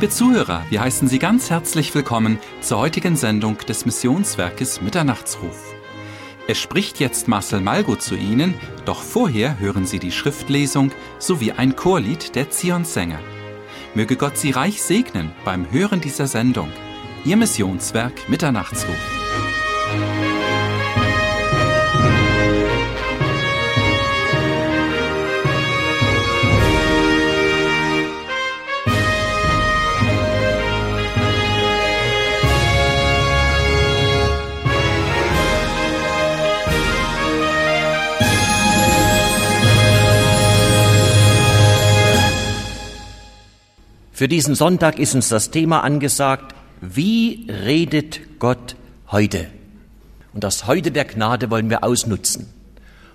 Liebe 0.00 0.14
Zuhörer, 0.14 0.64
wir 0.70 0.80
heißen 0.80 1.08
Sie 1.08 1.18
ganz 1.18 1.50
herzlich 1.50 1.94
willkommen 1.94 2.38
zur 2.62 2.78
heutigen 2.78 3.16
Sendung 3.16 3.58
des 3.58 3.84
Missionswerkes 3.84 4.80
Mitternachtsruf. 4.80 5.74
Es 6.48 6.58
spricht 6.58 7.00
jetzt 7.00 7.28
Marcel 7.28 7.60
Malgo 7.60 7.96
zu 7.96 8.14
Ihnen, 8.14 8.54
doch 8.86 9.02
vorher 9.02 9.58
hören 9.58 9.84
Sie 9.84 9.98
die 9.98 10.10
Schriftlesung 10.10 10.90
sowie 11.18 11.52
ein 11.52 11.76
Chorlied 11.76 12.34
der 12.34 12.48
Zionssänger. 12.48 13.18
Möge 13.94 14.16
Gott 14.16 14.38
Sie 14.38 14.52
reich 14.52 14.80
segnen 14.80 15.32
beim 15.44 15.70
Hören 15.70 16.00
dieser 16.00 16.26
Sendung. 16.26 16.72
Ihr 17.26 17.36
Missionswerk 17.36 18.26
Mitternachtsruf. 18.30 19.19
Für 44.20 44.28
diesen 44.28 44.54
Sonntag 44.54 44.98
ist 44.98 45.14
uns 45.14 45.30
das 45.30 45.50
Thema 45.50 45.82
angesagt, 45.82 46.54
wie 46.82 47.46
redet 47.48 48.38
Gott 48.38 48.76
heute? 49.10 49.46
Und 50.34 50.44
das 50.44 50.66
Heute 50.66 50.90
der 50.90 51.06
Gnade 51.06 51.50
wollen 51.50 51.70
wir 51.70 51.82
ausnutzen. 51.82 52.46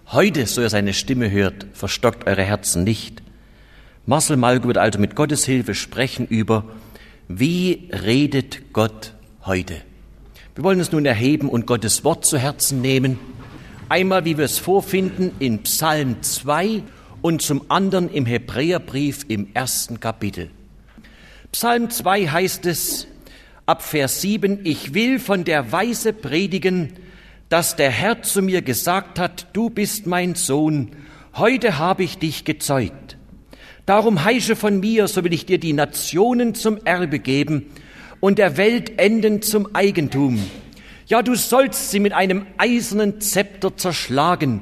Heute, 0.07 0.47
so 0.47 0.61
ihr 0.61 0.69
seine 0.71 0.95
Stimme 0.95 1.29
hört, 1.29 1.67
verstockt 1.73 2.25
eure 2.25 2.41
Herzen 2.41 2.83
nicht. 2.83 3.21
Marcel 4.07 4.35
Malko 4.35 4.67
wird 4.67 4.79
also 4.79 4.97
mit 4.97 5.15
Gottes 5.15 5.45
Hilfe 5.45 5.75
sprechen 5.75 6.25
über, 6.25 6.65
wie 7.27 7.87
redet 7.91 8.73
Gott 8.73 9.13
heute? 9.45 9.75
Wir 10.55 10.63
wollen 10.63 10.79
uns 10.79 10.91
nun 10.91 11.05
erheben 11.05 11.49
und 11.49 11.67
Gottes 11.67 12.03
Wort 12.03 12.25
zu 12.25 12.39
Herzen 12.39 12.81
nehmen. 12.81 13.19
Einmal, 13.89 14.25
wie 14.25 14.39
wir 14.39 14.45
es 14.45 14.57
vorfinden, 14.57 15.33
in 15.37 15.61
Psalm 15.61 16.23
2 16.23 16.81
und 17.21 17.43
zum 17.43 17.69
anderen 17.69 18.09
im 18.09 18.25
Hebräerbrief 18.25 19.25
im 19.27 19.49
ersten 19.53 19.99
Kapitel. 19.99 20.49
Psalm 21.57 21.89
2 21.89 22.27
heißt 22.27 22.65
es 22.65 23.07
ab 23.65 23.81
Vers 23.81 24.19
7, 24.19 24.65
ich 24.65 24.93
will 24.93 25.19
von 25.19 25.45
der 25.45 25.71
Weise 25.71 26.11
predigen, 26.11 26.91
dass 27.47 27.77
der 27.77 27.91
Herr 27.91 28.21
zu 28.23 28.41
mir 28.41 28.61
gesagt 28.61 29.19
hat, 29.19 29.47
du 29.53 29.69
bist 29.69 30.05
mein 30.05 30.35
Sohn, 30.35 30.91
heute 31.33 31.77
habe 31.77 32.03
ich 32.03 32.17
dich 32.17 32.43
gezeugt. 32.43 33.15
Darum 33.85 34.25
heische 34.25 34.57
von 34.57 34.81
mir, 34.81 35.07
so 35.07 35.23
will 35.23 35.31
ich 35.31 35.45
dir 35.45 35.57
die 35.57 35.71
Nationen 35.71 36.55
zum 36.55 36.77
Erbe 36.83 37.19
geben 37.19 37.67
und 38.19 38.37
der 38.37 38.57
Welt 38.57 38.99
Enden 38.99 39.41
zum 39.41 39.73
Eigentum. 39.73 40.45
Ja, 41.07 41.21
du 41.21 41.35
sollst 41.35 41.89
sie 41.89 42.01
mit 42.01 42.11
einem 42.11 42.47
eisernen 42.57 43.21
Zepter 43.21 43.77
zerschlagen, 43.77 44.61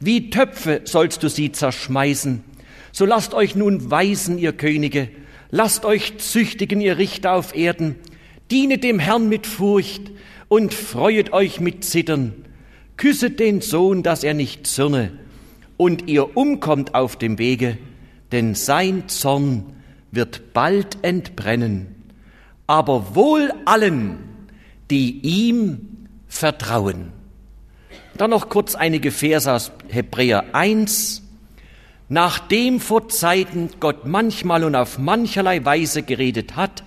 wie 0.00 0.28
Töpfe 0.30 0.80
sollst 0.86 1.22
du 1.22 1.28
sie 1.28 1.52
zerschmeißen. 1.52 2.42
So 2.90 3.06
lasst 3.06 3.32
euch 3.32 3.54
nun 3.54 3.92
weisen, 3.92 4.38
ihr 4.38 4.52
Könige, 4.52 5.08
Lasst 5.54 5.84
euch 5.84 6.16
züchtigen, 6.16 6.80
ihr 6.80 6.96
Richter 6.96 7.34
auf 7.34 7.54
Erden, 7.54 7.96
dienet 8.50 8.82
dem 8.82 8.98
Herrn 8.98 9.28
mit 9.28 9.46
Furcht 9.46 10.10
und 10.48 10.72
freuet 10.72 11.34
euch 11.34 11.60
mit 11.60 11.84
Zittern. 11.84 12.46
Küsset 12.96 13.38
den 13.38 13.60
Sohn, 13.60 14.02
dass 14.02 14.24
er 14.24 14.32
nicht 14.32 14.66
zürne, 14.66 15.12
und 15.76 16.08
ihr 16.08 16.38
umkommt 16.38 16.94
auf 16.94 17.16
dem 17.16 17.36
Wege, 17.36 17.76
denn 18.32 18.54
sein 18.54 19.10
Zorn 19.10 19.76
wird 20.10 20.54
bald 20.54 20.96
entbrennen. 21.02 21.96
Aber 22.66 23.14
wohl 23.14 23.52
allen, 23.66 24.20
die 24.90 25.20
ihm 25.20 26.08
vertrauen. 26.28 27.12
Dann 28.16 28.30
noch 28.30 28.48
kurz 28.48 28.74
einige 28.74 29.10
Verse 29.10 29.52
aus 29.52 29.70
Hebräer 29.88 30.54
1, 30.54 31.21
nachdem 32.12 32.78
vor 32.78 33.08
Zeiten 33.08 33.70
Gott 33.80 34.04
manchmal 34.04 34.64
und 34.64 34.74
auf 34.74 34.98
mancherlei 34.98 35.64
Weise 35.64 36.02
geredet 36.02 36.56
hat 36.56 36.84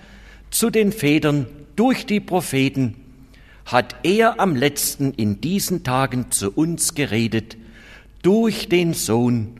zu 0.50 0.70
den 0.70 0.92
Vätern 0.92 1.46
durch 1.74 2.06
die 2.06 2.20
Propheten, 2.20 2.94
hat 3.64 3.96
er 4.04 4.38
am 4.38 4.54
letzten 4.54 5.12
in 5.14 5.40
diesen 5.40 5.82
Tagen 5.82 6.30
zu 6.30 6.52
uns 6.52 6.94
geredet 6.94 7.56
durch 8.22 8.68
den 8.68 8.94
Sohn, 8.94 9.56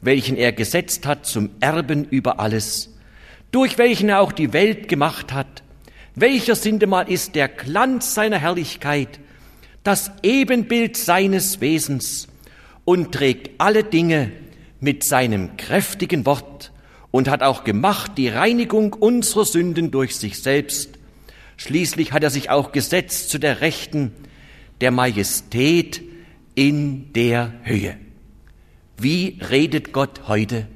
welchen 0.00 0.38
er 0.38 0.52
gesetzt 0.52 1.04
hat 1.04 1.26
zum 1.26 1.50
Erben 1.60 2.06
über 2.06 2.40
alles, 2.40 2.88
durch 3.52 3.76
welchen 3.76 4.08
er 4.08 4.20
auch 4.20 4.32
die 4.32 4.54
Welt 4.54 4.88
gemacht 4.88 5.34
hat, 5.34 5.62
welcher 6.14 6.54
sindemal 6.54 7.10
ist 7.10 7.34
der 7.34 7.48
Glanz 7.48 8.14
seiner 8.14 8.38
Herrlichkeit, 8.38 9.20
das 9.84 10.10
Ebenbild 10.22 10.96
seines 10.96 11.60
Wesens 11.60 12.26
und 12.86 13.12
trägt 13.12 13.50
alle 13.58 13.84
Dinge 13.84 14.32
mit 14.80 15.04
seinem 15.04 15.56
kräftigen 15.56 16.26
Wort 16.26 16.72
und 17.10 17.28
hat 17.28 17.42
auch 17.42 17.64
gemacht 17.64 18.12
die 18.16 18.28
Reinigung 18.28 18.92
unserer 18.92 19.44
Sünden 19.44 19.90
durch 19.90 20.16
sich 20.16 20.42
selbst. 20.42 20.90
Schließlich 21.56 22.12
hat 22.12 22.22
er 22.22 22.30
sich 22.30 22.50
auch 22.50 22.72
gesetzt 22.72 23.30
zu 23.30 23.38
der 23.38 23.60
Rechten 23.60 24.12
der 24.80 24.90
Majestät 24.90 26.02
in 26.54 27.12
der 27.12 27.52
Höhe. 27.64 27.96
Wie 28.96 29.38
redet 29.50 29.92
Gott 29.92 30.28
heute? 30.28 30.66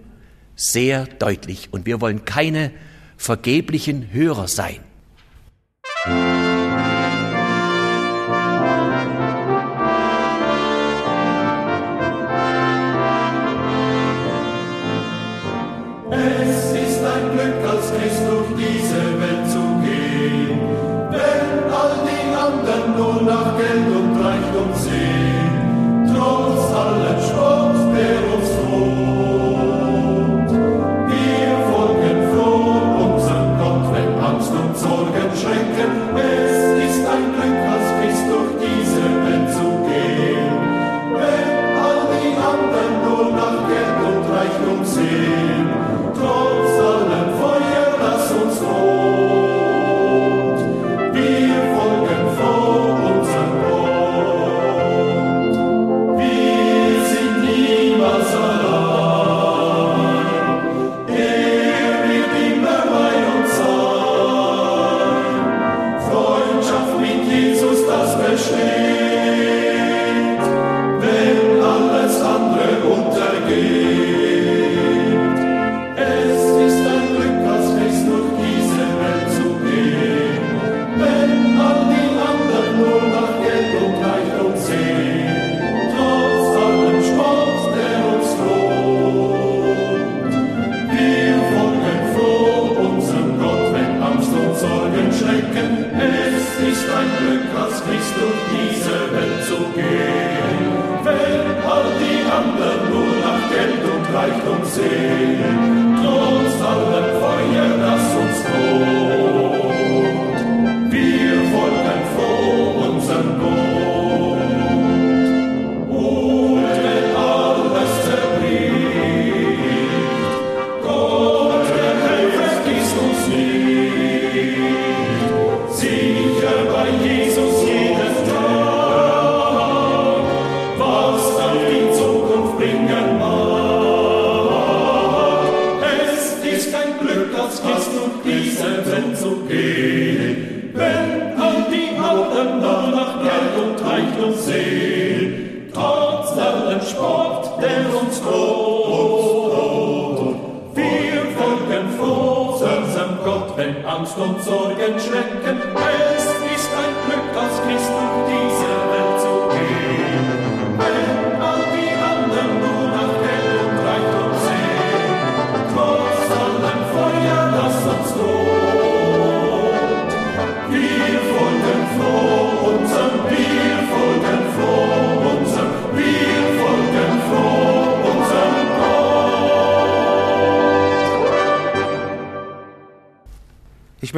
Sehr 0.57 1.07
deutlich. 1.07 1.69
Und 1.73 1.87
wir 1.87 2.01
wollen 2.01 2.25
keine 2.25 2.71
vergeblichen 3.17 4.13
Hörer 4.13 4.49
sein. 4.49 4.81
Gott, 6.05 6.44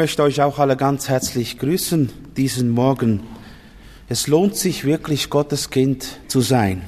möchte 0.06 0.22
euch 0.22 0.40
auch 0.40 0.60
alle 0.60 0.76
ganz 0.76 1.08
herzlich 1.08 1.58
grüßen 1.58 2.12
diesen 2.36 2.70
Morgen. 2.70 3.24
Es 4.08 4.28
lohnt 4.28 4.54
sich 4.54 4.84
wirklich, 4.84 5.30
Gottes 5.30 5.68
Kind 5.68 6.20
zu 6.28 6.42
sein. 6.42 6.82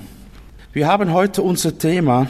Wir 0.72 0.86
haben 0.86 1.12
heute 1.12 1.42
unser 1.42 1.76
Thema, 1.76 2.28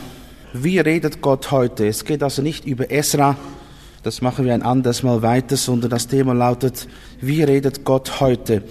wie 0.55 0.79
redet 0.79 1.21
Gott 1.21 1.51
heute? 1.51 1.87
Es 1.87 2.07
geht 2.07 2.23
also 2.23 2.41
nicht 2.41 2.65
über 2.65 2.91
Esra, 2.91 3.37
das 4.03 4.23
machen 4.23 4.47
wir 4.47 4.55
ein 4.55 4.63
anderes 4.63 5.03
Mal 5.03 5.21
weiter, 5.21 5.59
sondern 5.59 5.91
das 5.91 6.09
Thema 6.09 6.33
lautet, 6.33 6.89
wie 7.21 7.43
redet 7.43 7.85
Gott 7.85 8.21
heute? 8.21 8.63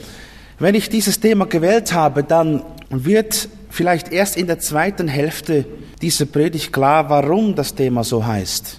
Wenn 0.57 0.73
ich 0.73 0.89
dieses 0.89 1.19
Thema 1.19 1.45
gewählt 1.45 1.93
habe, 1.93 2.23
dann 2.23 2.63
wird 2.89 3.47
vielleicht 3.69 4.11
erst 4.11 4.37
in 4.37 4.47
der 4.47 4.57
zweiten 4.57 5.07
Hälfte 5.07 5.65
dieser 6.01 6.25
Predigt 6.25 6.73
klar, 6.73 7.11
warum 7.11 7.53
das 7.53 7.75
Thema 7.75 8.03
so 8.03 8.25
heißt. 8.25 8.76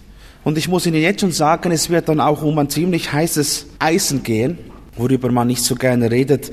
Und 0.49 0.57
ich 0.57 0.67
muss 0.67 0.87
Ihnen 0.87 1.03
jetzt 1.03 1.21
schon 1.21 1.31
sagen, 1.31 1.73
es 1.73 1.91
wird 1.91 2.09
dann 2.09 2.21
auch 2.21 2.41
um 2.41 2.59
ein 2.59 2.71
ziemlich 2.71 3.13
heißes 3.13 3.67
Eisen 3.81 4.23
gehen, 4.23 4.57
worüber 4.97 5.31
man 5.31 5.47
nicht 5.47 5.63
so 5.63 5.75
gerne 5.75 6.11
redet. 6.11 6.51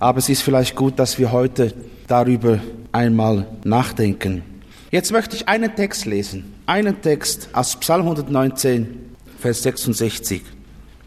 Aber 0.00 0.18
es 0.18 0.28
ist 0.28 0.42
vielleicht 0.42 0.76
gut, 0.76 0.98
dass 0.98 1.18
wir 1.18 1.32
heute 1.32 1.72
darüber 2.06 2.60
einmal 2.92 3.46
nachdenken. 3.64 4.42
Jetzt 4.90 5.12
möchte 5.12 5.34
ich 5.34 5.48
einen 5.48 5.74
Text 5.74 6.04
lesen. 6.04 6.52
Einen 6.66 7.00
Text 7.00 7.48
aus 7.54 7.74
Psalm 7.76 8.02
119, 8.02 9.00
Vers 9.38 9.62
66. 9.62 10.42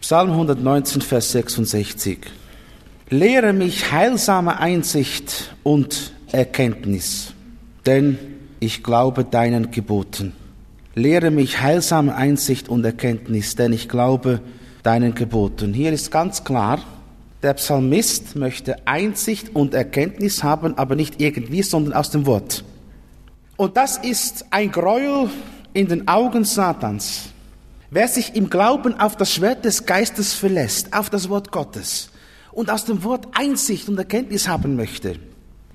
Psalm 0.02 0.32
119, 0.32 1.04
Vers 1.04 1.32
66. 1.32 2.18
Lehre 3.12 3.54
mich 3.54 3.92
heilsame 3.92 4.60
Einsicht 4.60 5.54
und 5.62 6.12
Erkenntnis, 6.32 7.34
denn 7.86 8.18
ich 8.60 8.82
glaube 8.82 9.26
deinen 9.26 9.70
Geboten. 9.70 10.34
Lehre 10.98 11.30
mich 11.30 11.62
heilsame 11.62 12.16
Einsicht 12.16 12.70
und 12.70 12.86
Erkenntnis, 12.86 13.56
denn 13.56 13.74
ich 13.74 13.90
glaube 13.90 14.40
deinen 14.82 15.14
Geboten. 15.14 15.74
Hier 15.74 15.92
ist 15.92 16.10
ganz 16.10 16.46
klar, 16.46 16.80
der 17.44 17.54
Psalmist 17.56 18.38
möchte 18.38 18.88
Einsicht 18.88 19.54
und 19.54 19.74
Erkenntnis 19.74 20.42
haben, 20.42 20.78
aber 20.78 20.96
nicht 20.96 21.20
irgendwie, 21.20 21.64
sondern 21.64 21.94
aus 21.94 22.12
dem 22.12 22.26
Wort. 22.26 22.64
Und 23.58 23.76
das 23.76 23.98
ist 23.98 24.46
ein 24.52 24.72
Gräuel 24.72 25.30
in 25.74 25.90
den 25.90 26.08
Augen 26.08 26.46
Satans. 26.46 27.30
Wer 27.90 28.08
sich 28.08 28.34
im 28.34 28.50
Glauben 28.50 28.98
auf 28.98 29.18
das 29.18 29.34
Schwert 29.34 29.66
des 29.66 29.86
Geistes 29.86 30.34
verlässt, 30.34 30.94
auf 30.94 31.10
das 31.10 31.28
Wort 31.28 31.52
Gottes 31.52 32.10
und 32.54 32.70
aus 32.70 32.86
dem 32.86 33.04
Wort 33.04 33.28
Einsicht 33.34 33.90
und 33.90 33.98
Erkenntnis 33.98 34.48
haben 34.48 34.78
möchte, 34.78 35.18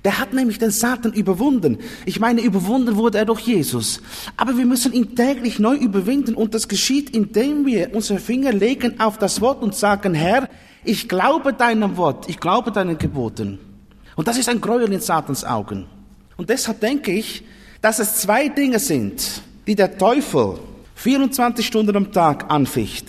der 0.03 0.17
hat 0.17 0.33
nämlich 0.33 0.57
den 0.57 0.71
Satan 0.71 1.13
überwunden. 1.13 1.77
Ich 2.05 2.19
meine, 2.19 2.41
überwunden 2.41 2.95
wurde 2.95 3.19
er 3.19 3.25
durch 3.25 3.41
Jesus. 3.41 4.01
Aber 4.35 4.57
wir 4.57 4.65
müssen 4.65 4.93
ihn 4.93 5.15
täglich 5.15 5.59
neu 5.59 5.75
überwinden 5.75 6.33
und 6.33 6.55
das 6.55 6.67
geschieht, 6.67 7.11
indem 7.11 7.65
wir 7.67 7.93
unsere 7.93 8.19
Finger 8.19 8.51
legen 8.51 8.99
auf 8.99 9.19
das 9.19 9.41
Wort 9.41 9.61
und 9.61 9.75
sagen, 9.75 10.15
Herr, 10.15 10.49
ich 10.83 11.07
glaube 11.07 11.53
deinem 11.53 11.97
Wort, 11.97 12.27
ich 12.29 12.39
glaube 12.39 12.71
deinen 12.71 12.97
Geboten. 12.97 13.59
Und 14.15 14.27
das 14.27 14.37
ist 14.37 14.49
ein 14.49 14.59
Gräuel 14.59 14.91
in 14.91 14.99
Satans 14.99 15.43
Augen. 15.43 15.85
Und 16.35 16.49
deshalb 16.49 16.79
denke 16.79 17.11
ich, 17.11 17.43
dass 17.81 17.99
es 17.99 18.17
zwei 18.17 18.49
Dinge 18.49 18.79
sind, 18.79 19.41
die 19.67 19.75
der 19.75 19.97
Teufel 19.97 20.57
24 20.95 21.65
Stunden 21.65 21.95
am 21.95 22.11
Tag 22.11 22.49
anficht. 22.51 23.05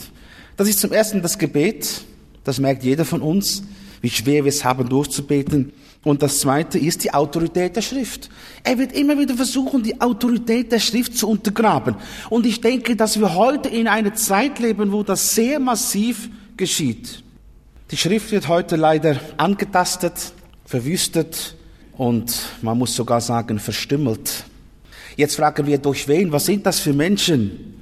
Das 0.59 0.69
ist 0.69 0.81
zum 0.81 0.93
ersten 0.93 1.23
das 1.23 1.39
Gebet, 1.39 2.03
das 2.44 2.59
merkt 2.59 2.85
jeder 2.85 3.05
von 3.06 3.23
uns, 3.23 3.62
wie 4.03 4.11
schwer 4.11 4.44
wir 4.44 4.50
es 4.50 4.65
haben 4.65 4.89
durchzubeten. 4.89 5.73
Und 6.05 6.23
das 6.23 6.41
zweite 6.41 6.79
ist 6.79 7.05
die 7.05 7.15
Autorität 7.15 7.77
der 7.77 7.83
Schrift. 7.83 8.29
Er 8.65 8.77
wird 8.77 8.93
immer 8.93 9.17
wieder 9.19 9.35
versuchen, 9.35 9.85
die 9.85 10.01
Autorität 10.01 10.73
der 10.73 10.81
Schrift 10.81 11.17
zu 11.17 11.29
untergraben. 11.29 11.95
Und 12.29 12.45
ich 12.45 12.61
denke, 12.61 12.97
dass 12.97 13.21
wir 13.21 13.35
heute 13.35 13.69
in 13.69 13.87
einer 13.87 14.15
Zeit 14.15 14.59
leben, 14.59 14.91
wo 14.91 15.05
das 15.05 15.35
sehr 15.35 15.61
massiv 15.61 16.29
geschieht. 16.57 17.23
Die 17.93 17.97
Schrift 17.97 18.33
wird 18.33 18.49
heute 18.49 18.75
leider 18.75 19.21
angetastet, 19.37 20.33
verwüstet 20.65 21.55
und 21.97 22.35
man 22.63 22.79
muss 22.79 22.97
sogar 22.97 23.21
sagen 23.21 23.61
verstümmelt. 23.61 24.45
Jetzt 25.17 25.37
fragen 25.37 25.67
wir 25.67 25.79
durch 25.79 26.09
wen? 26.09 26.33
Was 26.33 26.47
sind 26.47 26.67
das 26.67 26.81
für 26.81 26.93
Menschen? 26.93 27.75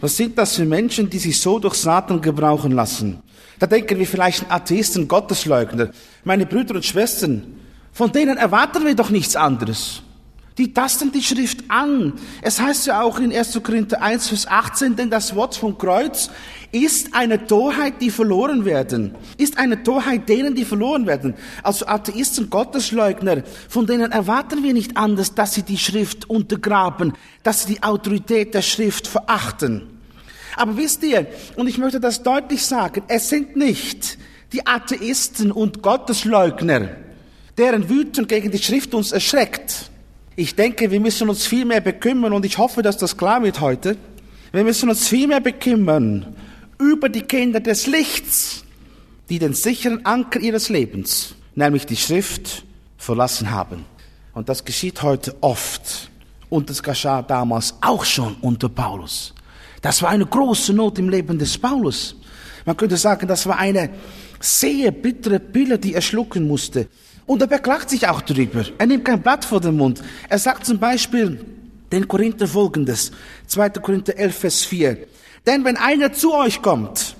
Was 0.00 0.16
sind 0.16 0.38
das 0.38 0.56
für 0.56 0.64
Menschen, 0.64 1.10
die 1.10 1.18
sich 1.18 1.40
so 1.40 1.58
durch 1.58 1.74
Satan 1.74 2.20
gebrauchen 2.20 2.72
lassen? 2.72 3.22
Da 3.58 3.66
denken 3.66 3.98
wir 3.98 4.06
vielleicht 4.06 4.44
an 4.44 4.50
Atheisten, 4.50 5.06
Gottesleugner. 5.06 5.90
Meine 6.24 6.46
Brüder 6.46 6.76
und 6.76 6.84
Schwestern, 6.84 7.59
von 8.00 8.12
denen 8.12 8.38
erwarten 8.38 8.86
wir 8.86 8.94
doch 8.94 9.10
nichts 9.10 9.36
anderes. 9.36 10.00
Die 10.56 10.72
tasten 10.72 11.12
die 11.12 11.22
Schrift 11.22 11.64
an. 11.68 12.14
Es 12.40 12.58
heißt 12.58 12.86
ja 12.86 13.02
auch 13.02 13.18
in 13.18 13.30
1. 13.30 13.60
Korinther 13.62 14.00
1, 14.00 14.28
Vers 14.28 14.46
18, 14.48 14.96
denn 14.96 15.10
das 15.10 15.34
Wort 15.34 15.54
vom 15.54 15.76
Kreuz 15.76 16.30
ist 16.72 17.14
eine 17.14 17.46
Torheit, 17.46 18.00
die 18.00 18.10
verloren 18.10 18.64
werden. 18.64 19.14
Ist 19.36 19.58
eine 19.58 19.82
Torheit 19.82 20.30
denen, 20.30 20.54
die 20.54 20.64
verloren 20.64 21.06
werden. 21.06 21.34
Also 21.62 21.86
Atheisten, 21.86 22.48
Gottesleugner, 22.48 23.42
von 23.68 23.84
denen 23.84 24.12
erwarten 24.12 24.62
wir 24.62 24.72
nicht 24.72 24.96
anders, 24.96 25.34
dass 25.34 25.52
sie 25.52 25.62
die 25.62 25.76
Schrift 25.76 26.30
untergraben, 26.30 27.12
dass 27.42 27.64
sie 27.64 27.74
die 27.74 27.82
Autorität 27.82 28.54
der 28.54 28.62
Schrift 28.62 29.08
verachten. 29.08 29.82
Aber 30.56 30.78
wisst 30.78 31.02
ihr, 31.02 31.26
und 31.54 31.66
ich 31.66 31.76
möchte 31.76 32.00
das 32.00 32.22
deutlich 32.22 32.64
sagen, 32.64 33.02
es 33.08 33.28
sind 33.28 33.56
nicht 33.56 34.16
die 34.54 34.66
Atheisten 34.66 35.52
und 35.52 35.82
Gottesleugner, 35.82 36.88
deren 37.60 37.90
Wüten 37.90 38.26
gegen 38.26 38.50
die 38.50 38.58
Schrift 38.58 38.94
uns 38.94 39.12
erschreckt. 39.12 39.90
Ich 40.34 40.54
denke, 40.54 40.90
wir 40.90 40.98
müssen 40.98 41.28
uns 41.28 41.46
viel 41.46 41.66
mehr 41.66 41.82
bekümmern 41.82 42.32
und 42.32 42.46
ich 42.46 42.56
hoffe, 42.56 42.80
dass 42.80 42.96
das 42.96 43.18
klar 43.18 43.42
wird 43.42 43.60
heute. 43.60 43.98
Wir 44.50 44.64
müssen 44.64 44.88
uns 44.88 45.06
viel 45.06 45.28
mehr 45.28 45.40
bekümmern 45.40 46.34
über 46.78 47.10
die 47.10 47.20
Kinder 47.20 47.60
des 47.60 47.86
Lichts, 47.86 48.64
die 49.28 49.38
den 49.38 49.52
sicheren 49.52 50.06
Anker 50.06 50.40
ihres 50.40 50.70
Lebens, 50.70 51.34
nämlich 51.54 51.84
die 51.84 51.96
Schrift, 51.96 52.64
verlassen 52.96 53.50
haben. 53.50 53.84
Und 54.32 54.48
das 54.48 54.64
geschieht 54.64 55.02
heute 55.02 55.36
oft. 55.42 56.10
Und 56.48 56.70
das 56.70 56.82
geschah 56.82 57.20
damals 57.22 57.74
auch 57.82 58.04
schon 58.04 58.36
unter 58.40 58.70
Paulus. 58.70 59.34
Das 59.82 60.00
war 60.00 60.08
eine 60.08 60.26
große 60.26 60.72
Not 60.72 60.98
im 60.98 61.10
Leben 61.10 61.38
des 61.38 61.58
Paulus. 61.58 62.16
Man 62.64 62.76
könnte 62.76 62.96
sagen, 62.96 63.28
das 63.28 63.46
war 63.46 63.58
eine 63.58 63.90
sehr 64.40 64.90
bittere 64.90 65.38
Pille, 65.38 65.78
die 65.78 65.94
er 65.94 66.00
schlucken 66.00 66.48
musste. 66.48 66.88
Und 67.30 67.40
er 67.42 67.46
beklagt 67.46 67.90
sich 67.90 68.08
auch 68.08 68.22
darüber. 68.22 68.64
Er 68.76 68.86
nimmt 68.86 69.04
kein 69.04 69.22
Blatt 69.22 69.44
vor 69.44 69.60
den 69.60 69.76
Mund. 69.76 70.02
Er 70.28 70.40
sagt 70.40 70.66
zum 70.66 70.80
Beispiel 70.80 71.38
den 71.92 72.08
Korinther 72.08 72.48
folgendes. 72.48 73.12
2. 73.46 73.68
Korinther 73.68 74.18
11, 74.18 74.36
Vers 74.36 74.64
4. 74.64 74.98
Denn 75.46 75.64
wenn 75.64 75.76
einer 75.76 76.12
zu 76.12 76.34
euch 76.34 76.60
kommt 76.60 77.14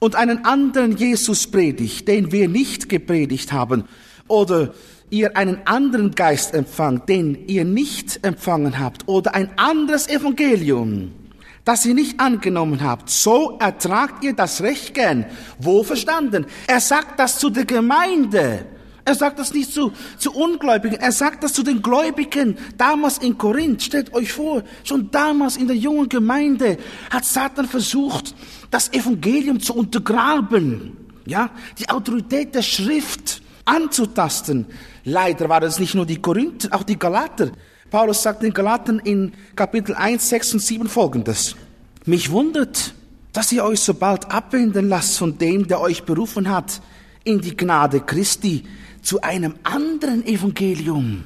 und 0.00 0.16
einen 0.16 0.44
anderen 0.44 0.98
Jesus 0.98 1.46
predigt, 1.46 2.06
den 2.08 2.30
wir 2.30 2.46
nicht 2.46 2.90
gepredigt 2.90 3.52
haben, 3.52 3.84
oder 4.28 4.74
ihr 5.08 5.34
einen 5.34 5.66
anderen 5.66 6.10
Geist 6.10 6.52
empfangt, 6.52 7.08
den 7.08 7.48
ihr 7.48 7.64
nicht 7.64 8.22
empfangen 8.22 8.78
habt, 8.78 9.08
oder 9.08 9.34
ein 9.34 9.48
anderes 9.56 10.08
Evangelium, 10.08 11.12
das 11.64 11.86
ihr 11.86 11.94
nicht 11.94 12.20
angenommen 12.20 12.82
habt, 12.82 13.08
so 13.08 13.56
ertragt 13.60 14.24
ihr 14.24 14.34
das 14.34 14.60
Recht 14.60 14.92
gern. 14.92 15.24
Wo 15.58 15.82
verstanden? 15.82 16.44
Er 16.66 16.80
sagt 16.80 17.18
das 17.18 17.38
zu 17.38 17.48
der 17.48 17.64
Gemeinde. 17.64 18.66
Er 19.06 19.14
sagt 19.14 19.38
das 19.38 19.52
nicht 19.52 19.70
zu, 19.70 19.92
zu 20.16 20.32
Ungläubigen, 20.32 20.98
er 20.98 21.12
sagt 21.12 21.44
das 21.44 21.52
zu 21.52 21.62
den 21.62 21.82
Gläubigen. 21.82 22.56
Damals 22.78 23.18
in 23.18 23.36
Korinth, 23.36 23.82
stellt 23.82 24.14
euch 24.14 24.32
vor, 24.32 24.62
schon 24.82 25.10
damals 25.10 25.56
in 25.56 25.66
der 25.66 25.76
jungen 25.76 26.08
Gemeinde 26.08 26.78
hat 27.10 27.24
Satan 27.26 27.68
versucht, 27.68 28.34
das 28.70 28.92
Evangelium 28.92 29.60
zu 29.60 29.74
untergraben. 29.74 30.96
Ja, 31.26 31.50
die 31.78 31.88
Autorität 31.90 32.54
der 32.54 32.62
Schrift 32.62 33.42
anzutasten. 33.66 34.66
Leider 35.04 35.48
war 35.48 35.62
es 35.62 35.78
nicht 35.78 35.94
nur 35.94 36.06
die 36.06 36.20
Korinther, 36.20 36.74
auch 36.74 36.82
die 36.82 36.98
Galater. 36.98 37.50
Paulus 37.90 38.22
sagt 38.22 38.42
den 38.42 38.52
Galatern 38.52 38.98
in 39.00 39.32
Kapitel 39.54 39.94
1, 39.94 40.28
6 40.30 40.54
und 40.54 40.60
7 40.60 40.88
folgendes. 40.88 41.56
Mich 42.06 42.30
wundert, 42.30 42.94
dass 43.32 43.52
ihr 43.52 43.64
euch 43.64 43.80
so 43.80 43.94
bald 43.94 44.30
abwenden 44.30 44.88
lasst 44.88 45.18
von 45.18 45.36
dem, 45.36 45.68
der 45.68 45.80
euch 45.80 46.04
berufen 46.04 46.48
hat, 46.48 46.80
in 47.24 47.40
die 47.40 47.56
Gnade 47.56 48.00
Christi 48.00 48.64
zu 49.04 49.20
einem 49.20 49.54
anderen 49.62 50.26
Evangelium, 50.26 51.24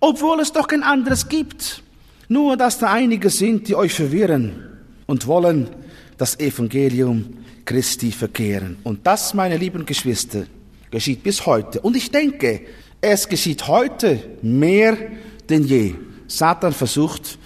obwohl 0.00 0.40
es 0.40 0.52
doch 0.52 0.66
kein 0.66 0.82
anderes 0.82 1.28
gibt. 1.28 1.82
Nur, 2.28 2.56
dass 2.56 2.78
da 2.78 2.92
einige 2.92 3.30
sind, 3.30 3.68
die 3.68 3.74
euch 3.74 3.94
verwirren 3.94 4.52
und 5.06 5.26
wollen 5.26 5.68
das 6.18 6.38
Evangelium 6.38 7.38
Christi 7.64 8.12
verkehren. 8.12 8.76
Und 8.84 9.06
das, 9.06 9.32
meine 9.32 9.56
lieben 9.56 9.86
Geschwister, 9.86 10.44
geschieht 10.90 11.22
bis 11.22 11.46
heute. 11.46 11.80
Und 11.80 11.96
ich 11.96 12.10
denke, 12.10 12.62
es 13.00 13.28
geschieht 13.28 13.66
heute 13.66 14.22
mehr 14.42 14.96
denn 15.48 15.64
je. 15.64 15.94
Satan 16.26 16.72
versucht, 16.72 17.38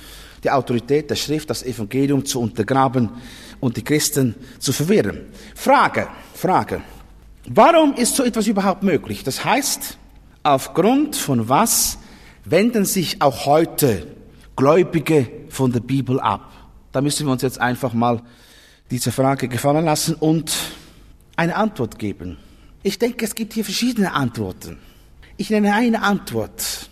die 0.43 0.51
Autorität 0.51 1.09
der 1.09 1.17
Schrift, 1.17 1.49
das 1.49 1.63
Evangelium 1.63 2.25
zu 2.25 2.41
untergraben 2.41 3.11
und 3.61 3.77
die 3.77 3.85
Christen 3.85 4.35
zu 4.59 4.73
verwirren. 4.73 5.21
Frage, 5.55 6.09
Frage. 6.35 6.83
Warum 7.47 7.95
ist 7.95 8.17
so 8.17 8.25
etwas 8.25 8.47
überhaupt 8.47 8.83
möglich? 8.83 9.23
Das 9.23 9.45
heißt, 9.45 9.99
aufgrund 10.43 11.17
von 11.17 11.49
was 11.49 11.99
wenden 12.45 12.85
sich 12.85 13.21
auch 13.21 13.45
heute 13.45 14.07
Gläubige 14.57 15.31
von 15.51 15.71
der 15.71 15.81
Bibel 15.81 16.21
ab? 16.21 16.51
Da 16.93 17.03
müssen 17.03 17.27
wir 17.27 17.33
uns 17.33 17.43
jetzt 17.43 17.61
einfach 17.61 17.93
mal 17.93 18.23
diese 18.91 19.13
Frage 19.13 19.49
gefallen 19.49 19.85
lassen 19.85 20.15
und 20.15 20.55
eine 21.37 21.57
Antwort 21.57 21.99
geben. 21.99 22.39
Ich 22.83 22.99
denke, 22.99 23.25
es 23.25 23.35
gibt 23.35 23.53
hier 23.53 23.65
verschiedene 23.65 24.13
Antworten. 24.13 24.79
Ich 25.37 25.51
nenne 25.51 25.75
eine 25.75 26.03
Antwort. 26.03 26.89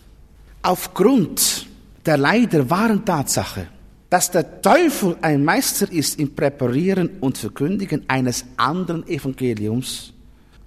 Aufgrund 0.62 1.66
der 2.04 2.16
leider 2.18 2.68
wahren 2.68 3.04
Tatsache, 3.04 3.68
dass 4.10 4.30
der 4.30 4.60
Teufel 4.60 5.16
ein 5.22 5.44
Meister 5.44 5.90
ist 5.90 6.18
im 6.18 6.34
Präparieren 6.34 7.08
und 7.20 7.38
Verkündigen 7.38 8.04
eines 8.08 8.44
anderen 8.56 9.06
Evangeliums, 9.06 10.11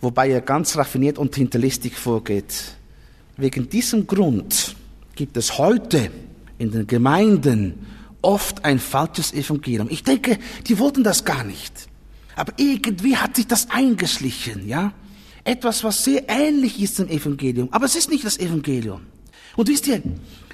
wobei 0.05 0.29
er 0.29 0.41
ganz 0.41 0.77
raffiniert 0.77 1.17
und 1.17 1.35
hinterlistig 1.35 1.95
vorgeht. 1.97 2.75
Wegen 3.38 3.69
diesem 3.69 4.05
Grund 4.05 4.75
gibt 5.15 5.35
es 5.35 5.57
heute 5.57 6.12
in 6.59 6.71
den 6.71 6.85
Gemeinden 6.85 7.85
oft 8.21 8.63
ein 8.63 8.79
falsches 8.79 9.33
Evangelium. 9.33 9.88
Ich 9.89 10.03
denke, 10.03 10.38
die 10.67 10.77
wollten 10.79 11.03
das 11.03 11.25
gar 11.25 11.43
nicht. 11.43 11.88
Aber 12.35 12.53
irgendwie 12.57 13.17
hat 13.17 13.35
sich 13.35 13.47
das 13.47 13.71
eingeschlichen, 13.71 14.67
ja? 14.67 14.93
Etwas, 15.43 15.83
was 15.83 16.03
sehr 16.03 16.29
ähnlich 16.29 16.79
ist 16.81 17.00
dem 17.00 17.09
Evangelium. 17.09 17.69
Aber 17.71 17.85
es 17.85 17.95
ist 17.95 18.09
nicht 18.09 18.25
das 18.25 18.38
Evangelium. 18.38 19.01
Und 19.55 19.67
wisst 19.67 19.88
ihr, 19.88 20.01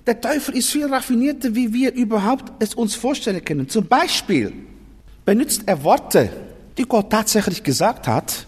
der 0.08 0.22
Teufel 0.22 0.56
ist 0.56 0.70
viel 0.70 0.86
raffinierter, 0.86 1.56
wie 1.56 1.74
wir 1.74 1.94
überhaupt 1.94 2.52
es 2.64 2.74
uns 2.74 2.96
vorstellen 2.96 3.44
können. 3.44 3.68
Zum 3.68 3.86
Beispiel 3.86 4.54
benutzt 5.26 5.64
er 5.66 5.84
Worte, 5.84 6.30
die 6.78 6.84
Gott 6.84 7.10
tatsächlich 7.10 7.64
gesagt 7.64 8.08
hat, 8.08 8.48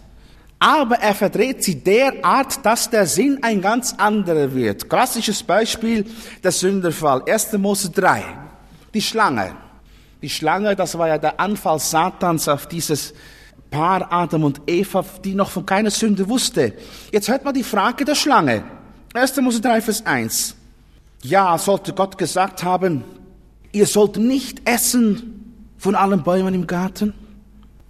aber 0.64 0.96
er 1.00 1.14
verdreht 1.14 1.62
sie 1.62 1.76
derart, 1.76 2.66
dass 2.66 2.90
der 2.90 3.06
Sinn 3.06 3.40
ein 3.42 3.62
ganz 3.62 3.94
anderer 3.98 4.56
wird. 4.56 4.90
Klassisches 4.90 5.44
Beispiel, 5.44 6.06
der 6.42 6.54
Sünderfall. 6.54 7.22
1. 7.28 7.52
Mose 7.58 7.90
3. 7.90 8.24
Die 8.94 9.02
Schlange. 9.02 9.58
Die 10.22 10.30
Schlange, 10.30 10.74
das 10.74 10.98
war 10.98 11.10
ja 11.10 11.18
der 11.18 11.38
Anfall 11.38 11.80
Satans 11.80 12.48
auf 12.48 12.66
dieses 12.68 13.14
Paar 13.72 14.10
Adam 14.10 14.46
und 14.46 14.62
Eva, 14.66 15.04
die 15.22 15.36
noch 15.36 15.50
von 15.50 15.66
keiner 15.66 15.92
Sünde 15.92 16.30
wusste. 16.30 16.72
Jetzt 17.12 17.28
hört 17.28 17.44
mal 17.44 17.52
die 17.52 17.64
Frage 17.64 18.06
der 18.06 18.16
Schlange. 18.16 18.64
1. 19.14 19.36
Mose 19.42 19.60
3, 19.60 19.82
Vers 19.82 20.06
1. 20.06 20.56
Ja, 21.24 21.58
sollte 21.58 21.92
Gott 21.92 22.18
gesagt 22.18 22.64
haben, 22.64 23.04
ihr 23.74 23.86
sollt 23.86 24.16
nicht 24.16 24.62
essen 24.64 25.58
von 25.78 25.94
allen 25.94 26.24
Bäumen 26.24 26.54
im 26.54 26.68
Garten? 26.68 27.14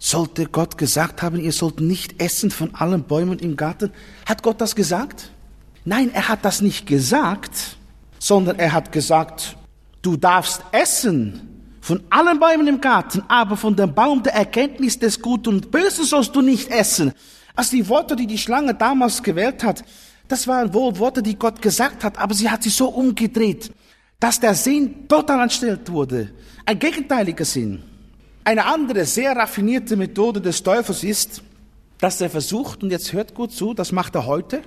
Sollte 0.06 0.48
Gott 0.48 0.78
gesagt 0.78 1.22
haben, 1.22 1.40
ihr 1.40 1.54
sollt 1.54 1.80
nicht 1.80 2.22
essen 2.22 2.52
von 2.52 2.76
allen 2.76 3.04
Bäumen 3.04 3.40
im 3.40 3.56
Garten? 3.56 3.90
Hat 4.26 4.44
Gott 4.44 4.60
das 4.60 4.76
gesagt? 4.76 5.32
Nein, 5.86 6.12
er 6.14 6.28
hat 6.28 6.44
das 6.44 6.62
nicht 6.62 6.86
gesagt, 6.86 7.78
sondern 8.20 8.60
er 8.60 8.74
hat 8.74 8.92
gesagt, 8.92 9.56
du 10.02 10.18
darfst 10.18 10.62
essen 10.74 11.78
von 11.80 12.04
allen 12.10 12.38
Bäumen 12.38 12.68
im 12.68 12.82
Garten, 12.82 13.24
aber 13.30 13.56
von 13.56 13.78
dem 13.78 13.94
Baum 13.94 14.22
der 14.22 14.34
Erkenntnis 14.34 15.00
des 15.00 15.22
Guten 15.22 15.54
und 15.54 15.72
Bösen 15.72 16.04
sollst 16.04 16.36
du 16.36 16.42
nicht 16.42 16.70
essen. 16.70 17.14
Also 17.56 17.78
die 17.78 17.88
Worte, 17.88 18.18
die 18.18 18.28
die 18.28 18.38
Schlange 18.38 18.74
damals 18.74 19.24
gewählt 19.24 19.64
hat, 19.64 19.86
das 20.28 20.50
waren 20.50 20.74
wohl 20.74 21.00
Worte, 21.00 21.24
die 21.24 21.40
Gott 21.40 21.62
gesagt 21.62 22.04
hat, 22.04 22.18
aber 22.18 22.34
sie 22.34 22.50
hat 22.50 22.64
sie 22.64 22.70
so 22.70 22.90
umgedreht, 22.90 23.72
dass 24.20 24.38
der 24.38 24.54
Sinn 24.54 25.08
total 25.08 25.44
entstellt 25.44 25.90
wurde. 25.90 26.32
Ein 26.66 26.78
gegenteiliger 26.78 27.46
Sinn. 27.46 27.93
Eine 28.46 28.66
andere, 28.66 29.06
sehr 29.06 29.36
raffinierte 29.36 29.96
Methode 29.96 30.42
des 30.42 30.64
Teufels 30.64 31.04
ist, 31.04 31.42
dass 32.00 32.20
er 32.20 32.30
versucht, 32.30 32.84
und 32.84 32.92
jetzt 32.92 33.14
hört 33.14 33.34
gut 33.34 33.54
zu, 33.54 33.74
das 33.74 33.94
macht 33.94 34.16
er 34.16 34.26
heute, 34.26 34.62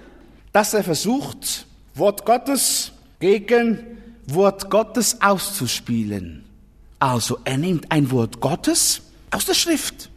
dass 0.52 0.72
er 0.72 0.82
versucht, 0.82 1.66
Wort 1.94 2.24
Gottes 2.24 2.92
gegen 3.20 3.78
Wort 4.26 4.70
Gottes 4.70 5.20
auszuspielen. 5.20 6.44
Also 6.98 7.38
er 7.44 7.58
nimmt 7.58 7.92
ein 7.92 8.10
Wort 8.10 8.40
Gottes 8.40 9.02
aus 9.30 9.44
der 9.44 9.54
Schrift 9.54 10.08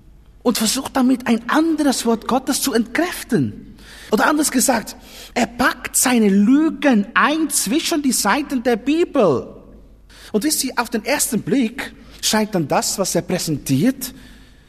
und 0.44 0.58
versucht 0.58 0.96
damit 0.96 1.28
ein 1.28 1.50
anderes 1.50 2.06
Wort 2.06 2.28
Gottes 2.28 2.62
zu 2.62 2.74
entkräften. 2.74 3.76
Oder 4.12 4.28
anders 4.28 4.52
gesagt, 4.52 4.96
er 5.34 5.46
packt 5.46 5.98
seine 5.98 6.30
Lügen 6.30 7.08
ein 7.14 7.50
zwischen 7.50 8.02
die 8.02 8.14
Seiten 8.14 8.64
der 8.64 8.78
Bibel. 8.78 9.56
Und 10.32 10.44
wisst 10.46 10.64
ihr, 10.64 10.74
auf 10.78 10.90
den 10.90 11.04
ersten 11.04 11.42
Blick 11.42 11.94
scheint 12.22 12.56
dann 12.56 12.68
das, 12.68 12.98
was 12.98 13.16
er 13.16 13.22
präsentiert, 13.22 14.14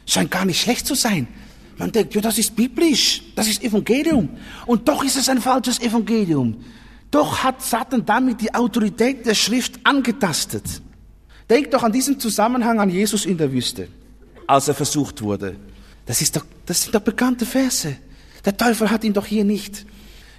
scheint 0.05 0.31
gar 0.31 0.45
nicht 0.45 0.61
schlecht 0.61 0.85
zu 0.85 0.95
sein. 0.95 1.27
Man 1.77 1.91
denkt, 1.91 2.13
ja, 2.13 2.21
das 2.21 2.37
ist 2.37 2.55
biblisch, 2.55 3.23
das 3.35 3.47
ist 3.47 3.63
Evangelium. 3.63 4.29
Und 4.65 4.87
doch 4.87 5.03
ist 5.03 5.17
es 5.17 5.29
ein 5.29 5.41
falsches 5.41 5.79
Evangelium. 5.79 6.63
Doch 7.09 7.43
hat 7.43 7.61
Satan 7.61 8.05
damit 8.05 8.39
die 8.41 8.53
Autorität 8.53 9.25
der 9.25 9.35
Schrift 9.35 9.79
angetastet. 9.83 10.63
Denk 11.49 11.71
doch 11.71 11.83
an 11.83 11.91
diesen 11.91 12.19
Zusammenhang 12.19 12.79
an 12.79 12.89
Jesus 12.89 13.25
in 13.25 13.37
der 13.37 13.51
Wüste, 13.51 13.87
als 14.47 14.67
er 14.67 14.73
versucht 14.73 15.21
wurde. 15.21 15.55
Das, 16.05 16.21
ist 16.21 16.35
doch, 16.35 16.45
das 16.65 16.83
sind 16.83 16.95
doch 16.95 17.01
bekannte 17.01 17.45
Verse. 17.45 17.97
Der 18.45 18.55
Teufel 18.55 18.89
hat 18.89 19.03
ihm 19.03 19.13
doch 19.13 19.25
hier 19.25 19.43
nicht 19.43 19.85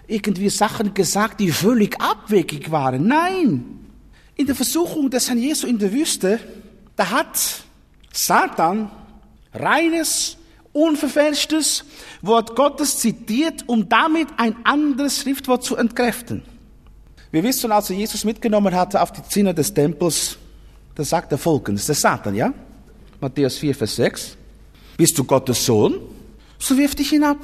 irgendwie 0.07 0.49
Sachen 0.49 0.95
gesagt, 0.95 1.41
die 1.41 1.51
völlig 1.51 2.01
abwegig 2.01 2.71
waren. 2.71 3.07
Nein, 3.07 3.65
in 4.37 4.47
der 4.47 4.55
Versuchung 4.55 5.11
des 5.11 5.29
Herrn 5.29 5.39
Jesu 5.39 5.67
in 5.67 5.79
der 5.79 5.93
Wüste, 5.93 6.41
da 6.97 7.11
hat 7.11 7.65
Satan 8.13 8.91
reines, 9.53 10.37
unverfälschtes 10.73 11.85
Wort 12.23 12.57
Gottes 12.57 12.99
zitiert, 12.99 13.65
um 13.67 13.89
damit 13.89 14.29
ein 14.37 14.57
anderes 14.65 15.21
Schriftwort 15.21 15.65
zu 15.65 15.77
entkräften. 15.77 16.43
Wir 17.31 17.43
wissen, 17.43 17.73
als 17.73 17.91
er 17.91 17.97
Jesus 17.97 18.25
mitgenommen 18.25 18.75
hatte 18.75 19.01
auf 19.01 19.13
die 19.13 19.23
Zinne 19.23 19.55
des 19.55 19.73
Tempels, 19.73 20.37
da 20.95 21.05
sagt 21.05 21.33
er 21.33 21.39
folgendes, 21.39 21.87
der 21.87 21.95
Satan, 21.95 22.35
ja? 22.35 22.53
Matthäus 23.21 23.57
4, 23.59 23.75
Vers 23.75 23.97
6. 23.97 24.37
Bist 24.97 25.19
du 25.19 25.25
Gottes 25.25 25.65
Sohn? 25.65 25.99
So 26.59 26.77
wirf 26.77 26.95
dich 26.95 27.11
hinab. 27.11 27.39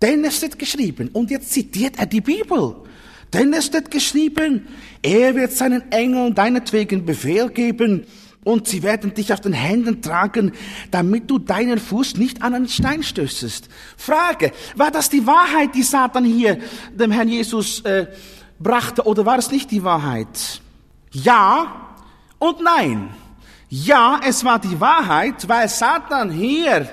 Denn 0.00 0.24
es 0.24 0.36
steht 0.36 0.58
geschrieben, 0.58 1.10
und 1.12 1.30
jetzt 1.30 1.52
zitiert 1.52 1.98
er 1.98 2.06
die 2.06 2.20
Bibel. 2.20 2.76
Denn 3.32 3.52
es 3.52 3.66
steht 3.66 3.90
geschrieben, 3.90 4.66
er 5.02 5.34
wird 5.34 5.52
seinen 5.52 5.90
Engeln 5.92 6.34
deinetwegen 6.34 7.04
Befehl 7.04 7.50
geben, 7.50 8.06
und 8.44 8.66
sie 8.68 8.82
werden 8.82 9.14
dich 9.14 9.32
auf 9.32 9.40
den 9.40 9.52
Händen 9.52 10.00
tragen, 10.00 10.52
damit 10.90 11.30
du 11.30 11.38
deinen 11.38 11.78
Fuß 11.78 12.16
nicht 12.16 12.42
an 12.42 12.54
einen 12.54 12.68
Stein 12.68 13.02
stößest. 13.02 13.68
Frage, 13.96 14.52
war 14.76 14.90
das 14.90 15.10
die 15.10 15.26
Wahrheit, 15.26 15.74
die 15.74 15.82
Satan 15.82 16.24
hier 16.24 16.58
dem 16.92 17.10
Herrn 17.10 17.28
Jesus 17.28 17.80
äh, 17.80 18.06
brachte, 18.58 19.04
oder 19.04 19.26
war 19.26 19.38
es 19.38 19.50
nicht 19.50 19.70
die 19.70 19.84
Wahrheit? 19.84 20.60
Ja, 21.12 21.96
und 22.38 22.62
nein. 22.62 23.10
Ja, 23.70 24.20
es 24.26 24.44
war 24.44 24.58
die 24.58 24.80
Wahrheit, 24.80 25.46
weil 25.46 25.68
Satan 25.68 26.30
hier 26.30 26.88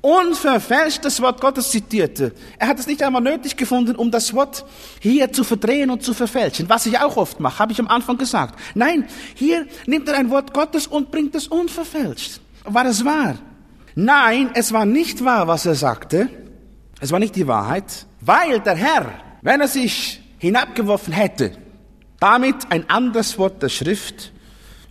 unverfälscht 0.00 1.04
das 1.04 1.20
Wort 1.20 1.40
Gottes 1.40 1.70
zitierte. 1.70 2.32
Er 2.58 2.68
hat 2.68 2.78
es 2.78 2.86
nicht 2.86 3.02
einmal 3.02 3.22
nötig 3.22 3.56
gefunden, 3.56 3.96
um 3.96 4.10
das 4.10 4.34
Wort 4.34 4.64
hier 5.00 5.32
zu 5.32 5.44
verdrehen 5.44 5.90
und 5.90 6.02
zu 6.02 6.14
verfälschen, 6.14 6.68
was 6.68 6.86
ich 6.86 6.98
auch 6.98 7.16
oft 7.16 7.40
mache, 7.40 7.58
habe 7.58 7.72
ich 7.72 7.80
am 7.80 7.88
Anfang 7.88 8.16
gesagt. 8.16 8.58
Nein, 8.74 9.06
hier 9.34 9.66
nimmt 9.86 10.08
er 10.08 10.16
ein 10.16 10.30
Wort 10.30 10.54
Gottes 10.54 10.86
und 10.86 11.10
bringt 11.10 11.34
es 11.34 11.48
unverfälscht. 11.48 12.40
War 12.64 12.86
es 12.86 13.04
wahr? 13.04 13.38
Nein, 13.94 14.50
es 14.54 14.72
war 14.72 14.86
nicht 14.86 15.24
wahr, 15.24 15.48
was 15.48 15.66
er 15.66 15.74
sagte. 15.74 16.28
Es 17.00 17.12
war 17.12 17.18
nicht 17.18 17.36
die 17.36 17.46
Wahrheit, 17.46 18.06
weil 18.20 18.60
der 18.60 18.76
Herr, 18.76 19.12
wenn 19.42 19.60
er 19.60 19.68
sich 19.68 20.20
hinabgeworfen 20.38 21.12
hätte, 21.12 21.52
damit 22.18 22.70
ein 22.70 22.88
anderes 22.88 23.38
Wort 23.38 23.62
der 23.62 23.68
Schrift 23.68 24.32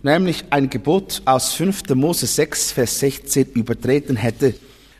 nämlich 0.02 0.44
ein 0.50 0.70
Gebot 0.70 1.22
aus 1.24 1.52
5. 1.54 1.88
Mose 1.94 2.26
6, 2.26 2.72
Vers 2.72 2.98
16 3.00 3.52
übertreten 3.52 4.16
hätte, 4.16 4.54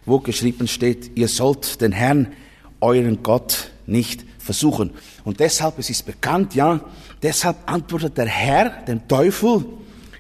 wo 0.07 0.19
geschrieben 0.21 0.69
steht, 0.69 1.17
ihr 1.17 1.29
sollt 1.29 1.81
den 1.81 1.93
Herrn, 1.93 2.33
euren 2.81 3.23
Gott, 3.23 3.71
nicht 3.87 4.25
versuchen. 4.39 4.91
Und 5.25 5.41
deshalb, 5.41 5.79
es 5.79 5.91
ist 5.91 6.07
bekannt, 6.07 6.55
ja, 6.55 6.81
deshalb 7.23 7.57
antwortet 7.67 8.17
der 8.17 8.27
Herr 8.27 8.71
dem 8.85 9.07
Teufel 9.07 9.65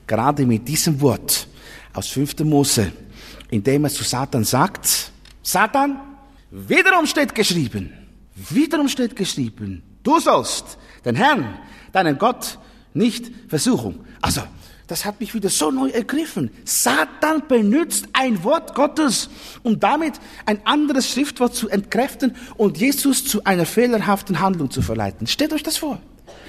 gerade 0.07 0.45
mit 0.45 0.67
diesem 0.69 1.01
Wort 1.01 1.47
aus 1.93 2.09
5. 2.09 2.41
Mose, 2.41 2.93
indem 3.51 3.85
er 3.85 3.91
zu 3.91 4.05
Satan 4.05 4.45
sagt, 4.45 5.11
Satan, 5.43 6.01
wiederum 6.51 7.07
steht 7.07 7.35
geschrieben, 7.35 7.93
Wiederum 8.49 8.89
steht 8.89 9.17
geschrieben, 9.17 9.83
du 10.03 10.19
sollst 10.19 10.79
den 11.05 11.15
Herrn, 11.15 11.59
deinen 11.93 12.17
Gott, 12.17 12.59
nicht 12.95 13.31
versuchen. 13.49 14.01
Also, 14.21 14.43
das 14.91 15.05
hat 15.05 15.21
mich 15.21 15.35
wieder 15.35 15.49
so 15.49 15.71
neu 15.71 15.89
ergriffen. 15.91 16.51
Satan 16.65 17.45
benutzt 17.47 18.09
ein 18.13 18.43
Wort 18.43 18.75
Gottes, 18.75 19.31
um 19.63 19.79
damit 19.79 20.15
ein 20.47 20.67
anderes 20.67 21.09
Schriftwort 21.09 21.55
zu 21.55 21.69
entkräften 21.69 22.35
und 22.57 22.79
Jesus 22.79 23.25
zu 23.25 23.45
einer 23.45 23.67
fehlerhaften 23.67 24.41
Handlung 24.41 24.71
zu 24.71 24.83
verleiten. 24.83 25.27
Stellt 25.29 25.53
euch 25.53 25.63
das 25.63 25.77
vor. 25.77 26.01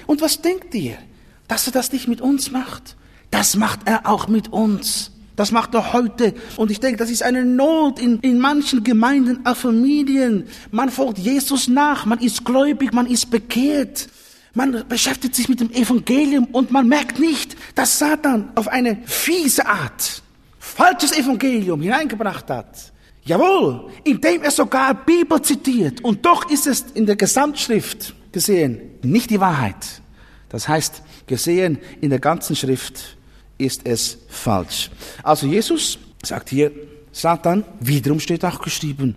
Und 0.06 0.20
was 0.20 0.42
denkt 0.42 0.74
ihr? 0.74 0.98
Dass 1.46 1.66
er 1.66 1.72
das 1.72 1.92
nicht 1.92 2.08
mit 2.08 2.20
uns 2.20 2.50
macht? 2.50 2.96
Das 3.30 3.56
macht 3.56 3.80
er 3.84 4.08
auch 4.08 4.26
mit 4.26 4.52
uns. 4.52 5.12
Das 5.36 5.52
macht 5.52 5.74
er 5.74 5.92
heute. 5.92 6.34
Und 6.56 6.70
ich 6.70 6.80
denke, 6.80 6.98
das 6.98 7.10
ist 7.10 7.22
eine 7.22 7.44
Not 7.44 8.00
in, 8.00 8.18
in 8.20 8.38
manchen 8.38 8.82
Gemeinden, 8.82 9.46
auch 9.46 9.56
Familien. 9.56 10.48
Man 10.70 10.90
folgt 10.90 11.18
Jesus 11.18 11.68
nach, 11.68 12.06
man 12.06 12.18
ist 12.18 12.44
gläubig, 12.44 12.92
man 12.92 13.06
ist 13.06 13.30
bekehrt. 13.30 14.08
Man 14.54 14.84
beschäftigt 14.88 15.34
sich 15.34 15.48
mit 15.48 15.60
dem 15.60 15.70
Evangelium 15.70 16.46
und 16.46 16.70
man 16.70 16.86
merkt 16.86 17.18
nicht, 17.18 17.56
dass 17.74 17.98
Satan 17.98 18.52
auf 18.54 18.68
eine 18.68 18.98
fiese 19.06 19.66
Art 19.66 20.22
falsches 20.58 21.12
Evangelium 21.12 21.82
hineingebracht 21.82 22.48
hat. 22.48 22.92
Jawohl, 23.24 23.90
indem 24.04 24.42
er 24.42 24.50
sogar 24.50 24.94
Bibel 24.94 25.40
zitiert. 25.42 26.02
Und 26.02 26.24
doch 26.24 26.50
ist 26.50 26.66
es 26.66 26.86
in 26.94 27.06
der 27.06 27.16
Gesamtschrift 27.16 28.14
gesehen 28.32 28.80
nicht 29.02 29.30
die 29.30 29.40
Wahrheit. 29.40 30.02
Das 30.48 30.68
heißt, 30.68 31.02
gesehen 31.26 31.78
in 32.00 32.10
der 32.10 32.18
ganzen 32.18 32.56
Schrift 32.56 33.16
ist 33.58 33.82
es 33.84 34.18
falsch. 34.28 34.90
Also 35.22 35.46
Jesus 35.46 35.98
sagt 36.22 36.50
hier, 36.50 36.72
Satan, 37.12 37.64
wiederum 37.80 38.20
steht 38.20 38.44
auch 38.44 38.60
geschrieben, 38.60 39.14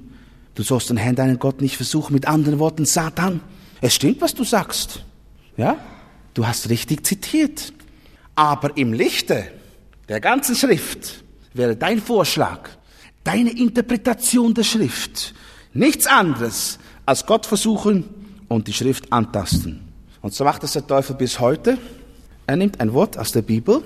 du 0.54 0.64
sollst 0.64 0.90
den 0.90 0.98
Herrn, 0.98 1.16
deinen 1.16 1.40
Gott 1.40 1.62
nicht 1.62 1.78
versuchen. 1.78 2.14
Mit 2.14 2.28
anderen 2.28 2.60
Worten, 2.60 2.86
Satan, 2.86 3.42
es 3.82 3.96
stimmt, 3.96 4.22
was 4.22 4.34
du 4.34 4.44
sagst. 4.44 5.04
Ja, 5.58 5.78
du 6.34 6.46
hast 6.46 6.70
richtig 6.70 7.06
zitiert. 7.06 7.74
Aber 8.36 8.76
im 8.76 8.92
Lichte 8.92 9.46
der 10.10 10.20
ganzen 10.20 10.56
Schrift 10.56 11.24
wäre 11.54 11.76
dein 11.76 12.02
Vorschlag, 12.02 12.70
deine 13.24 13.58
Interpretation 13.58 14.54
der 14.54 14.64
Schrift 14.64 15.34
nichts 15.74 16.08
anderes 16.08 16.80
als 17.06 17.26
Gott 17.26 17.46
versuchen 17.46 18.04
und 18.48 18.68
die 18.68 18.74
Schrift 18.74 19.12
antasten. 19.12 19.82
Und 20.22 20.34
so 20.34 20.44
macht 20.44 20.64
es 20.64 20.74
der 20.74 20.86
Teufel 20.86 21.16
bis 21.16 21.40
heute. 21.40 21.78
Er 22.48 22.56
nimmt 22.56 22.80
ein 22.80 22.94
Wort 22.94 23.18
aus 23.18 23.32
der 23.32 23.42
Bibel, 23.42 23.84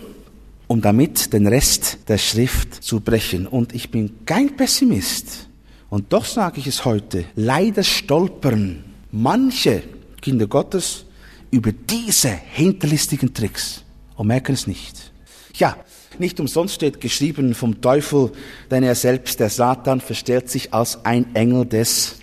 um 0.67 0.81
damit 0.81 1.33
den 1.33 1.47
Rest 1.47 1.99
der 2.07 2.17
Schrift 2.17 2.83
zu 2.83 3.01
brechen. 3.01 3.45
Und 3.45 3.73
ich 3.73 3.91
bin 3.91 4.25
kein 4.25 4.55
Pessimist. 4.55 5.47
Und 5.89 6.13
doch 6.13 6.25
sage 6.25 6.59
ich 6.59 6.67
es 6.67 6.85
heute, 6.85 7.25
leider 7.35 7.83
stolpern 7.83 8.83
manche 9.11 9.83
Kinder 10.21 10.47
Gottes 10.47 11.05
über 11.51 11.71
diese 11.71 12.29
hinterlistigen 12.29 13.33
Tricks 13.33 13.83
und 14.15 14.27
merken 14.27 14.53
es 14.53 14.67
nicht. 14.67 15.12
Ja, 15.55 15.77
nicht 16.17 16.39
umsonst 16.39 16.75
steht 16.75 17.01
geschrieben 17.01 17.53
vom 17.53 17.81
Teufel, 17.81 18.31
denn 18.69 18.83
er 18.83 18.95
selbst, 18.95 19.39
der 19.39 19.49
Satan, 19.49 20.01
verstellt 20.01 20.49
sich 20.49 20.73
als 20.73 21.05
ein 21.05 21.35
Engel 21.35 21.65
des 21.65 22.15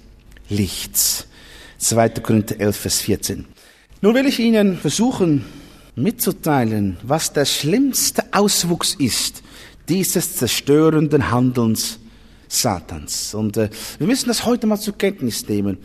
Lichts. 0.48 1.26
2. 1.78 2.08
Korinther 2.10 2.60
11, 2.60 2.76
Vers 2.76 3.00
14. 3.00 3.46
Nun 4.00 4.14
will 4.14 4.26
ich 4.26 4.38
Ihnen 4.38 4.76
versuchen 4.76 5.44
mitzuteilen, 5.94 6.98
was 7.02 7.32
der 7.32 7.44
schlimmste 7.44 8.24
Auswuchs 8.32 8.94
ist 8.94 9.42
dieses 9.88 10.36
zerstörenden 10.36 11.30
Handelns 11.30 11.98
Satans. 12.48 13.34
Und 13.34 13.56
äh, 13.56 13.70
wir 13.98 14.06
müssen 14.06 14.28
das 14.28 14.44
heute 14.44 14.66
mal 14.66 14.78
zur 14.78 14.96
Kenntnis 14.96 15.48
nehmen. 15.48 15.78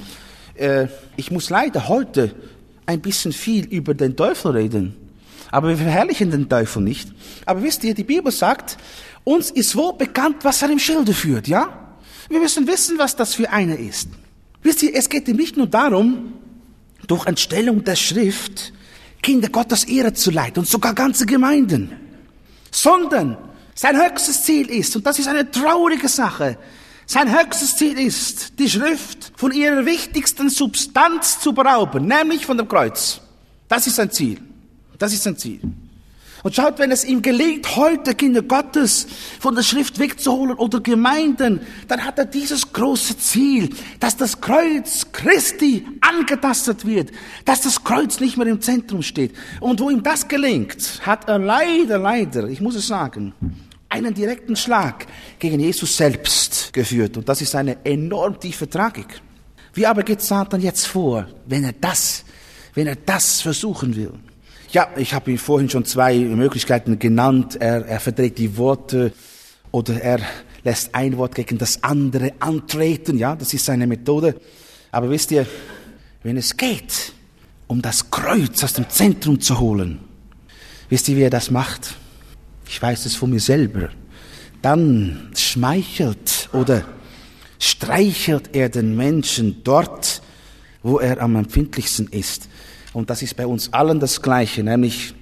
Äh, 0.55 0.87
ich 1.17 1.31
muss 1.31 1.49
leider 1.49 1.87
heute 1.87 2.35
ein 2.85 3.01
bisschen 3.01 3.31
viel 3.31 3.65
über 3.65 3.93
den 3.93 4.15
Teufel 4.15 4.51
reden. 4.51 4.95
Aber 5.51 5.69
wir 5.69 5.77
verherrlichen 5.77 6.31
den 6.31 6.47
Teufel 6.47 6.81
nicht. 6.81 7.11
Aber 7.45 7.61
wisst 7.61 7.83
ihr, 7.83 7.93
die 7.93 8.03
Bibel 8.03 8.31
sagt, 8.31 8.77
uns 9.23 9.51
ist 9.51 9.75
wohl 9.75 9.93
bekannt, 9.93 10.37
was 10.43 10.61
er 10.61 10.69
im 10.69 10.79
Schilde 10.79 11.13
führt, 11.13 11.47
ja? 11.47 11.97
Wir 12.29 12.39
müssen 12.39 12.65
wissen, 12.67 12.97
was 12.97 13.15
das 13.15 13.35
für 13.35 13.49
einer 13.49 13.77
ist. 13.77 14.09
Wisst 14.63 14.83
ihr, 14.83 14.95
es 14.95 15.09
geht 15.09 15.27
ihm 15.27 15.35
nicht 15.35 15.57
nur 15.57 15.67
darum, 15.67 16.33
durch 17.07 17.25
Entstellung 17.25 17.83
der 17.83 17.95
Schrift 17.95 18.71
Kinder 19.21 19.49
Gottes 19.49 19.83
Ehre 19.83 20.13
zu 20.13 20.31
leiten 20.31 20.59
und 20.59 20.67
sogar 20.67 20.93
ganze 20.95 21.25
Gemeinden, 21.25 21.91
sondern 22.71 23.37
sein 23.75 23.97
höchstes 23.97 24.43
Ziel 24.43 24.69
ist, 24.69 24.95
und 24.95 25.05
das 25.05 25.19
ist 25.19 25.27
eine 25.27 25.49
traurige 25.49 26.07
Sache, 26.07 26.57
sein 27.11 27.29
höchstes 27.29 27.75
Ziel 27.75 27.99
ist, 27.99 28.57
die 28.57 28.69
Schrift 28.69 29.33
von 29.35 29.51
ihrer 29.51 29.85
wichtigsten 29.85 30.49
Substanz 30.49 31.41
zu 31.41 31.51
berauben, 31.51 32.05
nämlich 32.05 32.45
von 32.45 32.57
dem 32.57 32.69
Kreuz. 32.69 33.19
Das 33.67 33.85
ist 33.85 33.97
sein 33.97 34.11
Ziel. 34.11 34.39
Das 34.97 35.11
ist 35.11 35.23
sein 35.23 35.35
Ziel. 35.35 35.59
Und 36.43 36.55
schaut, 36.55 36.79
wenn 36.79 36.89
es 36.89 37.03
ihm 37.03 37.21
gelingt, 37.21 37.75
heute 37.75 38.15
Kinder 38.15 38.41
Gottes 38.41 39.07
von 39.41 39.55
der 39.55 39.61
Schrift 39.61 39.99
wegzuholen 39.99 40.55
oder 40.55 40.79
Gemeinden, 40.79 41.59
dann 41.89 42.05
hat 42.05 42.17
er 42.17 42.25
dieses 42.25 42.71
große 42.71 43.17
Ziel, 43.17 43.69
dass 43.99 44.15
das 44.15 44.39
Kreuz 44.39 45.11
Christi 45.11 45.85
angetastet 45.99 46.85
wird, 46.85 47.11
dass 47.43 47.59
das 47.59 47.83
Kreuz 47.83 48.21
nicht 48.21 48.37
mehr 48.37 48.47
im 48.47 48.61
Zentrum 48.61 49.03
steht. 49.03 49.33
Und 49.59 49.81
wo 49.81 49.89
ihm 49.89 50.01
das 50.01 50.29
gelingt, 50.29 51.01
hat 51.05 51.27
er 51.27 51.39
leider, 51.39 51.99
leider, 51.99 52.47
ich 52.47 52.61
muss 52.61 52.75
es 52.75 52.87
sagen, 52.87 53.33
einen 53.91 54.13
direkten 54.13 54.55
Schlag 54.55 55.05
gegen 55.37 55.59
Jesus 55.59 55.95
selbst 55.97 56.71
geführt. 56.73 57.17
Und 57.17 57.27
das 57.27 57.41
ist 57.41 57.53
eine 57.55 57.85
enorm 57.85 58.39
tiefe 58.39 58.69
Tragik. 58.69 59.21
Wie 59.73 59.85
aber 59.85 60.03
geht 60.03 60.21
Satan 60.21 60.61
jetzt 60.61 60.87
vor, 60.87 61.27
wenn 61.45 61.63
er 61.63 61.73
das, 61.73 62.23
wenn 62.73 62.87
er 62.87 62.95
das 62.95 63.41
versuchen 63.41 63.95
will? 63.95 64.13
Ja, 64.71 64.87
ich 64.95 65.13
habe 65.13 65.31
ihm 65.31 65.37
vorhin 65.37 65.69
schon 65.69 65.83
zwei 65.83 66.17
Möglichkeiten 66.17 66.99
genannt. 66.99 67.57
Er, 67.59 67.85
er 67.85 67.99
verdreht 67.99 68.37
die 68.37 68.55
Worte 68.57 69.11
oder 69.71 70.01
er 70.01 70.19
lässt 70.63 70.95
ein 70.95 71.17
Wort 71.17 71.35
gegen 71.35 71.57
das 71.57 71.83
andere 71.83 72.33
antreten. 72.39 73.17
Ja, 73.17 73.35
das 73.35 73.53
ist 73.53 73.65
seine 73.65 73.87
Methode. 73.87 74.39
Aber 74.91 75.09
wisst 75.09 75.31
ihr, 75.31 75.45
wenn 76.23 76.37
es 76.37 76.55
geht, 76.55 77.11
um 77.67 77.81
das 77.81 78.09
Kreuz 78.09 78.63
aus 78.63 78.73
dem 78.73 78.89
Zentrum 78.89 79.41
zu 79.41 79.59
holen, 79.59 79.99
wisst 80.89 81.09
ihr, 81.09 81.17
wie 81.17 81.23
er 81.23 81.29
das 81.29 81.51
macht? 81.51 81.95
Ich 82.67 82.81
weiß 82.81 83.05
es 83.05 83.15
von 83.15 83.29
mir 83.29 83.39
selber, 83.39 83.89
dann 84.61 85.31
schmeichelt 85.35 86.49
oder 86.53 86.83
streichelt 87.59 88.55
er 88.55 88.69
den 88.69 88.95
Menschen 88.95 89.63
dort, 89.63 90.21
wo 90.83 90.99
er 90.99 91.21
am 91.21 91.35
empfindlichsten 91.35 92.07
ist. 92.07 92.47
Und 92.93 93.09
das 93.09 93.21
ist 93.21 93.35
bei 93.35 93.45
uns 93.45 93.71
allen 93.73 93.99
das 93.99 94.21
Gleiche, 94.21 94.63
nämlich 94.63 95.13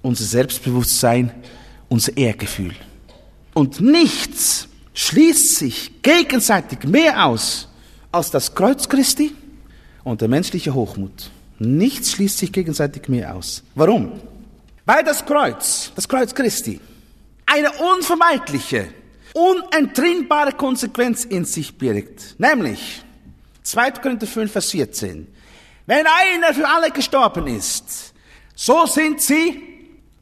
unser 0.00 0.24
Selbstbewusstsein, 0.24 1.32
unser 1.88 2.16
Ehrgefühl. 2.16 2.74
Und 3.54 3.80
nichts 3.80 4.68
schließt 4.94 5.56
sich 5.56 6.02
gegenseitig 6.02 6.84
mehr 6.84 7.26
aus 7.26 7.68
als 8.10 8.30
das 8.30 8.54
Kreuz 8.54 8.88
Christi 8.88 9.32
und 10.04 10.20
der 10.20 10.28
menschliche 10.28 10.74
Hochmut. 10.74 11.30
Nichts 11.58 12.12
schließt 12.12 12.38
sich 12.38 12.52
gegenseitig 12.52 13.08
mehr 13.08 13.34
aus. 13.34 13.62
Warum? 13.74 14.12
Weil 14.84 15.04
das 15.04 15.24
Kreuz, 15.24 15.92
das 15.94 16.08
Kreuz 16.08 16.34
Christi, 16.34 16.80
eine 17.46 17.70
unvermeidliche, 17.72 18.92
unentrinnbare 19.34 20.52
Konsequenz 20.52 21.24
in 21.24 21.44
sich 21.44 21.76
birgt. 21.76 22.34
Nämlich, 22.38 23.02
2. 23.62 23.92
Korinther 23.92 24.26
5, 24.26 24.50
Vers 24.50 24.70
14. 24.70 25.26
Wenn 25.86 26.06
einer 26.06 26.54
für 26.54 26.68
alle 26.68 26.90
gestorben 26.90 27.46
ist, 27.46 28.12
so 28.54 28.86
sind 28.86 29.20
sie 29.20 29.72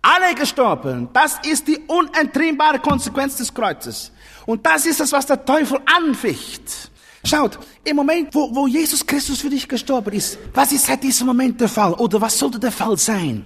alle 0.03 0.35
gestorben. 0.35 1.09
Das 1.12 1.38
ist 1.46 1.66
die 1.68 1.79
unentrinnbare 1.87 2.79
Konsequenz 2.79 3.37
des 3.37 3.53
Kreuzes. 3.53 4.12
Und 4.46 4.64
das 4.64 4.87
ist 4.87 5.01
es, 5.01 5.12
was 5.12 5.27
der 5.27 5.44
Teufel 5.44 5.79
anficht. 5.85 6.90
Schaut, 7.25 7.59
im 7.85 7.96
Moment, 7.96 8.35
wo, 8.35 8.55
wo 8.55 8.66
Jesus 8.66 9.07
Christus 9.07 9.40
für 9.40 9.51
dich 9.51 9.68
gestorben 9.68 10.12
ist, 10.14 10.38
was 10.55 10.73
ist 10.73 10.87
seit 10.87 11.03
diesem 11.03 11.27
Moment 11.27 11.61
der 11.61 11.68
Fall? 11.68 11.92
Oder 11.94 12.20
was 12.20 12.38
sollte 12.38 12.59
der 12.59 12.73
Fall 12.73 12.96
sein? 12.96 13.44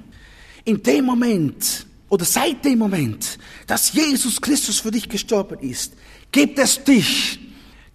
In 0.64 0.82
dem 0.82 1.04
Moment, 1.04 1.86
oder 2.08 2.24
seit 2.24 2.64
dem 2.64 2.78
Moment, 2.78 3.38
dass 3.66 3.92
Jesus 3.92 4.40
Christus 4.40 4.80
für 4.80 4.90
dich 4.90 5.08
gestorben 5.08 5.58
ist, 5.60 5.92
gibt 6.32 6.58
es 6.58 6.82
dich 6.82 7.38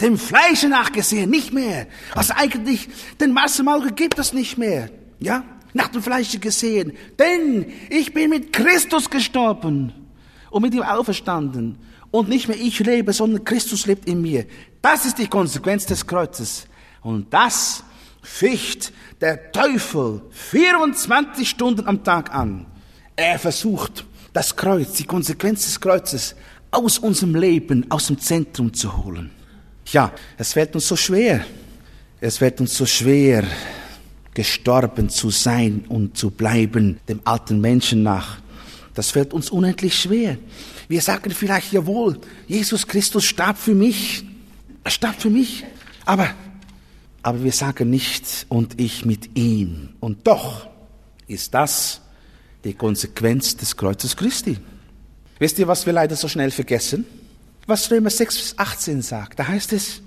dem 0.02 0.18
Fleische 0.18 0.70
nachgesehen 0.70 1.30
nicht 1.30 1.52
mehr. 1.54 1.88
Also 2.16 2.34
eigentlich, 2.36 2.88
den 3.20 3.34
Massenmauge 3.34 3.92
gibt 3.92 4.18
es 4.18 4.34
nicht 4.34 4.58
mehr. 4.58 4.90
Ja? 5.20 5.44
Nach 5.74 5.90
dem 5.90 6.02
Fleische 6.02 6.40
gesehen. 6.40 6.94
Denn 7.18 7.66
ich 7.90 8.14
bin 8.14 8.30
mit 8.30 8.54
Christus 8.54 9.10
gestorben 9.10 9.94
und 10.50 10.62
mit 10.62 10.74
ihm 10.74 10.84
auferstanden. 10.84 11.78
Und 12.12 12.30
nicht 12.30 12.48
mehr 12.48 12.58
ich 12.60 12.80
lebe, 12.80 13.14
sondern 13.14 13.44
Christus 13.44 13.86
lebt 13.86 14.08
in 14.08 14.22
mir. 14.22 14.46
Das 14.82 15.06
ist 15.06 15.18
die 15.20 15.28
Konsequenz 15.28 15.86
des 15.86 16.08
Kreuzes. 16.08 16.66
Und 17.02 17.32
das 17.34 17.84
ficht 18.22 18.94
der 19.22 19.52
Teufel 19.52 20.22
24 20.32 21.50
Stunden 21.50 21.88
am 21.88 22.04
Tag 22.04 22.34
an. 22.34 22.66
Er 23.16 23.40
versucht, 23.40 24.06
das 24.34 24.56
Kreuz, 24.56 24.94
die 24.94 25.06
Konsequenz 25.06 25.66
des 25.66 25.80
Kreuzes 25.80 26.36
aus 26.72 27.00
unserem 27.00 27.36
Leben, 27.36 27.90
aus 27.90 28.08
dem 28.08 28.20
Zentrum 28.20 28.74
zu 28.74 29.04
holen. 29.04 29.32
Ja, 29.88 30.12
es 30.38 30.54
fällt 30.54 30.76
uns 30.76 30.88
so 30.88 30.96
schwer, 30.96 31.44
Es 32.22 32.38
fällt 32.38 32.60
uns 32.60 32.76
so 32.76 32.86
schwer, 32.86 33.46
gestorben 34.34 35.10
zu 35.10 35.30
sein 35.30 35.86
und 35.88 36.18
zu 36.18 36.32
bleiben, 36.32 37.00
dem 37.08 37.22
alten 37.24 37.62
Menschen 37.62 38.04
nach. 38.04 38.40
Das 38.94 39.12
fällt 39.12 39.34
uns 39.34 39.50
unendlich 39.50 39.98
schwer. 39.98 40.38
Wir 40.90 41.02
sagen 41.02 41.32
vielleicht, 41.32 41.72
jawohl, 41.72 42.20
Jesus 42.46 42.86
Christus 42.86 43.24
starb 43.24 43.58
für 43.58 43.74
mich. 43.74 44.26
Er 44.84 44.92
starb 44.92 45.22
für 45.22 45.30
mich. 45.30 45.64
Aber, 46.06 46.30
aber 47.24 47.44
wir 47.44 47.52
sagen 47.52 47.90
nicht, 47.90 48.46
und 48.50 48.80
ich 48.80 49.06
mit 49.06 49.38
ihm. 49.38 49.90
Und 50.00 50.28
doch 50.28 50.68
ist 51.28 51.54
das 51.54 52.02
die 52.64 52.74
Konsequenz 52.74 53.56
des 53.56 53.76
Kreuzes 53.76 54.16
Christi. 54.16 54.58
Wisst 55.38 55.60
ihr, 55.60 55.68
was 55.68 55.86
wir 55.86 55.94
leider 55.94 56.16
so 56.16 56.28
schnell 56.28 56.52
vergessen? 56.52 57.06
Was 57.66 57.90
Römer 57.92 58.10
6 58.10 58.38
bis 58.38 58.58
18 58.58 59.02
sagt. 59.02 59.40
Da 59.40 59.48
heißt 59.48 59.74
es, 59.74 60.02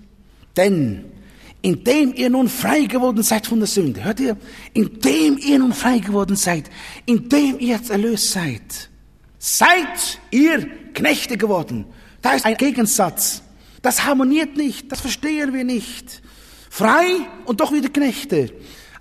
denn 0.57 1.05
indem 1.63 2.13
ihr 2.15 2.29
nun 2.29 2.49
frei 2.49 2.85
geworden 2.87 3.23
seid 3.23 3.47
von 3.47 3.61
der 3.61 3.69
Sünde, 3.69 4.05
hört 4.05 4.21
ihr, 4.21 4.37
indem 4.75 5.39
ihr 5.39 5.59
nun 5.61 5.73
frei 5.73 5.99
geworden 5.99 6.37
seid, 6.37 6.69
indem 7.07 7.59
ihr 7.61 7.77
jetzt 7.77 7.91
erlöst 7.91 8.33
seid, 8.33 8.91
seid 9.39 10.19
ihr 10.31 10.67
Knechte 10.93 11.39
geworden. 11.39 11.87
Da 12.21 12.35
ist 12.35 12.45
ein 12.45 12.57
Gegensatz. 12.57 13.43
Das 13.81 14.05
harmoniert 14.05 14.57
nicht, 14.57 14.91
das 14.93 15.01
verstehen 15.01 15.55
wir 15.55 15.65
nicht. 15.65 16.23
Frei 16.75 17.29
und 17.45 17.61
doch 17.61 17.71
wieder 17.71 17.91
Knechte. 17.91 18.51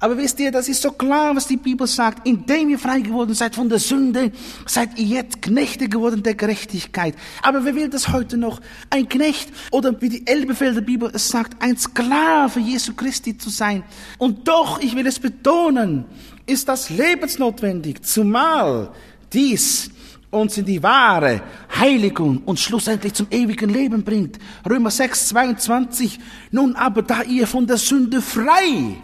Aber 0.01 0.17
wisst 0.17 0.41
ihr, 0.41 0.51
das 0.51 0.67
ist 0.67 0.81
so 0.81 0.91
klar, 0.91 1.33
was 1.37 1.47
die 1.47 1.55
Bibel 1.55 1.87
sagt. 1.87 2.27
Indem 2.27 2.67
ihr 2.67 2.77
frei 2.77 2.99
geworden 2.99 3.33
seid 3.33 3.55
von 3.55 3.69
der 3.69 3.79
Sünde, 3.79 4.33
seid 4.65 4.99
ihr 4.99 5.05
jetzt 5.05 5.41
Knechte 5.41 5.87
geworden 5.87 6.21
der 6.21 6.35
Gerechtigkeit. 6.35 7.15
Aber 7.41 7.63
wer 7.63 7.73
will 7.73 7.87
das 7.87 8.09
heute 8.09 8.35
noch? 8.35 8.59
Ein 8.89 9.07
Knecht 9.07 9.51
oder 9.71 10.01
wie 10.01 10.09
die 10.09 10.27
Elbefelder 10.27 10.81
Bibel 10.81 11.09
es 11.13 11.29
sagt, 11.29 11.63
ein 11.63 11.77
Sklave 11.77 12.59
Jesu 12.59 12.93
Christi 12.93 13.37
zu 13.37 13.49
sein. 13.49 13.83
Und 14.17 14.49
doch, 14.49 14.81
ich 14.81 14.93
will 14.93 15.07
es 15.07 15.19
betonen, 15.19 16.03
ist 16.45 16.67
das 16.67 16.89
lebensnotwendig, 16.89 18.03
zumal 18.03 18.91
dies 19.31 19.91
uns 20.31 20.57
in 20.57 20.65
die 20.65 20.81
wahre 20.81 21.41
Heiligung 21.77 22.39
und 22.45 22.59
schlussendlich 22.59 23.13
zum 23.13 23.27
ewigen 23.29 23.69
Leben 23.69 24.03
bringt. 24.03 24.39
Römer 24.67 24.89
6, 24.89 25.27
22. 25.29 26.19
Nun 26.51 26.75
aber, 26.75 27.03
da 27.03 27.21
ihr 27.23 27.45
von 27.45 27.67
der 27.67 27.77
Sünde 27.77 28.21
frei 28.21 28.95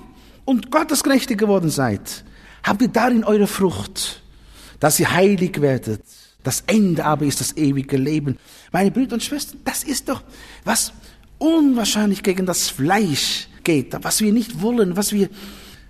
und 0.45 0.71
Gottesknechte 0.71 1.35
geworden 1.35 1.69
seid, 1.69 2.23
habt 2.63 2.81
ihr 2.81 2.87
darin 2.87 3.23
eure 3.23 3.47
Frucht, 3.47 4.21
dass 4.79 4.99
ihr 4.99 5.11
heilig 5.11 5.61
werdet. 5.61 6.01
Das 6.43 6.63
Ende 6.65 7.03
aber 7.03 7.25
ist 7.25 7.41
das 7.41 7.57
ewige 7.57 7.97
Leben. 7.97 8.37
Meine 8.71 8.89
Brüder 8.89 9.15
und 9.15 9.23
Schwestern, 9.23 9.59
das 9.65 9.83
ist 9.83 10.07
doch, 10.07 10.23
was 10.63 10.93
unwahrscheinlich 11.39 12.23
gegen 12.23 12.45
das 12.45 12.69
Fleisch 12.69 13.49
geht, 13.63 13.95
was 14.01 14.21
wir 14.21 14.31
nicht 14.31 14.61
wollen, 14.61 14.95
was 14.95 15.11
wir, 15.11 15.29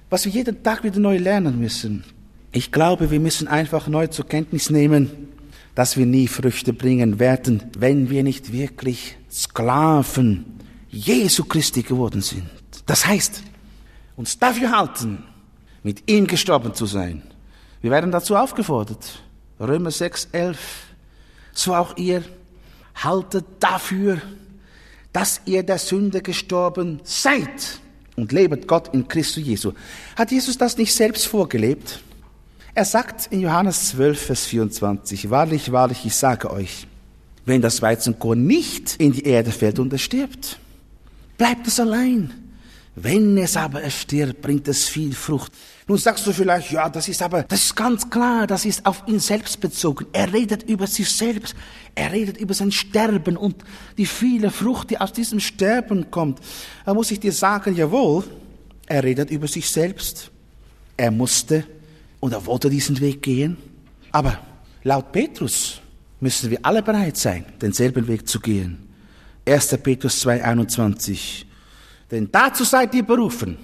was 0.09 0.25
wir 0.25 0.31
jeden 0.31 0.63
Tag 0.63 0.83
wieder 0.83 0.99
neu 0.99 1.17
lernen 1.17 1.59
müssen. 1.59 2.03
Ich 2.51 2.71
glaube, 2.71 3.11
wir 3.11 3.19
müssen 3.19 3.47
einfach 3.47 3.87
neu 3.87 4.07
zur 4.07 4.27
Kenntnis 4.27 4.69
nehmen, 4.69 5.27
dass 5.75 5.97
wir 5.97 6.05
nie 6.05 6.27
Früchte 6.27 6.73
bringen 6.73 7.19
werden, 7.19 7.63
wenn 7.77 8.09
wir 8.09 8.23
nicht 8.23 8.51
wirklich 8.51 9.17
Sklaven 9.29 10.45
Jesu 10.89 11.43
Christi 11.43 11.83
geworden 11.83 12.21
sind. 12.21 12.49
Das 12.85 13.05
heißt, 13.05 13.43
uns 14.15 14.39
dafür 14.39 14.71
halten, 14.75 15.23
mit 15.83 16.09
ihm 16.09 16.25
gestorben 16.25 16.73
zu 16.73 16.85
sein. 16.85 17.21
Wir 17.81 17.91
werden 17.91 18.11
dazu 18.11 18.35
aufgefordert. 18.35 19.21
Römer 19.59 19.91
6, 19.91 20.29
11. 20.31 20.57
So 21.53 21.75
auch 21.75 21.95
ihr 21.97 22.23
haltet 22.95 23.45
dafür, 23.59 24.21
dass 25.13 25.41
ihr 25.45 25.63
der 25.63 25.77
Sünde 25.77 26.21
gestorben 26.21 26.99
seid 27.03 27.79
und 28.15 28.31
lebet 28.31 28.67
Gott 28.67 28.93
in 28.93 29.07
Christus 29.07 29.43
Jesu. 29.43 29.73
Hat 30.15 30.31
Jesus 30.31 30.57
das 30.57 30.77
nicht 30.77 30.93
selbst 30.93 31.27
vorgelebt? 31.27 32.01
Er 32.77 32.85
sagt 32.85 33.29
in 33.31 33.39
Johannes 33.39 33.89
12, 33.89 34.21
Vers 34.21 34.45
24, 34.45 35.31
wahrlich, 35.31 35.71
wahrlich, 35.71 36.05
ich 36.05 36.13
sage 36.13 36.51
euch, 36.51 36.85
wenn 37.43 37.59
das 37.59 37.81
Weizenkorn 37.81 38.45
nicht 38.45 38.97
in 38.97 39.13
die 39.13 39.23
Erde 39.23 39.49
fällt 39.49 39.79
und 39.79 39.91
es 39.93 40.03
stirbt, 40.03 40.59
bleibt 41.39 41.65
es 41.65 41.79
allein. 41.79 42.31
Wenn 42.93 43.35
es 43.39 43.57
aber 43.57 43.81
erstirbt, 43.81 44.43
bringt 44.43 44.67
es 44.67 44.87
viel 44.87 45.13
Frucht. 45.13 45.51
Nun 45.87 45.97
sagst 45.97 46.27
du 46.27 46.31
vielleicht, 46.31 46.71
ja, 46.71 46.87
das 46.87 47.09
ist 47.09 47.19
aber, 47.23 47.41
das 47.41 47.65
ist 47.65 47.75
ganz 47.75 48.07
klar, 48.11 48.45
das 48.45 48.63
ist 48.63 48.85
auf 48.85 49.01
ihn 49.07 49.19
selbst 49.19 49.59
bezogen. 49.59 50.05
Er 50.13 50.31
redet 50.31 50.61
über 50.69 50.85
sich 50.85 51.09
selbst. 51.09 51.55
Er 51.95 52.11
redet 52.11 52.37
über 52.37 52.53
sein 52.53 52.71
Sterben 52.71 53.37
und 53.37 53.55
die 53.97 54.05
viele 54.05 54.51
Frucht, 54.51 54.91
die 54.91 55.01
aus 55.01 55.13
diesem 55.13 55.39
Sterben 55.39 56.11
kommt. 56.11 56.41
Da 56.85 56.93
muss 56.93 57.09
ich 57.09 57.19
dir 57.19 57.33
sagen, 57.33 57.75
jawohl, 57.75 58.23
er 58.85 59.03
redet 59.03 59.31
über 59.31 59.47
sich 59.47 59.67
selbst. 59.67 60.29
Er 60.95 61.09
musste 61.09 61.63
und 62.19 62.33
er 62.33 62.45
wollte 62.45 62.69
diesen 62.69 62.99
Weg 62.99 63.21
gehen. 63.21 63.57
Aber 64.11 64.39
laut 64.83 65.11
Petrus 65.11 65.81
müssen 66.19 66.49
wir 66.49 66.59
alle 66.63 66.81
bereit 66.81 67.17
sein, 67.17 67.45
denselben 67.61 68.07
Weg 68.07 68.27
zu 68.27 68.39
gehen. 68.39 68.87
1. 69.47 69.77
Petrus 69.81 70.19
2, 70.21 70.43
21. 70.43 71.45
Denn 72.11 72.29
dazu 72.31 72.63
seid 72.63 72.93
ihr 72.95 73.03
berufen, 73.03 73.57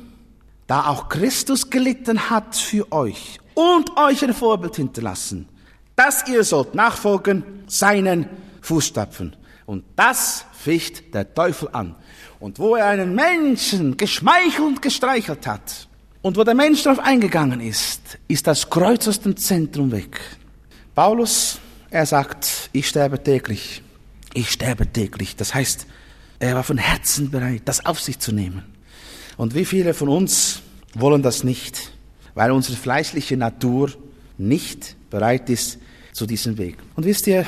da 0.67 0.87
auch 0.87 1.09
Christus 1.09 1.69
gelitten 1.69 2.29
hat 2.29 2.55
für 2.55 2.91
euch 2.91 3.39
und 3.53 3.95
euch 3.97 4.23
ein 4.23 4.33
Vorbild 4.33 4.75
hinterlassen, 4.75 5.47
dass 5.95 6.27
ihr 6.27 6.43
sollt 6.43 6.75
nachfolgen 6.75 7.43
seinen 7.67 8.27
Fußstapfen. 8.61 9.35
Und 9.65 9.83
das 9.95 10.45
ficht 10.53 11.13
der 11.13 11.33
Teufel 11.33 11.69
an. 11.71 11.95
Und 12.39 12.59
wo 12.59 12.75
er 12.75 12.87
einen 12.87 13.15
Menschen 13.15 13.95
geschmeichelt 13.95 14.59
und 14.59 14.81
gestreichelt 14.81 15.47
hat, 15.47 15.87
und 16.23 16.37
wo 16.37 16.43
der 16.45 16.55
Mensch 16.55 16.81
darauf 16.83 16.99
eingegangen 16.99 17.59
ist, 17.59 18.17
ist 18.29 18.47
das 18.47 18.69
Kreuz 18.69 19.07
aus 19.09 19.19
dem 19.19 19.35
Zentrum 19.35 19.91
weg. 19.91 20.19
Paulus, 20.95 21.59
er 21.91 22.05
sagt, 22.05 22.69
ich 22.71 22.87
sterbe 22.87 23.21
täglich. 23.21 23.83
Ich 24.33 24.49
sterbe 24.49 24.87
täglich. 24.87 25.35
Das 25.35 25.53
heißt, 25.53 25.85
er 26.39 26.55
war 26.55 26.63
von 26.63 26.77
Herzen 26.77 27.29
bereit, 27.29 27.63
das 27.65 27.85
auf 27.85 27.99
sich 27.99 28.19
zu 28.19 28.31
nehmen. 28.31 28.63
Und 29.35 29.53
wie 29.53 29.65
viele 29.65 29.93
von 29.93 30.07
uns 30.07 30.61
wollen 30.93 31.21
das 31.21 31.43
nicht, 31.43 31.91
weil 32.35 32.51
unsere 32.51 32.77
fleischliche 32.77 33.35
Natur 33.35 33.91
nicht 34.37 34.95
bereit 35.09 35.49
ist 35.49 35.77
zu 36.13 36.25
diesem 36.25 36.57
Weg. 36.57 36.77
Und 36.95 37.03
wisst 37.03 37.27
ihr, 37.27 37.45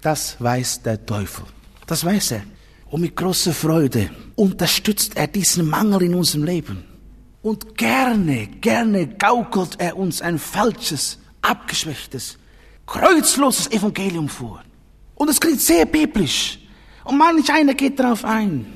das 0.00 0.36
weiß 0.38 0.82
der 0.82 1.04
Teufel. 1.04 1.44
Das 1.86 2.06
weiß 2.06 2.32
er. 2.32 2.42
Und 2.90 3.02
mit 3.02 3.14
großer 3.14 3.52
Freude 3.52 4.08
unterstützt 4.34 5.14
er 5.14 5.26
diesen 5.26 5.68
Mangel 5.68 6.04
in 6.04 6.14
unserem 6.14 6.44
Leben. 6.44 6.87
Und 7.42 7.76
gerne, 7.76 8.46
gerne 8.46 9.06
gaukelt 9.06 9.76
er 9.78 9.96
uns 9.96 10.20
ein 10.20 10.38
falsches, 10.38 11.18
abgeschwächtes, 11.42 12.38
kreuzloses 12.86 13.70
Evangelium 13.70 14.28
vor. 14.28 14.62
Und 15.14 15.30
es 15.30 15.40
klingt 15.40 15.60
sehr 15.60 15.86
biblisch. 15.86 16.58
Und 17.04 17.18
manch 17.18 17.50
einer 17.52 17.74
geht 17.74 17.98
darauf 17.98 18.24
ein 18.24 18.66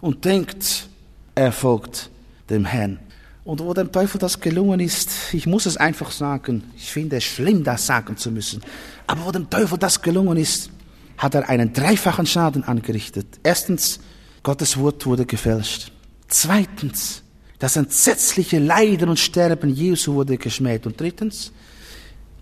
und 0.00 0.24
denkt, 0.24 0.88
er 1.34 1.52
folgt 1.52 2.10
dem 2.48 2.64
Herrn. 2.64 2.98
Und 3.44 3.60
wo 3.60 3.72
dem 3.72 3.90
Teufel 3.90 4.18
das 4.18 4.38
gelungen 4.38 4.80
ist, 4.80 5.32
ich 5.32 5.46
muss 5.46 5.66
es 5.66 5.76
einfach 5.76 6.10
sagen, 6.10 6.64
ich 6.76 6.92
finde 6.92 7.16
es 7.16 7.24
schlimm, 7.24 7.64
das 7.64 7.86
sagen 7.86 8.16
zu 8.16 8.30
müssen, 8.30 8.62
aber 9.06 9.24
wo 9.24 9.32
dem 9.32 9.48
Teufel 9.48 9.78
das 9.78 10.02
gelungen 10.02 10.36
ist, 10.36 10.70
hat 11.16 11.34
er 11.34 11.48
einen 11.48 11.72
dreifachen 11.72 12.26
Schaden 12.26 12.64
angerichtet. 12.64 13.40
Erstens, 13.42 14.00
Gottes 14.42 14.78
Wort 14.78 15.06
wurde 15.06 15.26
gefälscht. 15.26 15.92
Zweitens, 16.28 17.22
das 17.60 17.76
entsetzliche 17.76 18.58
Leiden 18.58 19.10
und 19.10 19.20
Sterben 19.20 19.72
Jesu 19.72 20.14
wurde 20.14 20.38
geschmäht. 20.38 20.86
Und 20.86 20.98
drittens, 20.98 21.52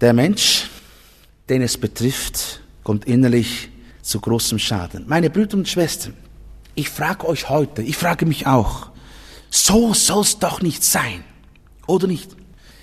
der 0.00 0.12
Mensch, 0.12 0.70
den 1.48 1.60
es 1.60 1.76
betrifft, 1.76 2.60
kommt 2.84 3.04
innerlich 3.04 3.68
zu 4.00 4.20
großem 4.20 4.60
Schaden. 4.60 5.04
Meine 5.08 5.28
Brüder 5.28 5.56
und 5.58 5.68
Schwestern, 5.68 6.14
ich 6.76 6.88
frage 6.88 7.26
euch 7.26 7.48
heute, 7.48 7.82
ich 7.82 7.96
frage 7.96 8.26
mich 8.26 8.46
auch, 8.46 8.90
so 9.50 9.92
soll's 9.92 10.38
doch 10.38 10.62
nicht 10.62 10.84
sein, 10.84 11.24
oder 11.88 12.06
nicht? 12.06 12.36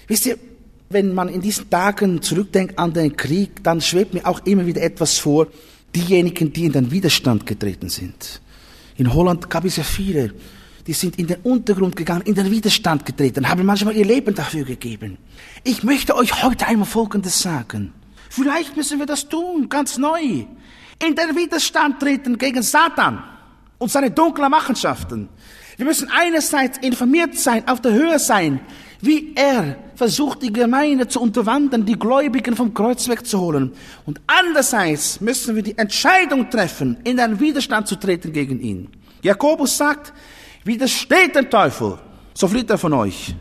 Wisst 0.08 0.26
ihr, 0.26 0.38
wenn 0.89 1.13
man 1.13 1.30
in 1.30 1.41
diesen 1.41 1.69
Tagen 1.69 2.21
zurückdenkt 2.21 2.78
an 2.78 2.93
den 2.93 3.15
Krieg, 3.15 3.63
dann 3.63 3.80
schwebt 3.80 4.13
mir 4.13 4.26
auch 4.26 4.45
immer 4.45 4.65
wieder 4.65 4.82
etwas 4.82 5.17
vor, 5.17 5.48
diejenigen, 5.95 6.52
die 6.52 6.65
in 6.65 6.74
den 6.74 6.91
Widerstand 6.91 7.45
getreten 7.45 7.88
sind. 7.88 8.41
In 8.98 9.13
Holland 9.13 9.50
gab 9.50 9.63
es 9.63 9.78
ja 9.78 9.84
viele, 9.84 10.34
die 10.88 10.93
sind 10.93 11.17
in 11.17 11.28
den 11.28 11.38
Untergrund 11.43 11.95
gegangen, 11.95 12.21
in 12.21 12.36
den 12.36 12.52
Widerstand 12.52 13.06
getreten, 13.06 13.50
haben 13.50 13.65
manchmal 13.65 13.95
ihr 13.95 14.06
Leben 14.06 14.36
dafür 14.36 14.65
gegeben. 14.65 15.17
Ich 15.63 15.84
möchte 15.84 16.15
euch 16.15 16.43
heute 16.43 16.67
einmal 16.67 16.86
Folgendes 16.86 17.39
sagen. 17.39 17.93
Vielleicht 18.30 18.76
müssen 18.76 19.00
wir 19.00 19.06
das 19.06 19.30
tun, 19.30 19.69
ganz 19.69 19.98
neu 19.98 20.45
in 21.04 21.15
den 21.15 21.36
Widerstand 21.36 22.00
treten 22.00 22.38
gegen 22.38 22.62
Satan 22.62 23.24
und 23.78 23.91
seine 23.91 24.12
dunklen 24.12 24.50
Machenschaften. 24.50 25.30
Wir 25.78 25.86
müssen 25.86 26.10
einerseits 26.10 26.78
informiert 26.78 27.36
sein, 27.36 27.67
auf 27.67 27.82
der 27.82 27.91
Höhe 27.93 28.17
sein, 28.17 28.62
wie 29.02 29.34
er 29.36 29.76
versucht, 29.95 30.41
die 30.41 30.54
Gemeinde 30.54 31.08
zu 31.08 31.21
unterwandern, 31.21 31.86
die 31.86 32.00
Gläubigen 32.00 32.56
vom 32.56 32.74
Kreuz 32.74 33.10
wegzuholen. 33.10 33.74
Und 34.06 34.21
andererseits 34.26 35.19
müssen 35.19 35.56
wir 35.56 35.63
die 35.63 35.78
Entscheidung 35.78 36.50
treffen, 36.50 36.98
in 37.04 37.19
einen 37.19 37.39
Widerstand 37.39 37.88
zu 37.88 37.98
treten 37.98 38.32
gegen 38.32 38.62
ihn. 38.62 38.89
Jakobus 39.21 39.78
sagt, 39.78 40.13
Widersteht 40.65 41.36
dem 41.36 41.47
Teufel, 41.47 41.99
so 42.34 42.47
flieht 42.47 42.69
er 42.71 42.80
von 42.80 42.91
euch. 42.93 43.36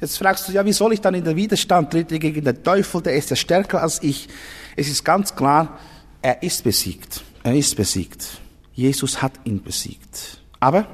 Jetzt 0.00 0.16
fragst 0.16 0.48
du, 0.48 0.52
ja, 0.52 0.64
wie 0.64 0.72
soll 0.72 0.92
ich 0.92 1.00
dann 1.00 1.14
in 1.14 1.24
den 1.24 1.34
Widerstand 1.34 1.90
treten 1.90 2.20
gegen 2.20 2.44
den 2.44 2.62
Teufel? 2.62 3.02
Der 3.02 3.16
ist 3.16 3.30
ja 3.30 3.36
stärker 3.36 3.82
als 3.82 4.00
ich. 4.02 4.28
Es 4.76 4.88
ist 4.88 5.04
ganz 5.04 5.34
klar, 5.34 5.76
er 6.22 6.42
ist 6.44 6.62
besiegt. 6.62 7.24
Er 7.42 7.56
ist 7.56 7.74
besiegt. 7.74 8.40
Jesus 8.74 9.20
hat 9.20 9.32
ihn 9.42 9.60
besiegt. 9.60 10.40
Aber 10.60 10.86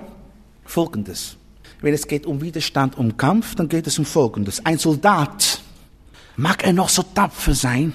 folgendes. 0.64 1.36
Wenn 1.82 1.92
es 1.92 2.06
geht 2.06 2.24
um 2.24 2.40
Widerstand, 2.40 2.96
um 2.96 3.18
Kampf, 3.18 3.54
dann 3.54 3.68
geht 3.68 3.86
es 3.86 3.98
um 3.98 4.06
folgendes. 4.06 4.64
Ein 4.64 4.78
Soldat, 4.78 5.60
mag 6.36 6.64
er 6.64 6.72
noch 6.72 6.88
so 6.88 7.02
tapfer 7.02 7.54
sein, 7.54 7.92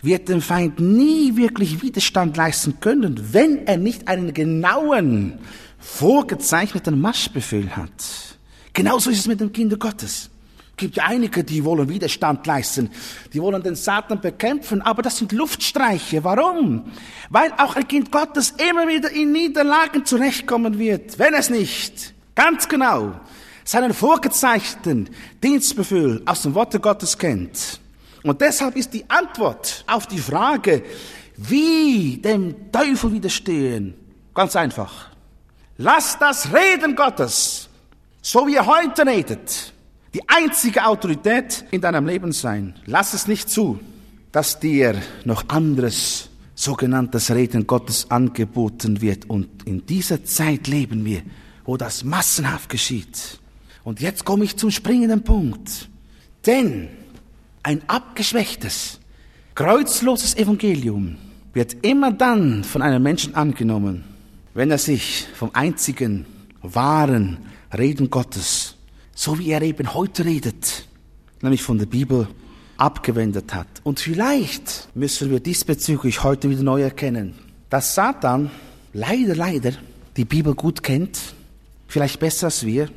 wird 0.00 0.28
dem 0.28 0.40
Feind 0.40 0.80
nie 0.80 1.36
wirklich 1.36 1.82
Widerstand 1.82 2.36
leisten 2.36 2.80
können, 2.80 3.32
wenn 3.32 3.66
er 3.66 3.76
nicht 3.76 4.08
einen 4.08 4.32
genauen, 4.32 5.40
vorgezeichneten 5.88 7.00
Marschbefehl 7.00 7.74
hat. 7.74 7.90
Genauso 8.72 9.10
ist 9.10 9.20
es 9.20 9.26
mit 9.26 9.40
dem 9.40 9.52
Kinder 9.52 9.76
Gottes. 9.76 10.30
Es 10.70 10.76
gibt 10.76 11.00
einige, 11.00 11.42
die 11.42 11.64
wollen 11.64 11.88
Widerstand 11.88 12.46
leisten, 12.46 12.90
die 13.32 13.40
wollen 13.40 13.62
den 13.62 13.74
Satan 13.74 14.20
bekämpfen, 14.20 14.80
aber 14.82 15.02
das 15.02 15.16
sind 15.16 15.32
Luftstreiche. 15.32 16.22
Warum? 16.22 16.84
Weil 17.30 17.52
auch 17.56 17.74
ein 17.74 17.88
Kind 17.88 18.12
Gottes 18.12 18.54
immer 18.70 18.86
wieder 18.86 19.10
in 19.10 19.32
Niederlagen 19.32 20.04
zurechtkommen 20.04 20.78
wird, 20.78 21.18
wenn 21.18 21.34
es 21.34 21.50
nicht 21.50 22.14
ganz 22.36 22.68
genau 22.68 23.18
seinen 23.64 23.92
vorgezeichneten 23.92 25.10
Dienstbefehl 25.42 26.22
aus 26.26 26.42
dem 26.42 26.54
Worte 26.54 26.78
Gottes 26.78 27.18
kennt. 27.18 27.80
Und 28.22 28.40
deshalb 28.40 28.76
ist 28.76 28.92
die 28.94 29.08
Antwort 29.08 29.84
auf 29.88 30.06
die 30.06 30.18
Frage, 30.18 30.84
wie 31.36 32.18
dem 32.18 32.70
Teufel 32.70 33.12
widerstehen, 33.12 33.94
ganz 34.32 34.54
einfach. 34.54 35.17
Lass 35.80 36.18
das 36.18 36.52
Reden 36.52 36.96
Gottes, 36.96 37.68
so 38.20 38.48
wie 38.48 38.56
er 38.56 38.66
heute 38.66 39.06
redet, 39.06 39.72
die 40.12 40.20
einzige 40.26 40.84
Autorität 40.84 41.64
in 41.70 41.80
deinem 41.80 42.04
Leben 42.04 42.32
sein. 42.32 42.74
Lass 42.86 43.14
es 43.14 43.28
nicht 43.28 43.48
zu, 43.48 43.78
dass 44.32 44.58
dir 44.58 45.00
noch 45.24 45.48
anderes 45.48 46.30
sogenanntes 46.56 47.30
Reden 47.30 47.68
Gottes 47.68 48.10
angeboten 48.10 49.00
wird. 49.00 49.30
Und 49.30 49.48
in 49.68 49.86
dieser 49.86 50.24
Zeit 50.24 50.66
leben 50.66 51.04
wir, 51.04 51.22
wo 51.64 51.76
das 51.76 52.02
massenhaft 52.02 52.68
geschieht. 52.68 53.38
Und 53.84 54.00
jetzt 54.00 54.24
komme 54.24 54.42
ich 54.44 54.56
zum 54.56 54.72
springenden 54.72 55.22
Punkt. 55.22 55.88
Denn 56.44 56.88
ein 57.62 57.82
abgeschwächtes, 57.86 58.98
kreuzloses 59.54 60.34
Evangelium 60.34 61.18
wird 61.52 61.76
immer 61.82 62.10
dann 62.10 62.64
von 62.64 62.82
einem 62.82 63.04
Menschen 63.04 63.36
angenommen, 63.36 64.17
wenn 64.58 64.72
er 64.72 64.78
sich 64.78 65.28
vom 65.34 65.50
einzigen 65.52 66.26
wahren 66.62 67.38
Reden 67.78 68.10
Gottes, 68.10 68.74
so 69.14 69.38
wie 69.38 69.50
er 69.50 69.62
eben 69.62 69.94
heute 69.94 70.24
redet, 70.24 70.88
nämlich 71.42 71.62
von 71.62 71.78
der 71.78 71.86
Bibel, 71.86 72.26
abgewendet 72.76 73.54
hat. 73.54 73.68
Und 73.84 74.00
vielleicht 74.00 74.88
müssen 74.96 75.30
wir 75.30 75.38
diesbezüglich 75.38 76.24
heute 76.24 76.50
wieder 76.50 76.64
neu 76.64 76.82
erkennen, 76.82 77.34
dass 77.70 77.94
Satan 77.94 78.50
leider, 78.92 79.36
leider 79.36 79.74
die 80.16 80.24
Bibel 80.24 80.56
gut 80.56 80.82
kennt, 80.82 81.20
vielleicht 81.86 82.18
besser 82.18 82.46
als 82.46 82.66
wir, 82.66 82.88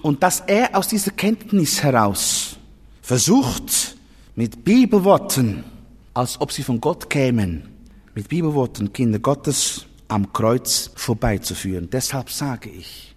und 0.00 0.22
dass 0.22 0.40
er 0.40 0.74
aus 0.74 0.88
dieser 0.88 1.10
Kenntnis 1.10 1.82
heraus 1.82 2.56
versucht, 3.02 3.94
mit 4.36 4.64
Bibelworten, 4.64 5.64
als 6.14 6.40
ob 6.40 6.50
sie 6.50 6.62
von 6.62 6.80
Gott 6.80 7.10
kämen, 7.10 7.68
mit 8.14 8.30
Bibelworten 8.30 8.90
Kinder 8.90 9.18
Gottes 9.18 9.84
am 10.08 10.32
Kreuz 10.32 10.90
vorbeizuführen. 10.94 11.88
Deshalb 11.90 12.30
sage 12.30 12.70
ich, 12.70 13.14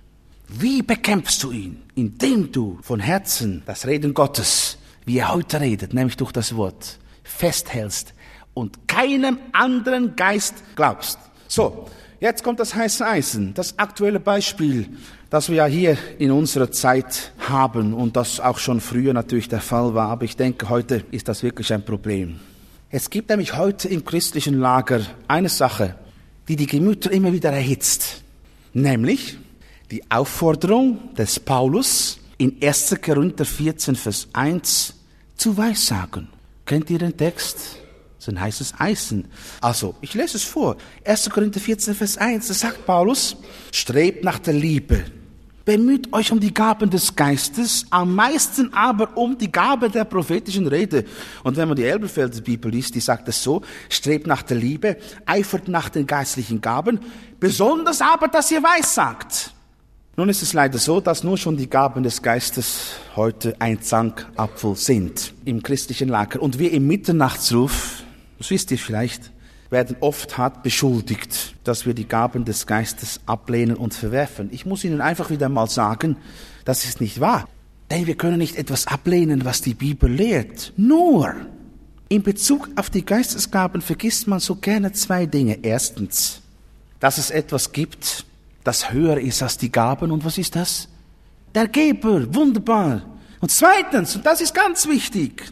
wie 0.48 0.82
bekämpfst 0.82 1.42
du 1.42 1.52
ihn? 1.52 1.82
Indem 1.96 2.52
du 2.52 2.80
von 2.82 3.00
Herzen 3.00 3.64
das 3.66 3.88
Reden 3.88 4.14
Gottes, 4.14 4.78
wie 5.06 5.18
er 5.18 5.34
heute 5.34 5.62
redet, 5.62 5.94
nämlich 5.94 6.18
durch 6.18 6.32
das 6.32 6.56
Wort, 6.56 7.00
festhältst 7.24 8.14
und 8.54 8.88
keinem 8.88 9.40
anderen 9.54 10.16
Geist 10.16 10.56
glaubst. 10.76 11.18
So, 11.48 11.88
jetzt 12.20 12.44
kommt 12.44 12.60
das 12.60 12.76
heiße 12.76 13.06
Eisen, 13.06 13.54
das 13.54 13.80
aktuelle 13.80 14.20
Beispiel 14.20 14.90
das 15.32 15.48
wir 15.48 15.56
ja 15.56 15.66
hier 15.66 15.98
in 16.20 16.30
unserer 16.30 16.72
Zeit 16.72 17.32
haben 17.40 17.94
und 17.94 18.18
das 18.18 18.42
auch 18.42 18.58
schon 18.58 18.82
früher 18.82 19.14
natürlich 19.14 19.48
der 19.48 19.62
Fall 19.62 19.96
war, 19.96 20.10
aber 20.10 20.26
ich 20.26 20.36
denke, 20.36 20.68
heute 20.68 21.06
ist 21.12 21.30
das 21.30 21.42
wirklich 21.42 21.72
ein 21.72 21.86
Problem. 21.86 22.42
Es 22.90 23.10
gibt 23.10 23.30
nämlich 23.30 23.56
heute 23.56 23.88
im 23.88 24.04
christlichen 24.04 24.60
Lager 24.60 25.00
eine 25.30 25.48
Sache, 25.48 25.96
die 26.52 26.58
die 26.58 26.68
Gemüter 26.68 27.10
immer 27.12 27.32
wieder 27.32 27.50
erhitzt, 27.50 28.24
nämlich 28.74 29.38
die 29.90 30.04
Aufforderung 30.12 31.16
des 31.16 31.40
Paulus 31.40 32.20
in 32.38 32.58
1. 32.62 32.98
Korinther 33.02 33.46
14, 33.46 33.96
Vers 33.96 34.28
1 34.34 34.94
zu 35.38 35.56
weissagen. 35.56 36.28
Kennt 36.66 36.90
ihr 36.90 37.00
den 37.00 37.16
Text? 37.16 37.78
Das 38.18 38.28
ist 38.28 38.30
ein 38.34 38.42
heißes 38.42 38.74
Eisen. 38.80 39.30
Also, 39.62 39.96
ich 40.02 40.14
lese 40.14 40.36
es 40.36 40.44
vor. 40.44 40.76
1. 41.06 41.30
Korinther 41.30 41.62
14, 41.62 41.96
Vers 41.96 42.18
1, 42.18 42.50
da 42.50 42.54
sagt 42.54 42.86
Paulus, 42.86 43.38
strebt 43.72 44.26
nach 44.26 44.40
der 44.40 44.54
Liebe 44.54 45.06
Bemüht 45.64 46.12
euch 46.12 46.32
um 46.32 46.40
die 46.40 46.54
Gaben 46.54 46.90
des 46.90 47.16
Geistes, 47.16 47.86
am 47.92 48.16
meisten 48.16 48.74
aber 48.74 49.16
um 49.16 49.38
die 49.38 49.52
Gabe 49.52 49.90
der 49.90 50.06
prophetischen 50.06 50.66
Rede. 50.66 51.06
Und 51.44 51.56
wenn 51.56 51.68
man 51.68 51.78
die 51.78 51.84
Elberfelder 51.84 52.42
Bibel 52.42 52.72
liest, 52.72 52.96
die 52.96 53.00
sagt 53.00 53.28
es 53.28 53.44
so, 53.44 53.62
strebt 53.88 54.26
nach 54.26 54.42
der 54.42 54.58
Liebe, 54.58 54.98
eifert 55.26 55.68
nach 55.68 55.90
den 55.90 56.08
geistlichen 56.08 56.62
Gaben, 56.62 57.00
besonders 57.40 58.02
aber, 58.02 58.28
dass 58.28 58.50
ihr 58.50 58.64
weissagt. 58.64 59.54
Nun 60.18 60.30
ist 60.30 60.42
es 60.42 60.54
leider 60.54 60.78
so, 60.78 61.00
dass 61.00 61.24
nur 61.24 61.38
schon 61.38 61.58
die 61.58 61.70
Gaben 61.70 62.04
des 62.04 62.22
Geistes 62.22 62.96
heute 63.16 63.56
ein 63.60 63.82
Zankapfel 63.82 64.76
sind 64.76 65.34
im 65.46 65.64
christlichen 65.64 66.10
Lager. 66.10 66.42
Und 66.42 66.60
wir 66.60 66.72
im 66.72 66.88
Mitternachtsruf, 66.88 68.04
das 68.38 68.50
wisst 68.50 68.72
ihr 68.72 68.78
vielleicht, 68.78 69.32
werden 69.72 69.96
oft 70.02 70.38
hart 70.38 70.64
beschuldigt, 70.64 71.56
dass 71.64 71.86
wir 71.86 71.94
die 71.94 72.08
Gaben 72.08 72.46
des 72.46 72.68
Geistes 72.68 73.22
ablehnen 73.26 73.78
und 73.78 73.94
verwerfen. 73.94 74.50
Ich 74.52 74.66
muss 74.66 74.84
Ihnen 74.84 75.02
einfach 75.02 75.30
wieder 75.30 75.50
mal 75.50 75.70
sagen, 75.70 76.18
das 76.66 76.84
ist 76.84 77.02
nicht 77.02 77.20
wahr. 77.20 77.48
Denn 77.90 78.06
wir 78.06 78.16
können 78.16 78.38
nicht 78.38 78.58
etwas 78.58 78.86
ablehnen, 78.88 79.44
was 79.46 79.62
die 79.62 79.74
Bibel 79.74 80.12
lehrt. 80.12 80.74
Nur 80.78 81.34
in 82.10 82.22
Bezug 82.22 82.70
auf 82.76 82.90
die 82.90 83.06
Geistesgaben 83.06 83.82
vergisst 83.82 84.28
man 84.28 84.40
so 84.40 84.56
gerne 84.56 84.92
zwei 84.92 85.26
Dinge. 85.26 85.60
Erstens, 85.62 86.42
dass 87.00 87.18
es 87.18 87.32
etwas 87.32 87.72
gibt, 87.72 88.26
das 88.66 88.92
höher 88.92 89.18
ist 89.20 89.42
als 89.42 89.58
die 89.58 89.72
Gaben. 89.72 90.12
Und 90.12 90.26
was 90.26 90.38
ist 90.38 90.56
das? 90.56 90.90
Der 91.56 91.68
Geber. 91.68 92.34
Wunderbar. 92.34 93.04
Und 93.40 93.52
zweitens, 93.52 94.18
und 94.18 94.26
das 94.26 94.42
ist 94.42 94.54
ganz 94.54 94.88
wichtig, 94.88 95.52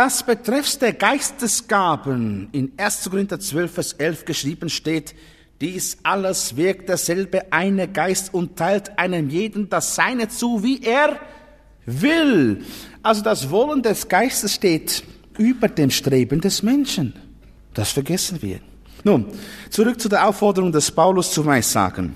das 0.00 0.22
betreffs 0.22 0.78
der 0.78 0.94
Geistesgaben 0.94 2.48
in 2.52 2.72
1. 2.78 3.10
Korinther 3.10 3.38
12, 3.38 3.70
Vers 3.70 3.92
11 3.92 4.24
geschrieben 4.24 4.70
steht, 4.70 5.14
dies 5.60 5.98
alles 6.04 6.56
wirkt 6.56 6.88
derselbe 6.88 7.52
eine 7.52 7.86
Geist 7.86 8.32
und 8.32 8.56
teilt 8.56 8.98
einem 8.98 9.28
jeden 9.28 9.68
das 9.68 9.94
Seine 9.94 10.28
zu, 10.28 10.62
wie 10.62 10.82
er 10.82 11.20
will. 11.84 12.64
Also 13.02 13.20
das 13.20 13.50
Wollen 13.50 13.82
des 13.82 14.08
Geistes 14.08 14.54
steht 14.54 15.04
über 15.36 15.68
dem 15.68 15.90
Streben 15.90 16.40
des 16.40 16.62
Menschen. 16.62 17.12
Das 17.74 17.92
vergessen 17.92 18.40
wir. 18.40 18.60
Nun, 19.04 19.26
zurück 19.68 20.00
zu 20.00 20.08
der 20.08 20.26
Aufforderung 20.26 20.72
des 20.72 20.90
Paulus 20.90 21.30
zu 21.30 21.44
Weissagen. 21.44 22.14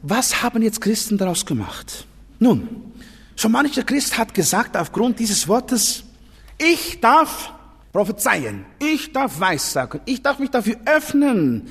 Was 0.00 0.44
haben 0.44 0.62
jetzt 0.62 0.80
Christen 0.80 1.18
daraus 1.18 1.44
gemacht? 1.44 2.06
Nun, 2.38 2.68
schon 3.34 3.50
mancher 3.50 3.82
Christ 3.82 4.16
hat 4.16 4.32
gesagt, 4.32 4.76
aufgrund 4.76 5.18
dieses 5.18 5.48
Wortes, 5.48 6.04
ich 6.58 7.00
darf 7.00 7.52
prophezeien. 7.92 8.66
Ich 8.78 9.12
darf 9.12 9.40
weissagen. 9.40 10.00
Ich 10.04 10.22
darf 10.22 10.38
mich 10.38 10.50
dafür 10.50 10.76
öffnen. 10.84 11.68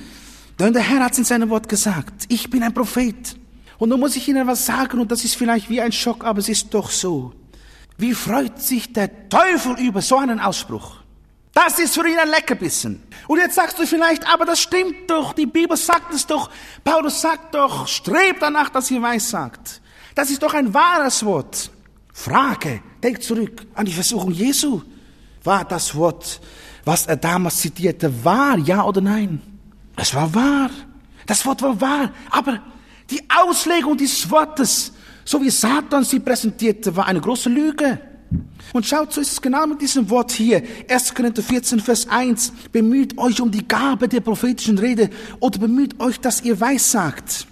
Denn 0.58 0.72
der 0.72 0.82
Herr 0.82 1.04
hat 1.04 1.12
es 1.12 1.18
in 1.18 1.24
seinem 1.24 1.50
Wort 1.50 1.68
gesagt. 1.68 2.24
Ich 2.28 2.50
bin 2.50 2.62
ein 2.62 2.74
Prophet. 2.74 3.36
Und 3.78 3.90
nun 3.90 4.00
muss 4.00 4.16
ich 4.16 4.26
Ihnen 4.26 4.46
was 4.46 4.66
sagen 4.66 4.98
und 5.00 5.10
das 5.12 5.24
ist 5.24 5.36
vielleicht 5.36 5.68
wie 5.68 5.80
ein 5.80 5.92
Schock, 5.92 6.24
aber 6.24 6.38
es 6.38 6.48
ist 6.48 6.72
doch 6.72 6.90
so. 6.90 7.32
Wie 7.98 8.14
freut 8.14 8.60
sich 8.60 8.92
der 8.92 9.28
Teufel 9.28 9.78
über 9.78 10.02
so 10.02 10.16
einen 10.16 10.40
Ausspruch? 10.40 10.96
Das 11.54 11.78
ist 11.78 11.94
für 11.94 12.06
ihn 12.06 12.18
ein 12.18 12.28
Leckerbissen. 12.28 13.02
Und 13.28 13.38
jetzt 13.38 13.54
sagst 13.54 13.78
du 13.78 13.86
vielleicht, 13.86 14.28
aber 14.30 14.44
das 14.44 14.60
stimmt 14.60 15.08
doch, 15.08 15.32
die 15.32 15.46
Bibel 15.46 15.76
sagt 15.76 16.12
es 16.12 16.26
doch, 16.26 16.50
Paulus 16.84 17.20
sagt 17.20 17.54
doch, 17.54 17.86
strebt 17.86 18.42
danach, 18.42 18.68
dass 18.68 18.90
ihr 18.90 19.00
weissagt. 19.00 19.80
Das 20.14 20.30
ist 20.30 20.42
doch 20.42 20.52
ein 20.54 20.74
wahres 20.74 21.24
Wort. 21.24 21.70
Frage, 22.16 22.80
denk 23.02 23.22
zurück 23.22 23.66
an 23.74 23.84
die 23.84 23.92
Versuchung 23.92 24.32
Jesu. 24.32 24.80
War 25.44 25.66
das 25.66 25.94
Wort, 25.94 26.40
was 26.82 27.06
er 27.06 27.16
damals 27.16 27.58
zitierte, 27.58 28.24
wahr, 28.24 28.56
ja 28.58 28.82
oder 28.84 29.02
nein? 29.02 29.40
Es 29.96 30.14
war 30.14 30.34
wahr. 30.34 30.70
Das 31.26 31.44
Wort 31.44 31.60
war 31.60 31.78
wahr. 31.78 32.12
Aber 32.30 32.62
die 33.10 33.22
Auslegung 33.28 33.98
dieses 33.98 34.28
Wortes, 34.30 34.92
so 35.26 35.40
wie 35.42 35.50
Satan 35.50 36.04
sie 36.04 36.18
präsentierte, 36.18 36.96
war 36.96 37.06
eine 37.06 37.20
große 37.20 37.50
Lüge. 37.50 38.00
Und 38.72 38.86
schaut, 38.86 39.12
so 39.12 39.20
ist 39.20 39.32
es 39.32 39.42
genau 39.42 39.66
mit 39.66 39.82
diesem 39.82 40.08
Wort 40.08 40.32
hier. 40.32 40.62
1. 40.88 41.14
Korinther 41.14 41.42
14, 41.42 41.80
Vers 41.80 42.08
1. 42.08 42.50
Bemüht 42.72 43.16
euch 43.18 43.40
um 43.42 43.50
die 43.50 43.68
Gabe 43.68 44.08
der 44.08 44.20
prophetischen 44.20 44.78
Rede 44.78 45.10
oder 45.38 45.58
bemüht 45.58 46.00
euch, 46.00 46.18
dass 46.18 46.42
ihr 46.42 46.58
weissagt. 46.60 47.46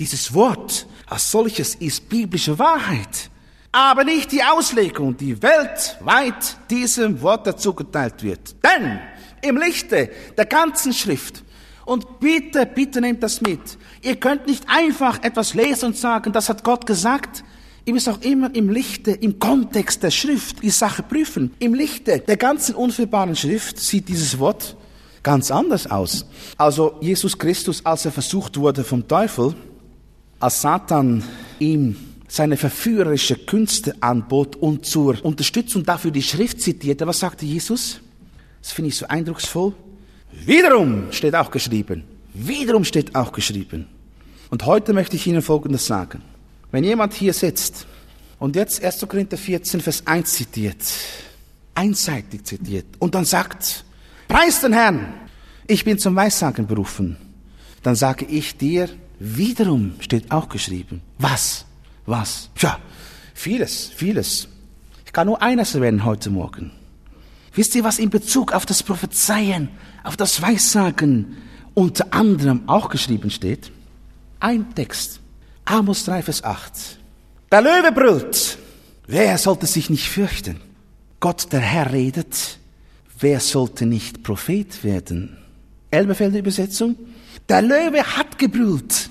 Dieses 0.00 0.34
Wort 0.34 0.86
als 1.06 1.30
solches 1.30 1.76
ist 1.76 2.08
biblische 2.08 2.58
Wahrheit, 2.58 3.30
aber 3.72 4.04
nicht 4.04 4.32
die 4.32 4.42
Auslegung, 4.42 5.16
die 5.16 5.40
weltweit 5.42 6.56
diesem 6.70 7.20
Wort 7.20 7.46
dazu 7.46 7.74
geteilt 7.74 8.22
wird. 8.22 8.56
Denn 8.64 8.98
im 9.42 9.56
Lichte 9.56 10.10
der 10.36 10.46
ganzen 10.46 10.92
Schrift, 10.92 11.44
und 11.84 12.20
bitte, 12.20 12.66
bitte 12.66 13.00
nehmt 13.00 13.22
das 13.22 13.40
mit, 13.40 13.78
ihr 14.02 14.16
könnt 14.16 14.46
nicht 14.46 14.64
einfach 14.68 15.22
etwas 15.22 15.54
lesen 15.54 15.86
und 15.86 15.96
sagen, 15.96 16.32
das 16.32 16.48
hat 16.48 16.64
Gott 16.64 16.86
gesagt, 16.86 17.44
Ihr 17.88 17.94
müsst 17.94 18.10
auch 18.10 18.20
immer 18.20 18.54
im 18.54 18.68
Lichte, 18.68 19.12
im 19.12 19.38
Kontext 19.38 20.02
der 20.02 20.10
Schrift 20.10 20.62
die 20.62 20.68
Sache 20.68 21.02
prüfen. 21.02 21.54
Im 21.58 21.72
Lichte 21.72 22.18
der 22.18 22.36
ganzen 22.36 22.74
unfehlbaren 22.74 23.34
Schrift 23.34 23.78
sieht 23.78 24.10
dieses 24.10 24.38
Wort 24.38 24.76
ganz 25.22 25.50
anders 25.50 25.90
aus. 25.90 26.26
Also 26.58 26.96
Jesus 27.00 27.38
Christus, 27.38 27.86
als 27.86 28.04
er 28.04 28.12
versucht 28.12 28.58
wurde 28.58 28.84
vom 28.84 29.08
Teufel, 29.08 29.54
als 30.38 30.60
Satan 30.60 31.24
ihm 31.58 31.96
seine 32.28 32.58
verführerische 32.58 33.36
Künste 33.36 33.94
anbot 34.00 34.54
und 34.56 34.84
zur 34.84 35.24
Unterstützung 35.24 35.82
dafür 35.84 36.10
die 36.10 36.22
Schrift 36.22 36.60
zitierte, 36.60 37.06
was 37.06 37.18
sagte 37.18 37.46
Jesus? 37.46 38.00
Das 38.62 38.72
finde 38.72 38.90
ich 38.90 38.96
so 38.96 39.06
eindrucksvoll. 39.06 39.72
Wiederum 40.44 41.10
steht 41.10 41.34
auch 41.34 41.50
geschrieben. 41.50 42.04
Wiederum 42.34 42.84
steht 42.84 43.14
auch 43.14 43.32
geschrieben. 43.32 43.86
Und 44.50 44.66
heute 44.66 44.92
möchte 44.92 45.16
ich 45.16 45.26
Ihnen 45.26 45.42
Folgendes 45.42 45.86
sagen. 45.86 46.22
Wenn 46.70 46.84
jemand 46.84 47.14
hier 47.14 47.32
sitzt 47.32 47.86
und 48.38 48.56
jetzt 48.56 48.84
1. 48.84 49.06
Korinther 49.08 49.38
14, 49.38 49.80
Vers 49.80 50.06
1 50.06 50.32
zitiert, 50.32 50.76
einseitig 51.74 52.44
zitiert, 52.44 52.86
und 52.98 53.14
dann 53.14 53.24
sagt, 53.24 53.84
preis 54.28 54.60
den 54.60 54.74
Herrn, 54.74 55.14
ich 55.66 55.84
bin 55.84 55.98
zum 55.98 56.14
Weissagen 56.14 56.66
berufen, 56.66 57.16
dann 57.82 57.94
sage 57.94 58.26
ich 58.26 58.56
dir, 58.56 58.88
wiederum 59.18 59.94
steht 60.00 60.30
auch 60.30 60.48
geschrieben. 60.48 61.00
Was? 61.18 61.64
Was? 62.08 62.48
Tja, 62.54 62.78
vieles, 63.34 63.90
vieles. 63.94 64.48
Ich 65.04 65.12
kann 65.12 65.26
nur 65.26 65.42
eines 65.42 65.74
erwähnen 65.74 66.06
heute 66.06 66.30
Morgen. 66.30 66.70
Wisst 67.52 67.74
ihr, 67.74 67.84
was 67.84 67.98
in 67.98 68.08
Bezug 68.08 68.52
auf 68.52 68.64
das 68.64 68.82
Prophezeien, 68.82 69.68
auf 70.04 70.16
das 70.16 70.40
Weissagen 70.40 71.36
unter 71.74 72.14
anderem 72.14 72.66
auch 72.66 72.88
geschrieben 72.88 73.30
steht? 73.30 73.70
Ein 74.40 74.74
Text. 74.74 75.20
Amos 75.66 76.06
3, 76.06 76.22
Vers 76.22 76.44
8. 76.44 76.72
Der 77.52 77.60
Löwe 77.60 77.92
brüllt. 77.92 78.56
Wer 79.06 79.36
sollte 79.36 79.66
sich 79.66 79.90
nicht 79.90 80.08
fürchten? 80.08 80.60
Gott, 81.20 81.52
der 81.52 81.60
Herr, 81.60 81.92
redet. 81.92 82.58
Wer 83.20 83.40
sollte 83.40 83.84
nicht 83.84 84.22
Prophet 84.22 84.82
werden? 84.82 85.36
Elbefelder 85.90 86.38
Übersetzung. 86.38 86.96
Der 87.50 87.60
Löwe 87.60 88.02
hat 88.02 88.38
gebrüllt. 88.38 89.10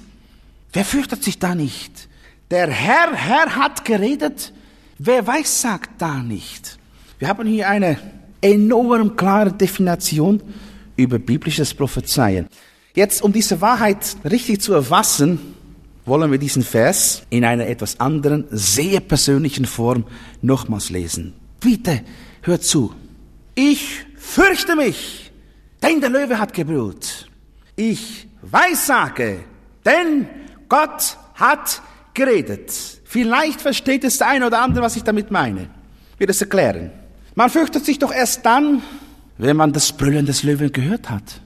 Wer 0.74 0.84
fürchtet 0.84 1.24
sich 1.24 1.38
da 1.38 1.54
nicht? 1.54 2.07
Der 2.50 2.70
Herr, 2.70 3.14
Herr 3.14 3.56
hat 3.56 3.84
geredet. 3.84 4.54
Wer 4.98 5.28
weiß, 5.28 5.62
sagt 5.62 6.02
da 6.02 6.20
nicht. 6.20 6.78
Wir 7.20 7.28
haben 7.28 7.46
hier 7.46 7.68
eine 7.68 8.00
enorm 8.42 9.16
klare 9.18 9.52
Definition 9.52 10.42
über 10.96 11.20
biblisches 11.20 11.74
Prophezeien. 11.74 12.48
Jetzt, 12.94 13.22
um 13.22 13.34
diese 13.34 13.60
Wahrheit 13.60 14.16
richtig 14.24 14.62
zu 14.62 14.74
erfassen, 14.74 15.56
wollen 16.06 16.32
wir 16.32 16.38
diesen 16.38 16.64
Vers 16.64 17.24
in 17.30 17.44
einer 17.44 17.68
etwas 17.68 18.00
anderen, 18.00 18.46
sehr 18.50 19.02
persönlichen 19.02 19.66
Form 19.66 20.06
nochmals 20.42 20.90
lesen. 20.90 21.34
Bitte, 21.60 22.02
hört 22.44 22.64
zu. 22.64 22.94
Ich 23.56 24.06
fürchte 24.16 24.76
mich, 24.76 25.32
denn 25.84 26.00
der 26.00 26.10
Löwe 26.10 26.40
hat 26.40 26.54
gebrüllt. 26.54 27.28
Ich 27.76 28.28
weissage, 28.42 29.40
denn 29.86 30.28
Gott 30.70 31.18
hat 31.36 31.82
geredet. 32.18 32.74
Vielleicht 33.06 33.62
versteht 33.62 34.04
es 34.04 34.18
der 34.18 34.28
eine 34.28 34.48
oder 34.48 34.62
andere, 34.62 34.84
was 34.84 34.98
ich 34.98 35.04
damit 35.04 35.32
meine. 35.32 35.70
Ich 36.16 36.20
will 36.20 36.30
es 36.30 36.42
erklären. 36.42 36.92
Man 37.36 37.50
fürchtet 37.50 37.86
sich 37.86 38.00
doch 38.00 38.12
erst 38.12 38.46
dann, 38.46 38.82
wenn 39.38 39.56
man 39.56 39.72
das 39.72 39.94
Brüllen 39.94 40.26
des 40.26 40.44
Löwen 40.44 40.74
gehört 40.74 41.10
hat. 41.10 41.42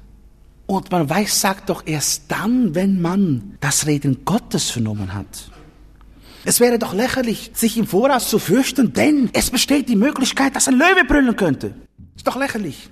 Und 0.66 0.90
man 0.90 1.08
weiß, 1.10 1.40
sagt 1.40 1.70
doch 1.70 1.84
erst 1.86 2.24
dann, 2.30 2.74
wenn 2.74 3.02
man 3.02 3.58
das 3.60 3.86
Reden 3.86 4.24
Gottes 4.26 4.72
vernommen 4.72 5.14
hat. 5.14 5.52
Es 6.46 6.60
wäre 6.60 6.80
doch 6.80 6.94
lächerlich, 6.94 7.52
sich 7.54 7.78
im 7.78 7.86
Voraus 7.86 8.30
zu 8.30 8.40
fürchten, 8.40 8.94
denn 8.94 9.30
es 9.34 9.52
besteht 9.52 9.90
die 9.90 9.96
Möglichkeit, 9.96 10.56
dass 10.56 10.68
ein 10.68 10.76
Löwe 10.76 11.04
brüllen 11.08 11.36
könnte. 11.36 11.76
Ist 12.16 12.26
doch 12.26 12.38
lächerlich. 12.38 12.90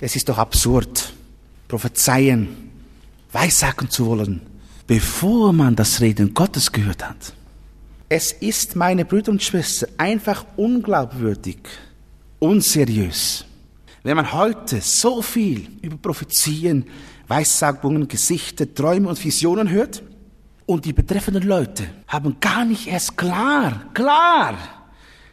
Es 0.00 0.16
ist 0.16 0.28
doch 0.28 0.38
absurd, 0.38 1.12
prophezeien, 1.68 2.48
weissagen 3.32 3.88
zu 3.88 4.06
wollen, 4.06 4.40
bevor 4.86 5.52
man 5.52 5.76
das 5.76 6.00
Reden 6.00 6.34
Gottes 6.34 6.70
gehört 6.70 7.08
hat. 7.08 7.32
Es 8.08 8.32
ist, 8.32 8.76
meine 8.76 9.04
Brüder 9.04 9.32
und 9.32 9.42
Schwestern, 9.42 9.90
einfach 9.98 10.44
unglaubwürdig, 10.56 11.58
unseriös 12.38 13.44
wenn 14.04 14.16
man 14.16 14.32
heute 14.32 14.82
so 14.82 15.22
viel 15.22 15.66
über 15.80 15.96
Prophezien, 15.96 16.84
Weissagungen, 17.26 18.06
Gesichter, 18.06 18.72
Träume 18.72 19.08
und 19.08 19.24
Visionen 19.24 19.70
hört 19.70 20.02
und 20.66 20.84
die 20.84 20.92
betreffenden 20.92 21.42
Leute 21.42 21.84
haben 22.06 22.36
gar 22.38 22.66
nicht 22.66 22.86
erst 22.86 23.16
klar, 23.16 23.86
klar 23.94 24.56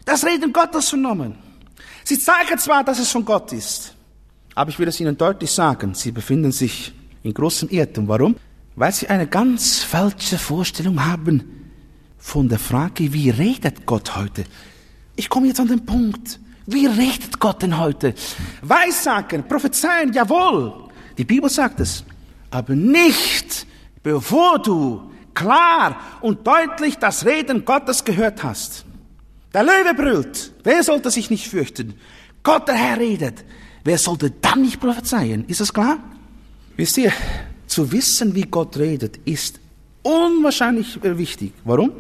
das 0.06 0.26
Reden 0.26 0.52
Gottes 0.52 0.90
vernommen. 0.90 1.36
Sie 2.06 2.18
zeigen 2.18 2.58
zwar, 2.58 2.84
dass 2.84 2.98
es 2.98 3.12
von 3.12 3.26
Gott 3.26 3.52
ist, 3.52 3.94
aber 4.56 4.70
ich 4.70 4.80
will 4.80 4.88
es 4.88 5.00
Ihnen 5.00 5.18
deutlich 5.18 5.52
sagen, 5.52 5.94
Sie 5.94 6.12
befinden 6.12 6.54
sich 6.54 6.94
in 7.24 7.34
großem 7.34 7.70
Irrtum. 7.70 8.08
Warum? 8.08 8.36
Weil 8.76 8.92
Sie 8.94 9.08
eine 9.08 9.28
ganz 9.28 9.80
falsche 9.80 10.38
Vorstellung 10.38 11.06
haben 11.06 11.72
von 12.18 12.48
der 12.48 12.60
Frage, 12.60 13.14
wie 13.14 13.30
redet 13.30 13.86
Gott 13.86 14.16
heute? 14.16 14.46
Ich 15.16 15.30
komme 15.30 15.48
jetzt 15.48 15.60
an 15.60 15.68
den 15.68 15.86
Punkt. 15.86 16.40
Wie 16.68 16.86
redet 16.86 17.40
Gott 17.40 17.62
denn 17.62 17.78
heute? 17.78 18.14
Weissagen, 18.62 19.48
prophezeien, 19.48 20.14
jawohl. 20.14 20.90
Die 21.18 21.26
Bibel 21.26 21.50
sagt 21.50 21.80
es. 21.80 22.06
Aber 22.50 22.76
nicht, 22.76 23.66
bevor 24.04 24.60
du 24.60 25.12
klar 25.34 26.00
und 26.22 26.46
deutlich 26.46 26.98
das 26.98 27.26
Reden 27.26 27.66
Gottes 27.66 28.04
gehört 28.04 28.44
hast. 28.44 28.86
Der 29.54 29.64
Löwe 29.64 29.94
brüllt. 29.96 30.54
Wer 30.64 30.84
sollte 30.84 31.12
sich 31.12 31.30
nicht 31.30 31.48
fürchten? 31.48 31.96
Gott, 32.44 32.68
der 32.68 32.76
Herr, 32.76 32.98
redet. 32.98 33.44
Wer 33.84 33.98
sollte 33.98 34.32
dann 34.32 34.62
nicht 34.62 34.80
prophezeien? 34.80 35.46
Ist 35.48 35.60
das 35.60 35.74
klar? 35.74 36.00
Wisst 36.78 36.98
ihr, 36.98 37.12
zu 37.72 37.92
wissen, 37.92 38.36
wie 38.36 38.44
Gott 38.44 38.78
redet, 38.78 39.18
ist 39.26 39.60
unwahrscheinlich 40.04 41.00
wichtig. 41.02 41.54
Warum? 41.64 41.92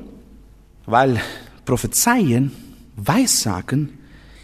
Weil 0.86 1.22
prophezeien, 1.66 2.52
weissagen, 2.98 3.98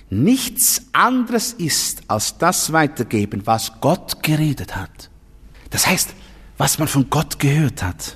nichts 0.10 0.84
anderes 0.94 1.54
ist 1.54 2.02
als 2.08 2.38
das 2.38 2.72
weitergeben, 2.72 3.42
was 3.46 3.74
Gott 3.82 4.24
geredet 4.24 4.76
hat. 4.76 5.10
Das 5.70 5.86
heißt, 5.86 6.14
was 6.58 6.80
man 6.80 6.88
von 6.88 7.10
Gott 7.10 7.40
gehört 7.40 7.84
hat. 7.84 8.16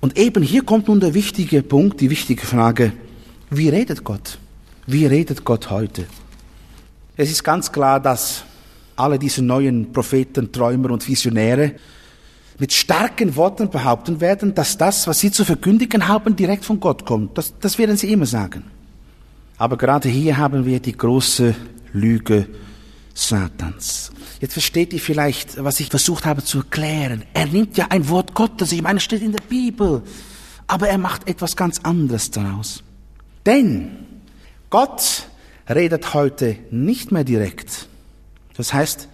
Und 0.00 0.18
eben 0.18 0.42
hier 0.42 0.64
kommt 0.64 0.88
nun 0.88 1.00
der 1.00 1.14
wichtige 1.14 1.62
Punkt, 1.62 2.00
die 2.00 2.10
wichtige 2.10 2.44
Frage, 2.44 2.92
wie 3.48 3.70
redet 3.70 4.04
Gott? 4.04 4.38
Wie 4.86 5.06
redet 5.06 5.44
Gott 5.44 5.70
heute? 5.70 6.06
Es 7.16 7.30
ist 7.30 7.42
ganz 7.42 7.72
klar, 7.72 8.00
dass 8.00 8.44
alle 8.96 9.18
diese 9.18 9.42
neuen 9.42 9.92
Propheten, 9.92 10.52
Träumer 10.52 10.90
und 10.90 11.08
Visionäre 11.08 11.76
mit 12.58 12.72
starken 12.72 13.36
Worten 13.36 13.70
behaupten 13.70 14.20
werden, 14.20 14.54
dass 14.54 14.78
das, 14.78 15.06
was 15.06 15.20
sie 15.20 15.30
zu 15.30 15.44
verkündigen 15.44 16.08
haben, 16.08 16.36
direkt 16.36 16.64
von 16.64 16.80
Gott 16.80 17.04
kommt. 17.04 17.36
Das, 17.36 17.54
das 17.58 17.78
werden 17.78 17.96
sie 17.96 18.12
immer 18.12 18.26
sagen. 18.26 18.64
Aber 19.58 19.76
gerade 19.76 20.08
hier 20.08 20.36
haben 20.36 20.64
wir 20.64 20.80
die 20.80 20.96
große 20.96 21.54
Lüge 21.92 22.46
Satans. 23.14 24.10
Jetzt 24.40 24.52
versteht 24.52 24.92
ihr 24.92 25.00
vielleicht, 25.00 25.62
was 25.62 25.78
ich 25.80 25.88
versucht 25.88 26.26
habe 26.26 26.42
zu 26.42 26.58
erklären. 26.58 27.22
Er 27.32 27.46
nimmt 27.46 27.76
ja 27.76 27.86
ein 27.90 28.08
Wort 28.08 28.34
Gottes, 28.34 28.72
ich 28.72 28.82
meine, 28.82 28.98
es 28.98 29.04
steht 29.04 29.22
in 29.22 29.32
der 29.32 29.42
Bibel, 29.48 30.02
aber 30.66 30.88
er 30.88 30.98
macht 30.98 31.28
etwas 31.28 31.56
ganz 31.56 31.80
anderes 31.82 32.30
daraus. 32.30 32.82
Denn 33.46 33.96
Gott 34.70 35.28
redet 35.68 36.14
heute 36.14 36.56
nicht 36.70 37.12
mehr 37.12 37.24
direkt. 37.24 37.86
Das 38.56 38.74
heißt, 38.74 39.08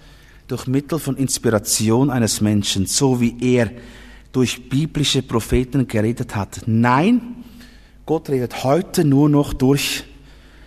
durch 0.50 0.66
Mittel 0.66 0.98
von 0.98 1.16
Inspiration 1.16 2.10
eines 2.10 2.40
Menschen, 2.40 2.86
so 2.86 3.20
wie 3.20 3.36
er 3.40 3.70
durch 4.32 4.68
biblische 4.68 5.22
Propheten 5.22 5.86
geredet 5.86 6.34
hat. 6.34 6.62
Nein, 6.66 7.44
Gott 8.06 8.28
redet 8.28 8.64
heute 8.64 9.04
nur 9.04 9.28
noch 9.28 9.52
durch 9.52 10.04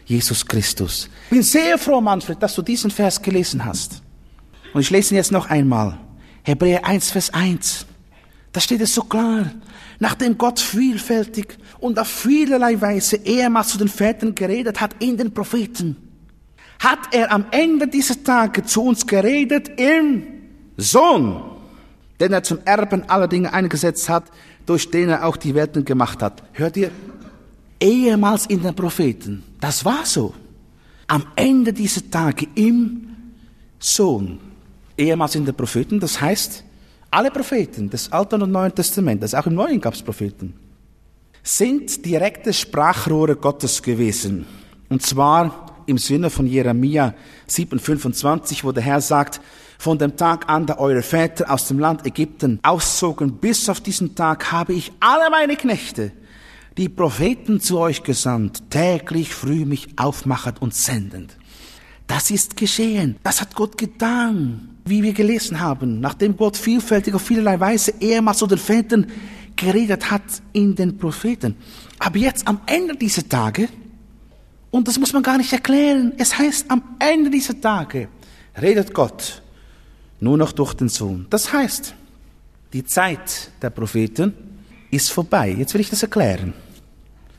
Jesus 0.06 0.46
Christus. 0.46 1.10
Ich 1.26 1.30
bin 1.32 1.44
sehr 1.44 1.78
froh, 1.78 2.02
Manfred, 2.02 2.42
dass 2.42 2.56
du 2.56 2.62
diesen 2.62 2.92
Vers 2.92 3.22
gelesen 3.22 3.64
hast. 3.66 4.02
Und 4.74 4.82
ich 4.82 4.90
lese 4.90 5.14
ihn 5.14 5.18
jetzt 5.18 5.32
noch 5.32 5.50
einmal. 5.50 5.98
Hebräer 6.44 6.86
1, 6.86 7.12
Vers 7.12 7.34
1. 7.34 7.86
Da 8.52 8.60
steht 8.60 8.82
es 8.82 8.94
so 8.94 9.04
klar. 9.04 9.52
Nachdem 10.00 10.38
Gott 10.38 10.60
vielfältig 10.60 11.58
und 11.80 12.00
auf 12.00 12.08
vielerlei 12.08 12.80
Weise 12.80 13.18
ehemals 13.18 13.70
zu 13.70 13.78
den 13.78 13.88
Vätern 13.88 14.36
geredet 14.36 14.82
hat 14.82 14.96
in 15.00 15.18
den 15.18 15.34
Propheten, 15.34 15.98
hat 16.84 17.14
er 17.14 17.32
am 17.32 17.46
Ende 17.52 17.88
dieser 17.88 18.22
Tage 18.22 18.64
zu 18.64 18.84
uns 18.84 19.08
geredet 19.08 19.80
im 19.80 20.24
Sohn, 20.76 21.42
den 22.20 22.34
er 22.34 22.44
zum 22.44 22.60
Erben 22.66 23.10
aller 23.10 23.30
Dinge 23.30 23.54
eingesetzt 23.54 24.10
hat, 24.10 24.26
durch 24.66 24.92
den 24.92 25.10
er 25.10 25.26
auch 25.26 25.38
die 25.38 25.56
Welten 25.56 25.86
gemacht 25.86 26.22
hat. 26.22 26.44
Hört 26.52 26.76
ihr? 26.76 26.92
Ehemals 27.80 28.46
in 28.48 28.62
den 28.62 28.76
Propheten. 28.76 29.44
Das 29.62 29.86
war 29.86 30.06
so. 30.06 30.34
Am 31.08 31.26
Ende 31.36 31.72
dieser 31.72 32.10
Tage 32.10 32.48
im 32.56 33.08
Sohn. 33.80 34.40
Ehemals 34.98 35.36
in 35.36 35.46
den 35.46 35.56
Propheten, 35.56 36.00
das 36.00 36.20
heißt, 36.20 36.64
alle 37.12 37.32
Propheten 37.32 37.90
des 37.90 38.12
Alten 38.12 38.42
und 38.42 38.52
Neuen 38.52 38.74
Testamentes, 38.74 39.34
auch 39.34 39.46
im 39.46 39.56
Neuen 39.56 39.80
gab 39.80 39.94
es 39.94 40.02
Propheten, 40.02 40.54
sind 41.44 42.06
direkte 42.06 42.54
Sprachrohre 42.54 43.36
Gottes 43.36 43.82
gewesen. 43.82 44.46
Und 44.90 45.02
zwar 45.02 45.63
im 45.86 45.98
Sinne 45.98 46.30
von 46.30 46.48
Jeremia 46.48 47.14
7,25, 47.50 48.64
wo 48.64 48.72
der 48.72 48.84
Herr 48.84 49.02
sagt, 49.02 49.42
von 49.78 49.98
dem 49.98 50.16
Tag 50.16 50.50
an, 50.50 50.66
da 50.66 50.78
eure 50.78 51.02
Väter 51.02 51.52
aus 51.52 51.68
dem 51.68 51.80
Land 51.80 52.06
Ägypten 52.06 52.60
auszogen, 52.64 53.38
bis 53.38 53.68
auf 53.68 53.82
diesen 53.82 54.16
Tag 54.16 54.52
habe 54.52 54.74
ich 54.74 54.94
alle 55.00 55.30
meine 55.30 55.58
Knechte, 55.58 56.12
die 56.78 56.90
Propheten 56.90 57.60
zu 57.60 57.80
euch 57.80 58.04
gesandt, 58.04 58.70
täglich 58.70 59.34
früh 59.34 59.66
mich 59.66 59.90
aufmachend 59.98 60.62
und 60.62 60.74
sendend. 60.74 61.38
Das 62.08 62.32
ist 62.32 62.58
geschehen. 62.58 63.18
Das 63.24 63.42
hat 63.42 63.56
Gott 63.56 63.78
getan. 63.78 64.70
Wie 64.86 65.02
wir 65.02 65.14
gelesen 65.14 65.60
haben, 65.60 66.02
nachdem 66.02 66.36
Gott 66.36 66.58
vielfältig 66.58 67.14
auf 67.14 67.22
vielerlei 67.22 67.60
Weise 67.60 67.94
ehemals 68.02 68.40
zu 68.40 68.48
den 68.48 68.58
Vätern 68.58 69.08
geredet 69.56 70.12
hat 70.12 70.24
in 70.52 70.76
den 70.76 70.98
Propheten. 70.98 71.56
Aber 72.00 72.18
jetzt 72.18 72.48
am 72.48 72.60
Ende 72.66 72.96
dieser 72.98 73.28
Tage, 73.28 73.70
und 74.74 74.88
das 74.88 74.98
muss 74.98 75.14
man 75.14 75.22
gar 75.22 75.38
nicht 75.38 75.54
erklären, 75.54 76.14
es 76.18 76.36
heißt 76.36 76.72
am 76.72 76.82
Ende 76.98 77.30
dieser 77.30 77.62
Tage, 77.62 78.08
redet 78.60 78.92
Gott 78.92 79.44
nur 80.20 80.36
noch 80.36 80.52
durch 80.52 80.74
den 80.74 80.90
Sohn. 80.90 81.28
Das 81.30 81.54
heißt, 81.54 81.94
die 82.74 82.84
Zeit 82.84 83.52
der 83.62 83.70
Propheten 83.70 84.34
ist 84.90 85.12
vorbei. 85.12 85.56
Jetzt 85.56 85.76
will 85.76 85.82
ich 85.82 85.92
das 85.92 86.02
erklären. 86.02 86.54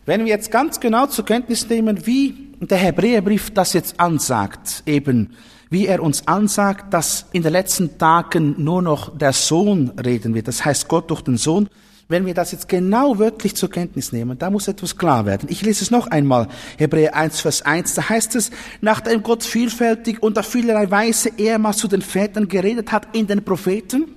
Wenn 0.06 0.20
wir 0.20 0.28
jetzt 0.28 0.52
ganz 0.52 0.78
genau 0.78 1.06
zur 1.06 1.24
Kenntnis 1.24 1.68
nehmen, 1.68 2.06
wie 2.06 2.52
der 2.60 2.78
Hebräerbrief 2.78 3.50
das 3.52 3.72
jetzt 3.72 3.98
ansagt, 3.98 4.84
eben 4.86 5.34
wie 5.70 5.88
er 5.88 6.04
uns 6.04 6.28
ansagt, 6.28 6.94
dass 6.94 7.26
in 7.32 7.42
den 7.42 7.50
letzten 7.50 7.98
Tagen 7.98 8.54
nur 8.62 8.80
noch 8.80 9.18
der 9.18 9.32
Sohn 9.32 9.88
reden 9.98 10.34
wird, 10.34 10.46
das 10.46 10.64
heißt 10.64 10.86
Gott 10.86 11.10
durch 11.10 11.22
den 11.22 11.36
Sohn, 11.36 11.68
wenn 12.08 12.26
wir 12.26 12.34
das 12.34 12.52
jetzt 12.52 12.68
genau 12.68 13.18
wörtlich 13.18 13.56
zur 13.56 13.70
Kenntnis 13.70 14.12
nehmen, 14.12 14.38
da 14.38 14.50
muss 14.50 14.68
etwas 14.68 14.96
klar 14.96 15.26
werden. 15.26 15.48
Ich 15.50 15.62
lese 15.62 15.82
es 15.82 15.90
noch 15.90 16.06
einmal, 16.08 16.48
Hebräer 16.76 17.14
1, 17.14 17.40
Vers 17.40 17.62
1, 17.62 17.94
da 17.94 18.08
heißt 18.08 18.34
es, 18.36 18.50
nachdem 18.80 19.22
Gott 19.22 19.42
vielfältig 19.42 20.22
und 20.22 20.38
auf 20.38 20.46
vielerlei 20.46 20.90
Weise 20.90 21.30
ehemals 21.38 21.78
zu 21.78 21.88
den 21.88 22.02
Vätern 22.02 22.48
geredet 22.48 22.92
hat 22.92 23.08
in 23.14 23.26
den 23.26 23.44
Propheten, 23.44 24.14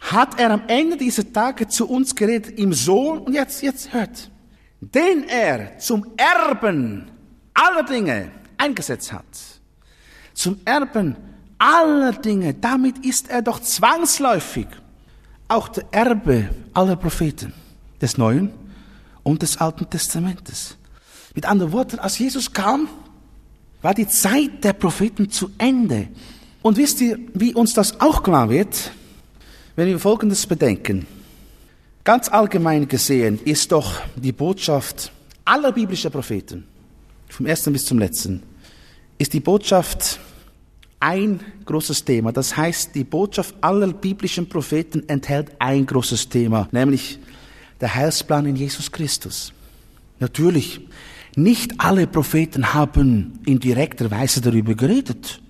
hat 0.00 0.38
er 0.40 0.50
am 0.50 0.62
Ende 0.68 0.96
dieser 0.96 1.32
Tage 1.32 1.68
zu 1.68 1.88
uns 1.88 2.14
geredet 2.14 2.58
im 2.58 2.72
Sohn, 2.72 3.18
und 3.18 3.34
jetzt, 3.34 3.62
jetzt 3.62 3.92
hört, 3.92 4.30
den 4.80 5.24
er 5.28 5.78
zum 5.78 6.06
Erben 6.16 7.10
aller 7.54 7.82
Dinge 7.82 8.30
eingesetzt 8.56 9.12
hat. 9.12 9.24
Zum 10.34 10.60
Erben 10.64 11.16
aller 11.58 12.12
Dinge. 12.12 12.54
Damit 12.54 13.04
ist 13.04 13.28
er 13.28 13.42
doch 13.42 13.60
zwangsläufig 13.60 14.68
auch 15.48 15.68
der 15.68 15.84
Erbe 15.90 16.50
aller 16.74 16.96
Propheten 16.96 17.52
des 18.00 18.18
Neuen 18.18 18.50
und 19.22 19.42
des 19.42 19.56
Alten 19.56 19.88
Testamentes. 19.88 20.76
Mit 21.34 21.46
anderen 21.46 21.72
Worten, 21.72 21.98
als 21.98 22.18
Jesus 22.18 22.52
kam, 22.52 22.88
war 23.82 23.94
die 23.94 24.08
Zeit 24.08 24.62
der 24.64 24.72
Propheten 24.72 25.30
zu 25.30 25.50
Ende. 25.58 26.08
Und 26.62 26.76
wisst 26.76 27.00
ihr, 27.00 27.18
wie 27.34 27.54
uns 27.54 27.72
das 27.72 28.00
auch 28.00 28.22
klar 28.22 28.50
wird, 28.50 28.90
wenn 29.76 29.88
wir 29.88 29.98
Folgendes 29.98 30.46
bedenken. 30.46 31.06
Ganz 32.04 32.28
allgemein 32.28 32.88
gesehen 32.88 33.38
ist 33.44 33.70
doch 33.70 34.00
die 34.16 34.32
Botschaft 34.32 35.12
aller 35.44 35.72
biblischen 35.72 36.10
Propheten, 36.10 36.66
vom 37.28 37.46
ersten 37.46 37.72
bis 37.72 37.84
zum 37.84 37.98
letzten, 37.98 38.42
ist 39.18 39.32
die 39.32 39.40
Botschaft 39.40 40.18
ein 41.00 41.40
großes 41.64 42.04
Thema. 42.04 42.32
Das 42.32 42.56
heißt, 42.56 42.94
die 42.94 43.04
Botschaft 43.04 43.54
aller 43.60 43.92
biblischen 43.92 44.48
Propheten 44.48 45.08
enthält 45.08 45.52
ein 45.58 45.86
großes 45.86 46.28
Thema, 46.28 46.68
nämlich 46.72 47.18
der 47.80 47.94
Heilsplan 47.94 48.46
in 48.46 48.56
Jesus 48.56 48.90
Christus. 48.90 49.52
Natürlich, 50.18 50.80
nicht 51.36 51.74
alle 51.78 52.06
Propheten 52.06 52.74
haben 52.74 53.38
in 53.46 53.60
direkter 53.60 54.10
Weise 54.10 54.40
darüber 54.40 54.74
geredet. 54.74 55.40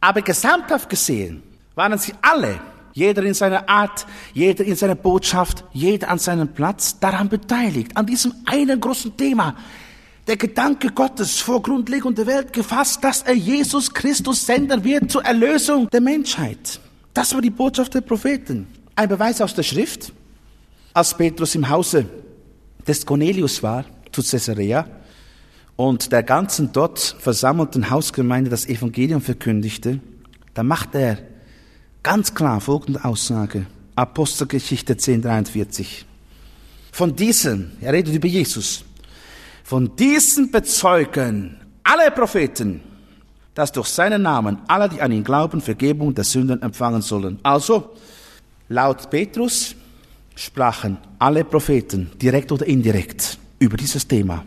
Aber 0.00 0.22
gesamthaft 0.22 0.88
gesehen 0.88 1.42
waren 1.74 1.98
sie 1.98 2.12
alle 2.22 2.60
jeder 2.92 3.22
in 3.22 3.34
seiner 3.34 3.68
Art, 3.68 4.06
jeder 4.34 4.64
in 4.64 4.76
seiner 4.76 4.94
Botschaft, 4.94 5.64
jeder 5.72 6.10
an 6.10 6.18
seinem 6.18 6.48
Platz 6.48 6.98
daran 7.00 7.28
beteiligt, 7.28 7.96
an 7.96 8.06
diesem 8.06 8.34
einen 8.44 8.80
großen 8.80 9.16
Thema. 9.16 9.56
Der 10.26 10.36
Gedanke 10.36 10.90
Gottes 10.90 11.40
vor 11.40 11.62
Grundlegung 11.62 12.14
der 12.14 12.26
Welt 12.26 12.52
gefasst, 12.52 13.02
dass 13.02 13.22
er 13.22 13.34
Jesus 13.34 13.92
Christus 13.92 14.46
senden 14.46 14.84
wird 14.84 15.10
zur 15.10 15.24
Erlösung 15.24 15.88
der 15.90 16.00
Menschheit. 16.00 16.80
Das 17.12 17.34
war 17.34 17.40
die 17.40 17.50
Botschaft 17.50 17.94
der 17.94 18.02
Propheten. 18.02 18.66
Ein 18.94 19.08
Beweis 19.08 19.40
aus 19.40 19.54
der 19.54 19.64
Schrift. 19.64 20.12
Als 20.94 21.16
Petrus 21.16 21.54
im 21.54 21.68
Hause 21.68 22.06
des 22.86 23.04
Cornelius 23.04 23.62
war, 23.62 23.84
zu 24.12 24.22
Caesarea, 24.22 24.86
und 25.76 26.12
der 26.12 26.22
ganzen 26.22 26.72
dort 26.72 27.16
versammelten 27.18 27.90
Hausgemeinde 27.90 28.50
das 28.50 28.66
Evangelium 28.66 29.20
verkündigte, 29.20 30.00
da 30.54 30.62
macht 30.62 30.94
er 30.94 31.18
Ganz 32.02 32.34
klar 32.34 32.60
folgende 32.60 33.04
Aussage. 33.04 33.66
Apostelgeschichte 33.94 34.94
1043. 34.94 36.04
Von 36.90 37.14
diesem, 37.14 37.70
er 37.80 37.92
redet 37.92 38.14
über 38.14 38.26
Jesus, 38.26 38.84
von 39.64 39.94
diesen 39.96 40.50
bezeugen 40.50 41.58
alle 41.84 42.10
Propheten, 42.10 42.80
dass 43.54 43.72
durch 43.72 43.88
seinen 43.88 44.22
Namen 44.22 44.58
alle, 44.66 44.88
die 44.88 45.00
an 45.00 45.12
ihn 45.12 45.24
glauben, 45.24 45.60
Vergebung 45.60 46.14
der 46.14 46.24
Sünden 46.24 46.62
empfangen 46.62 47.02
sollen. 47.02 47.38
Also, 47.42 47.90
laut 48.68 49.10
Petrus 49.10 49.74
sprachen 50.34 50.96
alle 51.18 51.44
Propheten, 51.44 52.10
direkt 52.20 52.50
oder 52.50 52.66
indirekt, 52.66 53.38
über 53.58 53.76
dieses 53.76 54.06
Thema. 54.06 54.44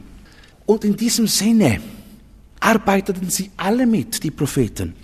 Und 0.66 0.84
in 0.84 0.96
diesem 0.96 1.28
Sinne 1.28 1.80
arbeiteten 2.60 3.30
sie 3.30 3.52
alle 3.58 3.86
mit, 3.86 4.24
die 4.24 4.32
Propheten, 4.32 4.96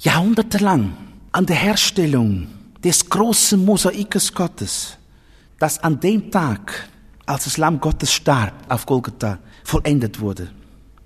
jahrhundertelang 0.00 0.92
an 1.32 1.46
der 1.46 1.56
Herstellung 1.56 2.48
des 2.84 3.08
großen 3.08 3.64
Mosaikes 3.64 4.32
Gottes, 4.32 4.98
das 5.58 5.82
an 5.82 5.98
dem 5.98 6.30
Tag, 6.30 6.88
als 7.26 7.44
das 7.44 7.56
Lamm 7.56 7.80
Gottes 7.80 8.12
starb 8.12 8.52
auf 8.68 8.86
Golgatha, 8.86 9.38
vollendet 9.68 10.20
wurde. 10.20 10.48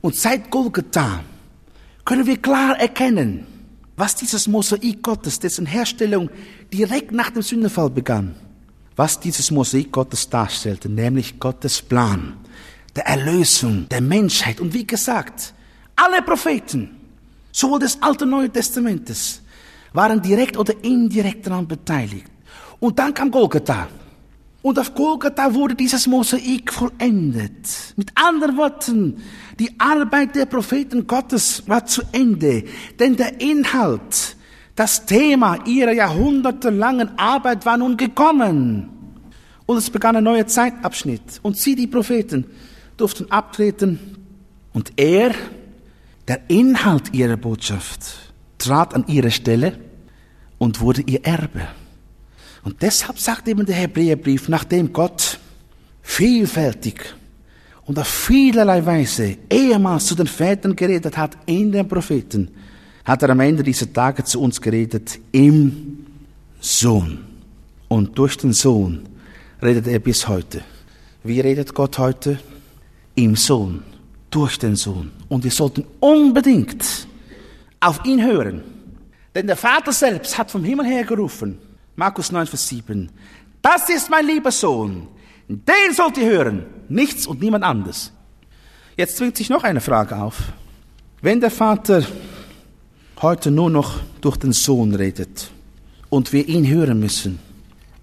Und 0.01 0.15
seit 0.15 0.51
Golgatha 0.51 1.25
können 2.05 2.27
wir 2.27 2.37
klar 2.37 2.79
erkennen, 2.79 3.47
was 3.97 4.15
dieses 4.15 4.47
Mosaik 4.47 5.03
Gottes, 5.03 5.39
dessen 5.41 5.67
Herstellung 5.67 6.31
direkt 6.73 7.13
nach 7.13 7.31
dem 7.31 7.43
Sündenfall 7.43 7.91
begann, 7.91 8.35
was 8.97 9.19
dieses 9.19 9.51
Mosaik 9.51 9.91
Gottes 9.93 10.29
darstellte, 10.29 10.89
nämlich 10.89 11.41
Gottes 11.41 11.83
Plan 11.83 12.35
der 12.95 13.07
Erlösung 13.07 13.89
der 13.89 14.01
Menschheit. 14.01 14.61
Und 14.61 14.73
wie 14.73 14.87
gesagt, 14.87 15.55
alle 15.97 16.23
Propheten, 16.23 16.91
sowohl 17.51 17.81
des 17.81 18.01
Alten 18.01 18.25
und 18.25 18.31
Neuen 18.31 18.53
Testamentes, 18.53 19.43
waren 19.93 20.23
direkt 20.23 20.57
oder 20.57 20.75
indirekt 20.83 21.47
daran 21.47 21.67
beteiligt. 21.67 22.31
Und 22.79 22.99
dann 22.99 23.13
kam 23.13 23.31
Golgatha. 23.31 23.89
Und 24.63 24.79
auf 24.79 24.95
Golgatha 24.95 25.53
wurde 25.55 25.75
dieses 25.75 26.07
Mosaik 26.07 26.73
vollendet. 26.73 27.95
Mit 27.97 28.13
anderen 28.15 28.57
Worten, 28.57 29.21
die 29.59 29.75
Arbeit 29.79 30.37
der 30.37 30.47
Propheten 30.47 31.07
Gottes 31.07 31.65
war 31.67 31.85
zu 31.85 32.03
Ende. 32.13 32.65
Denn 33.01 33.17
der 33.17 33.41
Inhalt, 33.41 34.37
das 34.77 35.05
Thema 35.05 35.59
ihrer 35.67 35.93
jahrhundertelangen 35.93 37.19
Arbeit 37.19 37.67
war 37.67 37.77
nun 37.77 37.97
gekommen. 37.97 38.89
Und 39.67 39.79
es 39.79 39.91
begann 39.91 40.17
ein 40.17 40.25
neuer 40.25 40.47
Zeitabschnitt. 40.47 41.41
Und 41.43 41.57
sie, 41.57 41.75
die 41.75 41.89
Propheten, 41.89 42.47
durften 42.97 43.31
abtreten. 43.33 43.99
Und 44.73 44.93
er, 44.97 45.35
der 46.29 46.41
Inhalt 46.49 47.13
ihrer 47.13 47.37
Botschaft, 47.37 48.33
trat 48.59 48.95
an 48.95 49.05
ihre 49.09 49.33
Stelle 49.33 49.79
und 50.59 50.81
wurde 50.81 51.03
ihr 51.03 51.25
Erbe. 51.25 51.67
Und 52.65 52.81
deshalb 52.81 53.19
sagt 53.19 53.49
eben 53.49 53.67
der 53.67 53.75
Hebräerbrief, 53.75 54.49
nachdem 54.49 54.93
Gott 54.93 55.39
vielfältig 56.03 57.15
und 57.87 57.99
auf 57.99 58.07
vielerlei 58.07 58.85
Weise 58.85 59.37
ehemals 59.51 60.07
zu 60.07 60.15
den 60.15 60.27
Vätern 60.27 60.77
geredet 60.77 61.17
hat 61.17 61.37
in 61.47 61.73
den 61.73 61.89
Propheten, 61.89 62.49
hat 63.05 63.23
er 63.23 63.31
am 63.31 63.41
Ende 63.41 63.63
dieser 63.63 63.93
Tage 63.93 64.23
zu 64.23 64.41
uns 64.41 64.61
geredet 64.61 65.19
im 65.33 66.07
Sohn. 66.61 67.19
Und 67.89 68.17
durch 68.17 68.37
den 68.37 68.53
Sohn 68.53 69.03
redet 69.61 69.87
er 69.89 69.99
bis 69.99 70.27
heute. 70.29 70.63
Wie 71.25 71.41
redet 71.41 71.75
Gott 71.75 71.99
heute? 71.99 72.39
Im 73.15 73.37
Sohn, 73.37 73.83
durch 74.31 74.59
den 74.59 74.77
Sohn. 74.77 75.11
Und 75.29 75.45
wir 75.45 75.51
sollten 75.51 75.85
unbedingt 76.01 77.07
auf 77.81 78.05
ihn 78.05 78.25
hören. 78.25 78.63
Denn 79.35 79.47
der 79.47 79.57
Vater 79.57 79.93
selbst 79.93 80.39
hat 80.39 80.51
vom 80.51 80.65
Himmel 80.65 80.87
her 80.87 81.05
gerufen, 81.05 81.59
Markus 81.97 82.33
9, 82.33 82.47
Vers 82.47 82.69
7, 82.69 83.11
Das 83.61 83.89
ist 83.89 84.11
mein 84.11 84.27
lieber 84.27 84.51
Sohn. 84.51 85.09
Den 85.49 85.95
sollt 85.95 86.19
ihr 86.19 86.27
hören. 86.27 86.65
Nichts 86.89 87.27
und 87.27 87.41
niemand 87.41 87.65
anderes. 87.65 88.13
Jetzt 88.97 89.17
zwingt 89.17 89.37
sich 89.37 89.49
noch 89.49 89.65
eine 89.65 89.81
Frage 89.81 90.17
auf. 90.17 90.37
Wenn 91.21 91.41
der 91.41 91.51
Vater 91.51 92.05
heute 93.21 93.51
nur 93.51 93.71
noch 93.71 94.01
durch 94.21 94.37
den 94.37 94.53
Sohn 94.53 94.95
redet 94.95 95.51
und 96.11 96.33
wir 96.33 96.49
ihn 96.49 96.67
hören 96.67 96.99
müssen, 96.99 97.39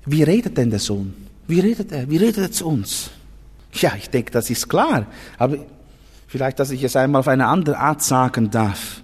wie 0.06 0.24
redet 0.24 0.58
denn 0.58 0.70
der 0.70 0.80
Sohn? 0.80 1.14
Wie 1.48 1.60
redet 1.60 1.92
er? 1.92 2.10
Wie 2.10 2.18
redet 2.18 2.38
er 2.38 2.52
zu 2.52 2.68
uns? 2.68 3.10
Ja, 3.74 3.94
ich 3.98 4.10
denke, 4.10 4.32
das 4.32 4.50
ist 4.50 4.70
klar. 4.70 5.08
Aber 5.38 5.58
vielleicht, 6.28 6.60
dass 6.60 6.72
ich 6.72 6.84
es 6.84 6.96
einmal 6.96 7.20
auf 7.20 7.28
eine 7.28 7.48
andere 7.48 7.78
Art 7.78 8.02
sagen 8.02 8.50
darf. 8.50 9.02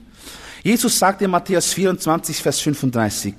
Jesus 0.63 0.97
sagt 0.97 1.21
in 1.21 1.29
Matthäus 1.29 1.73
24, 1.73 2.41
Vers 2.41 2.59
35, 2.59 3.35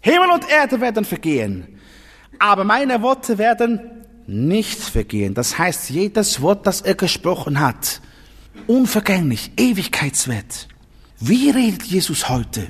Himmel 0.00 0.30
und 0.30 0.48
Erde 0.50 0.80
werden 0.80 1.04
vergehen, 1.04 1.78
aber 2.38 2.64
meine 2.64 3.02
Worte 3.02 3.38
werden 3.38 3.80
nicht 4.26 4.80
vergehen. 4.80 5.34
Das 5.34 5.58
heißt, 5.58 5.90
jedes 5.90 6.40
Wort, 6.40 6.66
das 6.66 6.80
er 6.80 6.94
gesprochen 6.94 7.60
hat, 7.60 8.00
unvergänglich, 8.66 9.50
ewigkeitswert. 9.56 10.68
Wie 11.18 11.50
redet 11.50 11.82
Jesus 11.82 12.28
heute? 12.28 12.68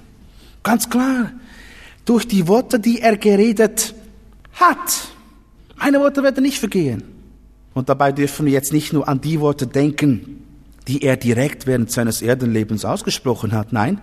Ganz 0.62 0.90
klar, 0.90 1.30
durch 2.04 2.26
die 2.26 2.48
Worte, 2.48 2.80
die 2.80 3.00
er 3.00 3.16
geredet 3.16 3.94
hat. 4.54 5.08
Meine 5.76 6.00
Worte 6.00 6.22
werden 6.22 6.42
nicht 6.42 6.58
vergehen. 6.58 7.04
Und 7.72 7.88
dabei 7.88 8.10
dürfen 8.12 8.46
wir 8.46 8.52
jetzt 8.52 8.72
nicht 8.72 8.92
nur 8.92 9.08
an 9.08 9.20
die 9.20 9.40
Worte 9.40 9.66
denken, 9.66 10.44
die 10.88 11.02
er 11.02 11.16
direkt 11.16 11.66
während 11.66 11.90
seines 11.90 12.20
Erdenlebens 12.20 12.84
ausgesprochen 12.84 13.52
hat. 13.52 13.72
Nein, 13.72 14.00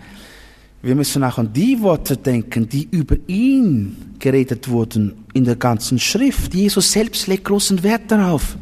wir 0.82 0.96
müssen 0.96 1.24
auch 1.24 1.38
an 1.38 1.52
die 1.54 1.82
Worte 1.82 2.18
denken, 2.18 2.70
die 2.70 2.88
über 2.92 3.16
ihn 3.28 4.16
geredet 4.20 4.70
wurden 4.70 5.26
in 5.34 5.44
der 5.44 5.56
ganzen 5.56 6.00
Schrift. 6.00 6.54
Jesus 6.54 6.92
selbst 6.92 7.28
legt 7.28 7.46
großen 7.46 7.82
Wert 7.84 8.12
darauf. 8.12 8.58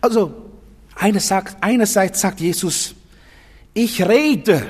Also, 0.00 0.34
einerseits 0.94 2.20
sagt 2.20 2.40
Jesus, 2.40 2.94
ich 3.74 4.02
rede, 4.02 4.66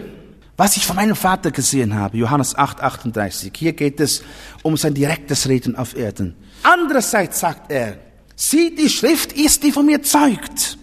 was 0.56 0.76
ich 0.76 0.84
von 0.84 0.96
meinem 0.96 1.16
Vater 1.16 1.50
gesehen 1.52 1.94
habe. 1.94 2.18
Johannes 2.18 2.54
8, 2.54 2.82
38. 2.82 3.52
Hier 3.56 3.72
geht 3.72 4.00
es 4.00 4.22
um 4.62 4.76
sein 4.76 4.94
direktes 4.94 5.48
Reden 5.48 5.76
auf 5.76 5.96
Erden. 5.96 6.34
Andererseits 6.62 7.40
sagt 7.40 7.70
er, 7.72 7.98
sieh, 8.36 8.74
die 8.74 8.90
Schrift 8.90 9.32
ist, 9.32 9.62
die 9.62 9.72
von 9.72 9.86
mir 9.86 10.02
zeugt. 10.02 10.76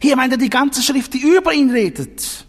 Hier 0.00 0.14
meint 0.14 0.32
er 0.32 0.38
die 0.38 0.50
ganze 0.50 0.82
Schrift, 0.82 1.14
die 1.14 1.20
über 1.20 1.52
ihn 1.52 1.70
redet. 1.70 2.46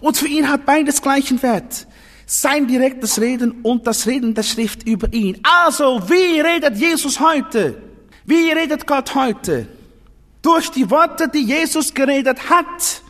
Und 0.00 0.16
für 0.16 0.28
ihn 0.28 0.48
hat 0.48 0.66
beides 0.66 1.00
gleichen 1.00 1.42
Wert. 1.42 1.86
Sein 2.32 2.68
direktes 2.68 3.20
Reden 3.20 3.60
und 3.62 3.88
das 3.88 4.06
Reden 4.06 4.34
der 4.34 4.44
Schrift 4.44 4.86
über 4.86 5.12
ihn. 5.12 5.40
Also, 5.42 6.00
wie 6.08 6.38
redet 6.38 6.76
Jesus 6.76 7.18
heute? 7.18 7.82
Wie 8.24 8.52
redet 8.52 8.86
Gott 8.86 9.16
heute? 9.16 9.66
Durch 10.40 10.70
die 10.70 10.88
Worte, 10.88 11.26
die 11.26 11.42
Jesus 11.42 11.92
geredet 11.92 12.48
hat 12.48 13.02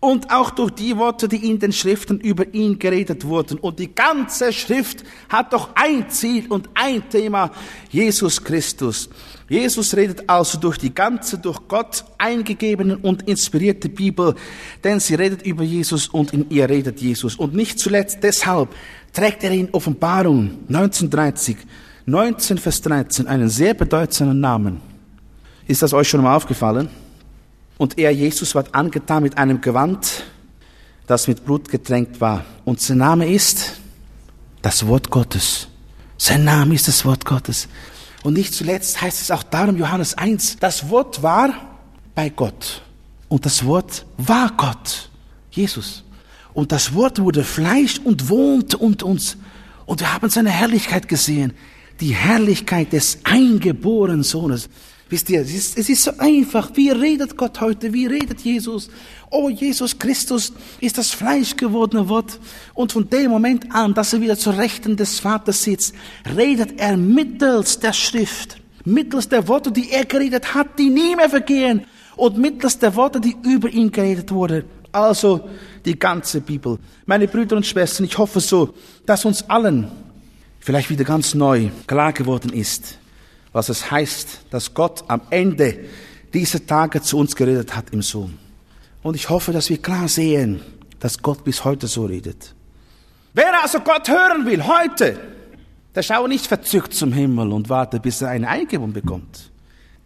und 0.00 0.30
auch 0.32 0.50
durch 0.50 0.70
die 0.70 0.96
Worte, 0.96 1.28
die 1.28 1.48
in 1.50 1.58
den 1.58 1.72
Schriften 1.72 2.18
über 2.20 2.52
ihn 2.54 2.78
geredet 2.78 3.26
wurden. 3.26 3.58
Und 3.58 3.78
die 3.78 3.94
ganze 3.94 4.50
Schrift 4.50 5.04
hat 5.28 5.52
doch 5.52 5.70
ein 5.74 6.08
Ziel 6.08 6.46
und 6.48 6.70
ein 6.74 7.06
Thema, 7.10 7.50
Jesus 7.90 8.42
Christus. 8.42 9.10
Jesus 9.46 9.94
redet 9.94 10.28
also 10.28 10.58
durch 10.58 10.78
die 10.78 10.94
ganze, 10.94 11.36
durch 11.36 11.58
Gott 11.68 12.04
eingegebene 12.16 12.96
und 12.96 13.28
inspirierte 13.28 13.90
Bibel, 13.90 14.34
denn 14.82 15.00
sie 15.00 15.16
redet 15.16 15.42
über 15.42 15.64
Jesus 15.64 16.08
und 16.08 16.32
in 16.32 16.48
ihr 16.50 16.68
redet 16.68 17.00
Jesus. 17.00 17.36
Und 17.36 17.54
nicht 17.54 17.78
zuletzt 17.78 18.22
deshalb 18.22 18.70
trägt 19.12 19.44
er 19.44 19.50
in 19.50 19.68
Offenbarung 19.72 20.60
1930, 20.68 21.56
19 22.06 22.58
Vers 22.58 22.80
13 22.82 23.26
einen 23.26 23.48
sehr 23.50 23.74
bedeutsamen 23.74 24.40
Namen. 24.40 24.80
Ist 25.66 25.82
das 25.82 25.92
euch 25.92 26.08
schon 26.08 26.22
mal 26.22 26.36
aufgefallen? 26.36 26.88
Und 27.80 27.96
er, 27.96 28.10
Jesus, 28.10 28.54
wird 28.54 28.74
angetan 28.74 29.22
mit 29.22 29.38
einem 29.38 29.62
Gewand, 29.62 30.24
das 31.06 31.28
mit 31.28 31.46
Blut 31.46 31.70
getränkt 31.70 32.20
war. 32.20 32.44
Und 32.66 32.78
sein 32.78 32.98
Name 32.98 33.32
ist 33.32 33.80
das 34.60 34.86
Wort 34.86 35.08
Gottes. 35.08 35.66
Sein 36.18 36.44
Name 36.44 36.74
ist 36.74 36.88
das 36.88 37.06
Wort 37.06 37.24
Gottes. 37.24 37.68
Und 38.22 38.34
nicht 38.34 38.52
zuletzt 38.52 39.00
heißt 39.00 39.22
es 39.22 39.30
auch 39.30 39.42
darum, 39.42 39.78
Johannes 39.78 40.12
1, 40.12 40.58
das 40.60 40.90
Wort 40.90 41.22
war 41.22 41.54
bei 42.14 42.28
Gott. 42.28 42.82
Und 43.30 43.46
das 43.46 43.64
Wort 43.64 44.04
war 44.18 44.52
Gott, 44.58 45.08
Jesus. 45.50 46.04
Und 46.52 46.72
das 46.72 46.92
Wort 46.92 47.18
wurde 47.18 47.44
Fleisch 47.44 47.98
und 47.98 48.28
wohnte 48.28 48.76
unter 48.76 49.06
uns. 49.06 49.38
Und 49.86 50.00
wir 50.00 50.12
haben 50.12 50.28
seine 50.28 50.50
Herrlichkeit 50.50 51.08
gesehen. 51.08 51.54
Die 51.98 52.14
Herrlichkeit 52.14 52.92
des 52.92 53.20
eingeborenen 53.24 54.22
Sohnes. 54.22 54.68
Wisst 55.10 55.28
ihr, 55.28 55.40
es 55.40 55.52
ist, 55.52 55.76
es 55.76 55.88
ist 55.88 56.04
so 56.04 56.12
einfach. 56.18 56.70
Wie 56.74 56.90
redet 56.90 57.36
Gott 57.36 57.60
heute? 57.60 57.92
Wie 57.92 58.06
redet 58.06 58.42
Jesus? 58.42 58.88
Oh, 59.28 59.50
Jesus 59.50 59.98
Christus 59.98 60.52
ist 60.80 60.98
das 60.98 61.10
Fleisch 61.10 61.56
gewordene 61.56 62.08
Wort. 62.08 62.38
Und 62.74 62.92
von 62.92 63.10
dem 63.10 63.28
Moment 63.28 63.74
an, 63.74 63.92
dass 63.92 64.12
er 64.12 64.20
wieder 64.20 64.38
zur 64.38 64.56
Rechten 64.56 64.96
des 64.96 65.18
Vaters 65.18 65.64
sitzt, 65.64 65.96
redet 66.36 66.80
er 66.80 66.96
mittels 66.96 67.80
der 67.80 67.92
Schrift, 67.92 68.58
mittels 68.84 69.28
der 69.28 69.48
Worte, 69.48 69.72
die 69.72 69.90
er 69.90 70.04
geredet 70.04 70.54
hat, 70.54 70.78
die 70.78 70.90
nie 70.90 71.16
mehr 71.16 71.28
vergehen, 71.28 71.82
und 72.14 72.38
mittels 72.38 72.78
der 72.78 72.94
Worte, 72.94 73.20
die 73.20 73.34
über 73.42 73.68
ihn 73.68 73.90
geredet 73.90 74.30
wurden. 74.30 74.62
Also 74.92 75.40
die 75.84 75.98
ganze 75.98 76.40
Bibel. 76.40 76.78
Meine 77.06 77.26
Brüder 77.26 77.56
und 77.56 77.66
Schwestern, 77.66 78.06
ich 78.06 78.16
hoffe 78.16 78.38
so, 78.38 78.74
dass 79.06 79.24
uns 79.24 79.42
allen 79.50 79.90
vielleicht 80.60 80.88
wieder 80.88 81.04
ganz 81.04 81.34
neu 81.34 81.70
klar 81.88 82.12
geworden 82.12 82.52
ist, 82.52 82.99
was 83.52 83.68
es 83.68 83.90
heißt, 83.90 84.46
dass 84.50 84.74
Gott 84.74 85.04
am 85.08 85.22
Ende 85.30 85.84
dieser 86.32 86.64
Tage 86.64 87.02
zu 87.02 87.18
uns 87.18 87.34
geredet 87.34 87.74
hat 87.74 87.90
im 87.90 88.02
Sohn. 88.02 88.38
Und 89.02 89.16
ich 89.16 89.28
hoffe, 89.28 89.52
dass 89.52 89.68
wir 89.70 89.78
klar 89.78 90.08
sehen, 90.08 90.60
dass 91.00 91.20
Gott 91.20 91.42
bis 91.44 91.64
heute 91.64 91.86
so 91.86 92.04
redet. 92.04 92.54
Wer 93.32 93.62
also 93.62 93.80
Gott 93.80 94.08
hören 94.08 94.46
will, 94.46 94.66
heute, 94.66 95.18
der 95.94 96.02
schaue 96.02 96.28
nicht 96.28 96.46
verzückt 96.46 96.94
zum 96.94 97.12
Himmel 97.12 97.52
und 97.52 97.68
warte, 97.68 97.98
bis 97.98 98.22
er 98.22 98.28
eine 98.28 98.48
Eingebung 98.48 98.92
bekommt. 98.92 99.50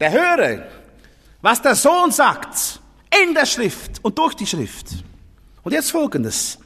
Der 0.00 0.12
höre, 0.12 0.66
was 1.42 1.60
der 1.60 1.74
Sohn 1.74 2.10
sagt, 2.10 2.80
in 3.22 3.34
der 3.34 3.46
Schrift 3.46 4.02
und 4.02 4.18
durch 4.18 4.34
die 4.34 4.46
Schrift. 4.46 5.04
Und 5.62 5.72
jetzt 5.72 5.90
folgendes. 5.90 6.58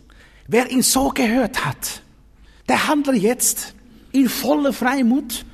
Wer 0.46 0.70
ihn 0.70 0.82
so 0.82 1.10
gehört 1.10 1.64
hat, 1.64 2.02
der 2.68 2.88
handle 2.88 3.14
jetzt 3.14 3.74
in 4.12 4.28
voller 4.28 4.72
Freimut 4.72 5.44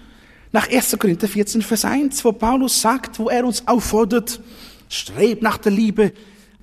nach 0.54 0.70
1. 0.70 0.96
Korinther 1.00 1.26
14, 1.26 1.62
Vers 1.62 1.84
1, 1.84 2.24
wo 2.24 2.30
Paulus 2.30 2.80
sagt, 2.80 3.18
wo 3.18 3.28
er 3.28 3.44
uns 3.44 3.66
auffordert, 3.66 4.40
strebt 4.88 5.42
nach 5.42 5.58
der 5.58 5.72
Liebe, 5.72 6.12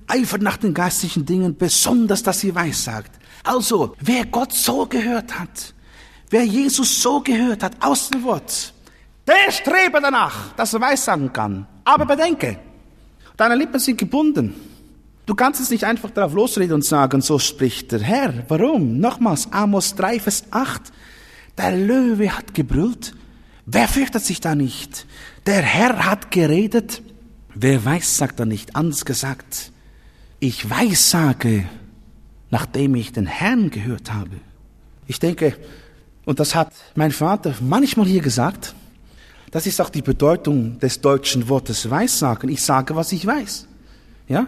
eifert 0.06 0.40
nach 0.40 0.56
den 0.56 0.72
geistlichen 0.72 1.26
Dingen, 1.26 1.54
besonders, 1.58 2.22
dass 2.22 2.42
ihr 2.42 2.54
weissagt. 2.54 3.10
Also, 3.44 3.94
wer 4.00 4.24
Gott 4.24 4.54
so 4.54 4.86
gehört 4.86 5.38
hat, 5.38 5.74
wer 6.30 6.42
Jesus 6.42 7.02
so 7.02 7.20
gehört 7.20 7.62
hat, 7.62 7.74
aus 7.80 8.08
dem 8.08 8.22
Wort, 8.22 8.72
der 9.26 9.52
strebe 9.52 10.00
danach, 10.00 10.54
dass 10.54 10.72
er 10.72 10.80
weissagen 10.80 11.30
kann. 11.30 11.66
Aber 11.84 12.06
bedenke, 12.06 12.58
deine 13.36 13.56
Lippen 13.56 13.78
sind 13.78 13.98
gebunden. 13.98 14.54
Du 15.26 15.34
kannst 15.34 15.60
es 15.60 15.68
nicht 15.68 15.84
einfach 15.84 16.10
darauf 16.10 16.32
losreden 16.32 16.76
und 16.76 16.84
sagen, 16.86 17.20
so 17.20 17.38
spricht 17.38 17.92
der 17.92 18.00
Herr. 18.00 18.32
Warum? 18.48 19.00
Nochmals, 19.00 19.52
Amos 19.52 19.94
3, 19.96 20.18
Vers 20.18 20.44
8. 20.50 20.80
Der 21.58 21.76
Löwe 21.76 22.34
hat 22.34 22.54
gebrüllt, 22.54 23.12
Wer 23.66 23.88
fürchtet 23.88 24.24
sich 24.24 24.40
da 24.40 24.54
nicht? 24.54 25.06
Der 25.46 25.62
Herr 25.62 26.04
hat 26.04 26.30
geredet. 26.30 27.02
Wer 27.54 27.84
weiß, 27.84 28.16
sagt 28.16 28.40
er 28.40 28.46
nicht. 28.46 28.74
Anders 28.76 29.04
gesagt, 29.04 29.72
ich 30.40 30.68
weiß, 30.68 31.10
sage, 31.10 31.68
nachdem 32.50 32.94
ich 32.94 33.12
den 33.12 33.26
Herrn 33.26 33.70
gehört 33.70 34.12
habe. 34.12 34.36
Ich 35.06 35.20
denke, 35.20 35.56
und 36.24 36.40
das 36.40 36.54
hat 36.54 36.72
mein 36.94 37.12
Vater 37.12 37.54
manchmal 37.60 38.06
hier 38.06 38.22
gesagt, 38.22 38.74
das 39.50 39.66
ist 39.66 39.80
auch 39.80 39.90
die 39.90 40.02
Bedeutung 40.02 40.78
des 40.78 41.00
deutschen 41.00 41.48
Wortes 41.48 41.90
Weissagen. 41.90 42.48
Ich 42.48 42.62
sage, 42.62 42.96
was 42.96 43.12
ich 43.12 43.26
weiß. 43.26 43.68
Ja? 44.28 44.46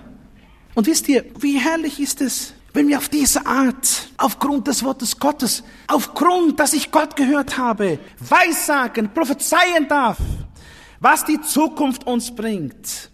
Und 0.75 0.87
wisst 0.87 1.09
ihr, 1.09 1.25
wie 1.39 1.59
herrlich 1.59 2.01
ist 2.01 2.21
es, 2.21 2.55
wenn 2.75 2.89
wir 2.89 2.99
auf 2.99 3.09
diese 3.09 3.47
Art, 3.47 4.09
aufgrund 4.19 4.67
des 4.67 4.83
Wortes 4.83 5.19
Gottes, 5.19 5.63
aufgrund, 5.87 6.59
dass 6.59 6.73
ich 6.73 6.91
Gott 6.91 7.15
gehört 7.15 7.57
habe, 7.57 8.01
weissagen, 8.19 9.15
prophezeien 9.15 9.87
darf, 9.89 10.19
was 10.99 11.25
die 11.25 11.41
Zukunft 11.41 12.05
uns 12.05 12.35
bringt. 12.35 13.11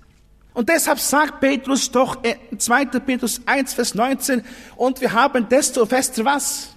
Und 0.55 0.71
deshalb 0.71 0.99
sagt 0.99 1.41
Petrus 1.41 1.91
doch, 1.91 2.17
2. 2.57 2.85
Petrus 2.87 3.43
1, 3.45 3.75
Vers 3.75 3.95
19, 3.95 4.43
und 4.77 5.01
wir 5.03 5.13
haben 5.13 5.47
desto 5.49 5.85
fester 5.85 6.25
was? 6.25 6.71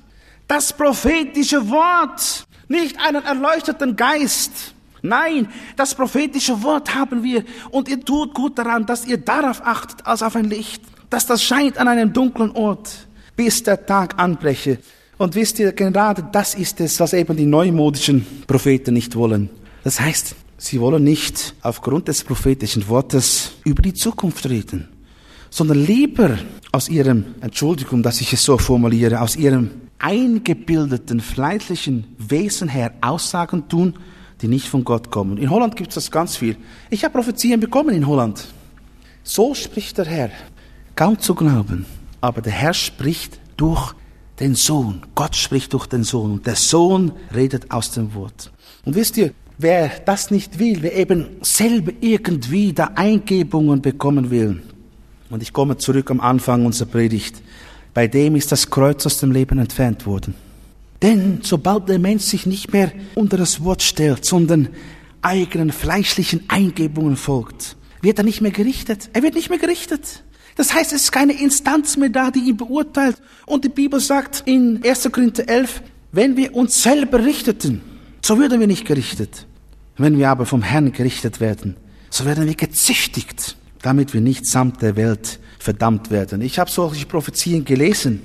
Das 0.45 0.73
prophetische 0.73 1.69
Wort, 1.69 2.45
nicht 2.67 2.99
einen 2.99 3.23
erleuchteten 3.23 3.95
Geist. 3.95 4.73
Nein, 5.01 5.49
das 5.77 5.95
prophetische 5.95 6.61
Wort 6.63 6.93
haben 6.93 7.23
wir 7.23 7.45
und 7.71 7.87
ihr 7.87 8.03
tut 8.03 8.33
gut 8.33 8.57
daran, 8.57 8.85
dass 8.85 9.05
ihr 9.05 9.17
darauf 9.17 9.65
achtet 9.65 10.05
als 10.05 10.21
auf 10.21 10.35
ein 10.35 10.45
Licht 10.45 10.92
dass 11.13 11.27
das 11.27 11.43
scheint 11.43 11.77
an 11.77 11.87
einem 11.87 12.11
dunklen 12.11 12.51
Ort, 12.51 13.07
bis 13.35 13.61
der 13.61 13.85
Tag 13.85 14.19
anbreche. 14.19 14.79
Und 15.19 15.35
wisst 15.35 15.59
ihr, 15.59 15.71
gerade 15.71 16.27
das 16.31 16.55
ist 16.55 16.81
es, 16.81 16.99
was 16.99 17.13
eben 17.13 17.37
die 17.37 17.45
neumodischen 17.45 18.25
Propheten 18.47 18.95
nicht 18.95 19.15
wollen. 19.15 19.51
Das 19.83 19.99
heißt, 19.99 20.35
sie 20.57 20.81
wollen 20.81 21.03
nicht 21.03 21.53
aufgrund 21.61 22.07
des 22.07 22.23
prophetischen 22.23 22.87
Wortes 22.87 23.51
über 23.63 23.83
die 23.83 23.93
Zukunft 23.93 24.49
reden, 24.49 24.89
sondern 25.51 25.85
lieber 25.85 26.39
aus 26.71 26.89
ihrem, 26.89 27.35
Entschuldigung, 27.41 28.01
dass 28.01 28.19
ich 28.19 28.33
es 28.33 28.43
so 28.43 28.57
formuliere, 28.57 29.21
aus 29.21 29.35
ihrem 29.35 29.69
eingebildeten, 29.99 31.19
fleischlichen 31.19 32.05
Wesen 32.17 32.69
her 32.69 32.91
Aussagen 33.01 33.69
tun, 33.69 33.93
die 34.41 34.47
nicht 34.47 34.67
von 34.67 34.83
Gott 34.83 35.11
kommen. 35.11 35.37
In 35.37 35.51
Holland 35.51 35.75
gibt 35.75 35.89
es 35.89 35.95
das 35.95 36.09
ganz 36.09 36.37
viel. 36.37 36.57
Ich 36.89 37.03
habe 37.03 37.13
Prophezien 37.13 37.59
bekommen 37.59 37.93
in 37.93 38.07
Holland. 38.07 38.47
So 39.23 39.53
spricht 39.53 39.99
der 39.99 40.05
Herr. 40.05 40.31
Kaum 40.95 41.19
zu 41.19 41.33
glauben. 41.33 41.85
Aber 42.21 42.41
der 42.41 42.53
Herr 42.53 42.73
spricht 42.73 43.39
durch 43.57 43.93
den 44.39 44.55
Sohn. 44.55 45.01
Gott 45.15 45.35
spricht 45.35 45.73
durch 45.73 45.87
den 45.87 46.03
Sohn. 46.03 46.31
Und 46.31 46.45
der 46.45 46.55
Sohn 46.55 47.11
redet 47.33 47.71
aus 47.71 47.91
dem 47.91 48.13
Wort. 48.13 48.51
Und 48.85 48.95
wisst 48.95 49.17
ihr, 49.17 49.31
wer 49.57 49.89
das 50.05 50.31
nicht 50.31 50.59
will, 50.59 50.77
wer 50.81 50.95
eben 50.95 51.37
selber 51.41 51.91
irgendwie 51.99 52.73
da 52.73 52.91
Eingebungen 52.95 53.81
bekommen 53.81 54.29
will. 54.29 54.61
Und 55.29 55.41
ich 55.41 55.51
komme 55.51 55.77
zurück 55.77 56.11
am 56.11 56.19
Anfang 56.19 56.65
unserer 56.65 56.89
Predigt. 56.89 57.41
Bei 57.93 58.07
dem 58.07 58.35
ist 58.35 58.51
das 58.51 58.69
Kreuz 58.69 59.05
aus 59.05 59.19
dem 59.19 59.31
Leben 59.31 59.57
entfernt 59.59 60.05
worden. 60.05 60.35
Denn 61.01 61.39
sobald 61.41 61.89
der 61.89 61.99
Mensch 61.99 62.23
sich 62.23 62.45
nicht 62.45 62.71
mehr 62.71 62.91
unter 63.15 63.37
das 63.37 63.63
Wort 63.63 63.81
stellt, 63.81 64.25
sondern 64.25 64.69
eigenen 65.21 65.71
fleischlichen 65.71 66.43
Eingebungen 66.47 67.17
folgt, 67.17 67.75
wird 68.01 68.19
er 68.19 68.23
nicht 68.23 68.41
mehr 68.41 68.51
gerichtet. 68.51 69.09
Er 69.13 69.23
wird 69.23 69.35
nicht 69.35 69.49
mehr 69.49 69.59
gerichtet. 69.59 70.23
Das 70.55 70.73
heißt, 70.73 70.93
es 70.93 71.03
ist 71.03 71.11
keine 71.11 71.33
Instanz 71.33 71.97
mehr 71.97 72.09
da, 72.09 72.31
die 72.31 72.39
ihn 72.39 72.57
beurteilt. 72.57 73.17
Und 73.45 73.63
die 73.63 73.69
Bibel 73.69 73.99
sagt 73.99 74.43
in 74.45 74.81
1. 74.85 75.09
Korinther 75.11 75.47
11, 75.47 75.81
wenn 76.11 76.37
wir 76.37 76.55
uns 76.55 76.83
selber 76.83 77.23
richteten, 77.25 77.81
so 78.21 78.37
würden 78.37 78.59
wir 78.59 78.67
nicht 78.67 78.85
gerichtet. 78.85 79.47
Wenn 79.97 80.17
wir 80.17 80.29
aber 80.29 80.45
vom 80.45 80.61
Herrn 80.61 80.91
gerichtet 80.91 81.39
werden, 81.39 81.75
so 82.09 82.25
werden 82.25 82.45
wir 82.45 82.55
gezüchtigt, 82.55 83.57
damit 83.81 84.13
wir 84.13 84.21
nicht 84.21 84.45
samt 84.45 84.81
der 84.81 84.95
Welt 84.95 85.39
verdammt 85.59 86.11
werden. 86.11 86.41
Ich 86.41 86.59
habe 86.59 86.69
solche 86.69 87.05
Prophezien 87.05 87.65
gelesen. 87.65 88.21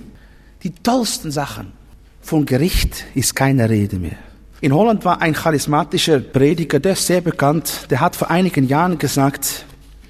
Die 0.63 0.71
tollsten 0.71 1.31
Sachen. 1.31 1.73
Von 2.21 2.45
Gericht 2.45 3.05
ist 3.15 3.35
keine 3.35 3.71
Rede 3.71 3.97
mehr. 3.97 4.19
In 4.61 4.75
Holland 4.75 5.05
war 5.05 5.23
ein 5.23 5.35
charismatischer 5.35 6.19
Prediger, 6.19 6.81
der 6.81 6.93
ist 6.93 7.07
sehr 7.07 7.21
bekannt, 7.21 7.87
der 7.91 8.01
hat 8.01 8.17
vor 8.17 8.29
einigen 8.29 8.67
Jahren 8.67 8.99
gesagt, 8.99 9.65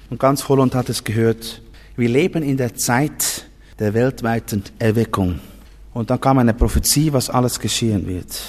und 0.09 0.19
ganz 0.19 0.49
Holland 0.49 0.73
hat 0.73 0.89
es 0.89 1.03
gehört, 1.03 1.61
wir 1.99 2.09
leben 2.09 2.43
in 2.43 2.57
der 2.57 2.75
Zeit 2.75 3.45
der 3.77 3.93
weltweiten 3.93 4.63
Erweckung. 4.79 5.39
Und 5.93 6.09
dann 6.09 6.21
kam 6.21 6.37
eine 6.37 6.53
Prophezie, 6.53 7.11
was 7.11 7.29
alles 7.29 7.59
geschehen 7.59 8.07
wird. 8.07 8.39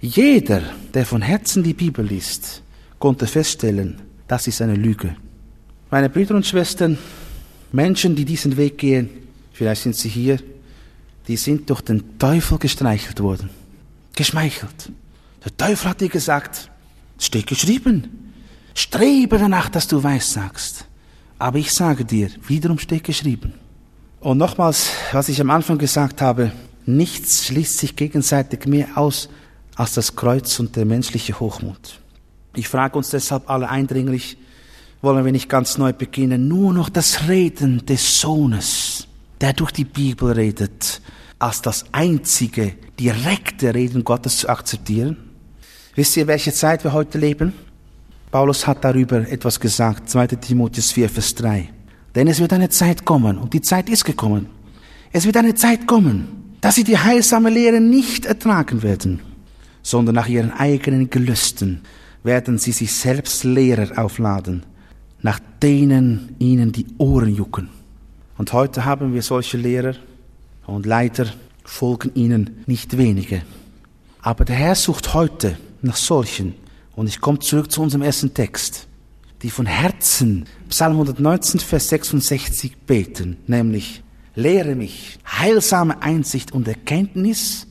Jeder, 0.00 0.62
der 0.92 1.06
von 1.06 1.22
Herzen 1.22 1.62
die 1.62 1.74
Bibel 1.74 2.04
liest, 2.04 2.62
konnte 2.98 3.26
feststellen, 3.26 4.00
das 4.26 4.46
ist 4.46 4.60
eine 4.60 4.74
Lüge. 4.74 5.14
Meine 5.90 6.08
Brüder 6.08 6.34
und 6.34 6.46
Schwestern, 6.46 6.98
Menschen, 7.72 8.16
die 8.16 8.24
diesen 8.24 8.56
Weg 8.56 8.78
gehen, 8.78 9.10
vielleicht 9.52 9.82
sind 9.82 9.94
sie 9.94 10.08
hier, 10.08 10.38
die 11.28 11.36
sind 11.36 11.70
durch 11.70 11.82
den 11.82 12.18
Teufel 12.18 12.58
gestreichelt 12.58 13.20
worden. 13.20 13.50
Geschmeichelt. 14.16 14.90
Der 15.44 15.56
Teufel 15.56 15.90
hat 15.90 16.00
dir 16.00 16.08
gesagt, 16.08 16.70
es 17.18 17.26
steht 17.26 17.46
geschrieben, 17.46 18.32
strebe 18.74 19.38
danach, 19.38 19.68
dass 19.68 19.86
du 19.86 20.02
weiß 20.02 20.32
sagst. 20.32 20.86
Aber 21.40 21.58
ich 21.58 21.72
sage 21.72 22.04
dir, 22.04 22.28
wiederum 22.46 22.78
steht 22.78 23.02
geschrieben. 23.04 23.54
Und 24.20 24.36
nochmals, 24.36 24.90
was 25.12 25.30
ich 25.30 25.40
am 25.40 25.48
Anfang 25.48 25.78
gesagt 25.78 26.20
habe, 26.20 26.52
nichts 26.84 27.46
schließt 27.46 27.78
sich 27.78 27.96
gegenseitig 27.96 28.66
mehr 28.66 28.88
aus 28.96 29.30
als 29.74 29.94
das 29.94 30.16
Kreuz 30.16 30.60
und 30.60 30.76
der 30.76 30.84
menschliche 30.84 31.40
Hochmut. 31.40 31.98
Ich 32.54 32.68
frage 32.68 32.98
uns 32.98 33.08
deshalb 33.08 33.48
alle 33.48 33.70
eindringlich, 33.70 34.36
wollen 35.00 35.24
wir 35.24 35.32
nicht 35.32 35.48
ganz 35.48 35.78
neu 35.78 35.94
beginnen, 35.94 36.46
nur 36.46 36.74
noch 36.74 36.90
das 36.90 37.26
Reden 37.26 37.86
des 37.86 38.20
Sohnes, 38.20 39.08
der 39.40 39.54
durch 39.54 39.70
die 39.70 39.86
Bibel 39.86 40.32
redet, 40.32 41.00
als 41.38 41.62
das 41.62 41.86
einzige 41.92 42.74
direkte 42.98 43.74
Reden 43.74 44.04
Gottes 44.04 44.36
zu 44.36 44.50
akzeptieren? 44.50 45.16
Wisst 45.94 46.18
ihr, 46.18 46.26
welche 46.26 46.52
Zeit 46.52 46.84
wir 46.84 46.92
heute 46.92 47.16
leben? 47.16 47.54
Paulus 48.30 48.66
hat 48.66 48.84
darüber 48.84 49.28
etwas 49.28 49.58
gesagt, 49.58 50.08
2 50.08 50.28
Timotheus 50.28 50.92
4, 50.92 51.08
Vers 51.08 51.34
3. 51.34 51.68
Denn 52.14 52.28
es 52.28 52.40
wird 52.40 52.52
eine 52.52 52.68
Zeit 52.68 53.04
kommen, 53.04 53.38
und 53.38 53.52
die 53.52 53.60
Zeit 53.60 53.88
ist 53.88 54.04
gekommen. 54.04 54.46
Es 55.12 55.26
wird 55.26 55.36
eine 55.36 55.54
Zeit 55.54 55.86
kommen, 55.88 56.54
dass 56.60 56.76
sie 56.76 56.84
die 56.84 56.98
heilsame 56.98 57.50
Lehre 57.50 57.80
nicht 57.80 58.26
ertragen 58.26 58.82
werden, 58.82 59.20
sondern 59.82 60.14
nach 60.14 60.28
ihren 60.28 60.52
eigenen 60.52 61.10
Gelüsten 61.10 61.80
werden 62.22 62.58
sie 62.58 62.72
sich 62.72 62.92
selbst 62.92 63.42
Lehrer 63.42 63.98
aufladen, 63.98 64.64
nach 65.22 65.40
denen 65.62 66.36
ihnen 66.38 66.70
die 66.70 66.86
Ohren 66.98 67.34
jucken. 67.34 67.68
Und 68.38 68.52
heute 68.52 68.84
haben 68.84 69.12
wir 69.12 69.22
solche 69.22 69.56
Lehrer 69.56 69.94
und 70.66 70.86
leider 70.86 71.26
folgen 71.64 72.12
ihnen 72.14 72.62
nicht 72.66 72.96
wenige. 72.96 73.42
Aber 74.22 74.44
der 74.44 74.56
Herr 74.56 74.74
sucht 74.76 75.14
heute 75.14 75.56
nach 75.82 75.96
solchen, 75.96 76.54
und 76.96 77.08
ich 77.08 77.20
komme 77.20 77.38
zurück 77.38 77.70
zu 77.70 77.82
unserem 77.82 78.02
ersten 78.02 78.34
Text, 78.34 78.86
die 79.42 79.50
von 79.50 79.66
Herzen 79.66 80.46
Psalm 80.68 80.92
119, 80.92 81.60
Vers 81.60 81.88
66 81.88 82.76
beten, 82.78 83.38
nämlich, 83.46 84.02
lehre 84.34 84.74
mich 84.74 85.18
heilsame 85.26 86.02
Einsicht 86.02 86.52
und 86.52 86.68
Erkenntnis, 86.68 87.66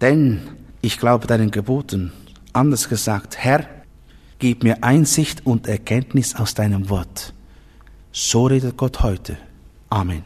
denn 0.00 0.40
ich 0.80 0.98
glaube 0.98 1.26
deinen 1.26 1.50
Geboten. 1.50 2.12
Anders 2.52 2.88
gesagt, 2.88 3.36
Herr, 3.38 3.66
gib 4.38 4.64
mir 4.64 4.82
Einsicht 4.82 5.46
und 5.46 5.66
Erkenntnis 5.66 6.34
aus 6.34 6.54
deinem 6.54 6.88
Wort. 6.88 7.34
So 8.12 8.46
redet 8.46 8.76
Gott 8.76 9.02
heute. 9.02 9.36
Amen. 9.90 10.24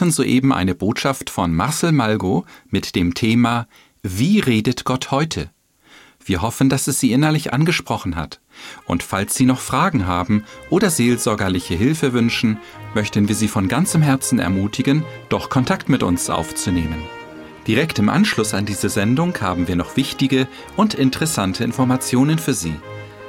Hörten 0.00 0.12
soeben 0.12 0.50
eine 0.50 0.74
Botschaft 0.74 1.28
von 1.28 1.54
Marcel 1.54 1.92
Malgo 1.92 2.46
mit 2.70 2.94
dem 2.94 3.12
Thema 3.12 3.66
Wie 4.02 4.40
redet 4.40 4.86
Gott 4.86 5.10
heute? 5.10 5.50
Wir 6.24 6.40
hoffen, 6.40 6.70
dass 6.70 6.86
es 6.86 7.00
Sie 7.00 7.12
innerlich 7.12 7.52
angesprochen 7.52 8.16
hat. 8.16 8.40
Und 8.86 9.02
falls 9.02 9.34
Sie 9.34 9.44
noch 9.44 9.60
Fragen 9.60 10.06
haben 10.06 10.44
oder 10.70 10.88
seelsorgerliche 10.88 11.74
Hilfe 11.74 12.14
wünschen, 12.14 12.56
möchten 12.94 13.28
wir 13.28 13.34
Sie 13.34 13.46
von 13.46 13.68
ganzem 13.68 14.00
Herzen 14.00 14.38
ermutigen, 14.38 15.04
doch 15.28 15.50
Kontakt 15.50 15.90
mit 15.90 16.02
uns 16.02 16.30
aufzunehmen. 16.30 17.02
Direkt 17.66 17.98
im 17.98 18.08
Anschluss 18.08 18.54
an 18.54 18.64
diese 18.64 18.88
Sendung 18.88 19.38
haben 19.42 19.68
wir 19.68 19.76
noch 19.76 19.98
wichtige 19.98 20.48
und 20.76 20.94
interessante 20.94 21.62
Informationen 21.62 22.38
für 22.38 22.54
Sie 22.54 22.74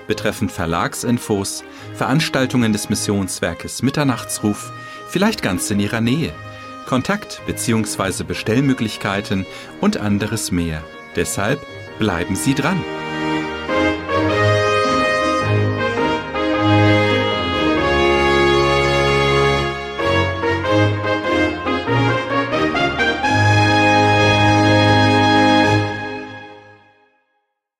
betreffend 0.07 0.51
Verlagsinfos, 0.51 1.63
Veranstaltungen 1.95 2.73
des 2.73 2.89
Missionswerkes 2.89 3.81
Mitternachtsruf, 3.81 4.71
vielleicht 5.07 5.41
ganz 5.41 5.71
in 5.71 5.79
Ihrer 5.79 6.01
Nähe, 6.01 6.33
Kontakt- 6.85 7.41
bzw. 7.45 8.23
Bestellmöglichkeiten 8.23 9.45
und 9.79 9.97
anderes 9.97 10.51
mehr. 10.51 10.83
Deshalb 11.15 11.59
bleiben 11.99 12.35
Sie 12.35 12.53
dran. 12.53 12.83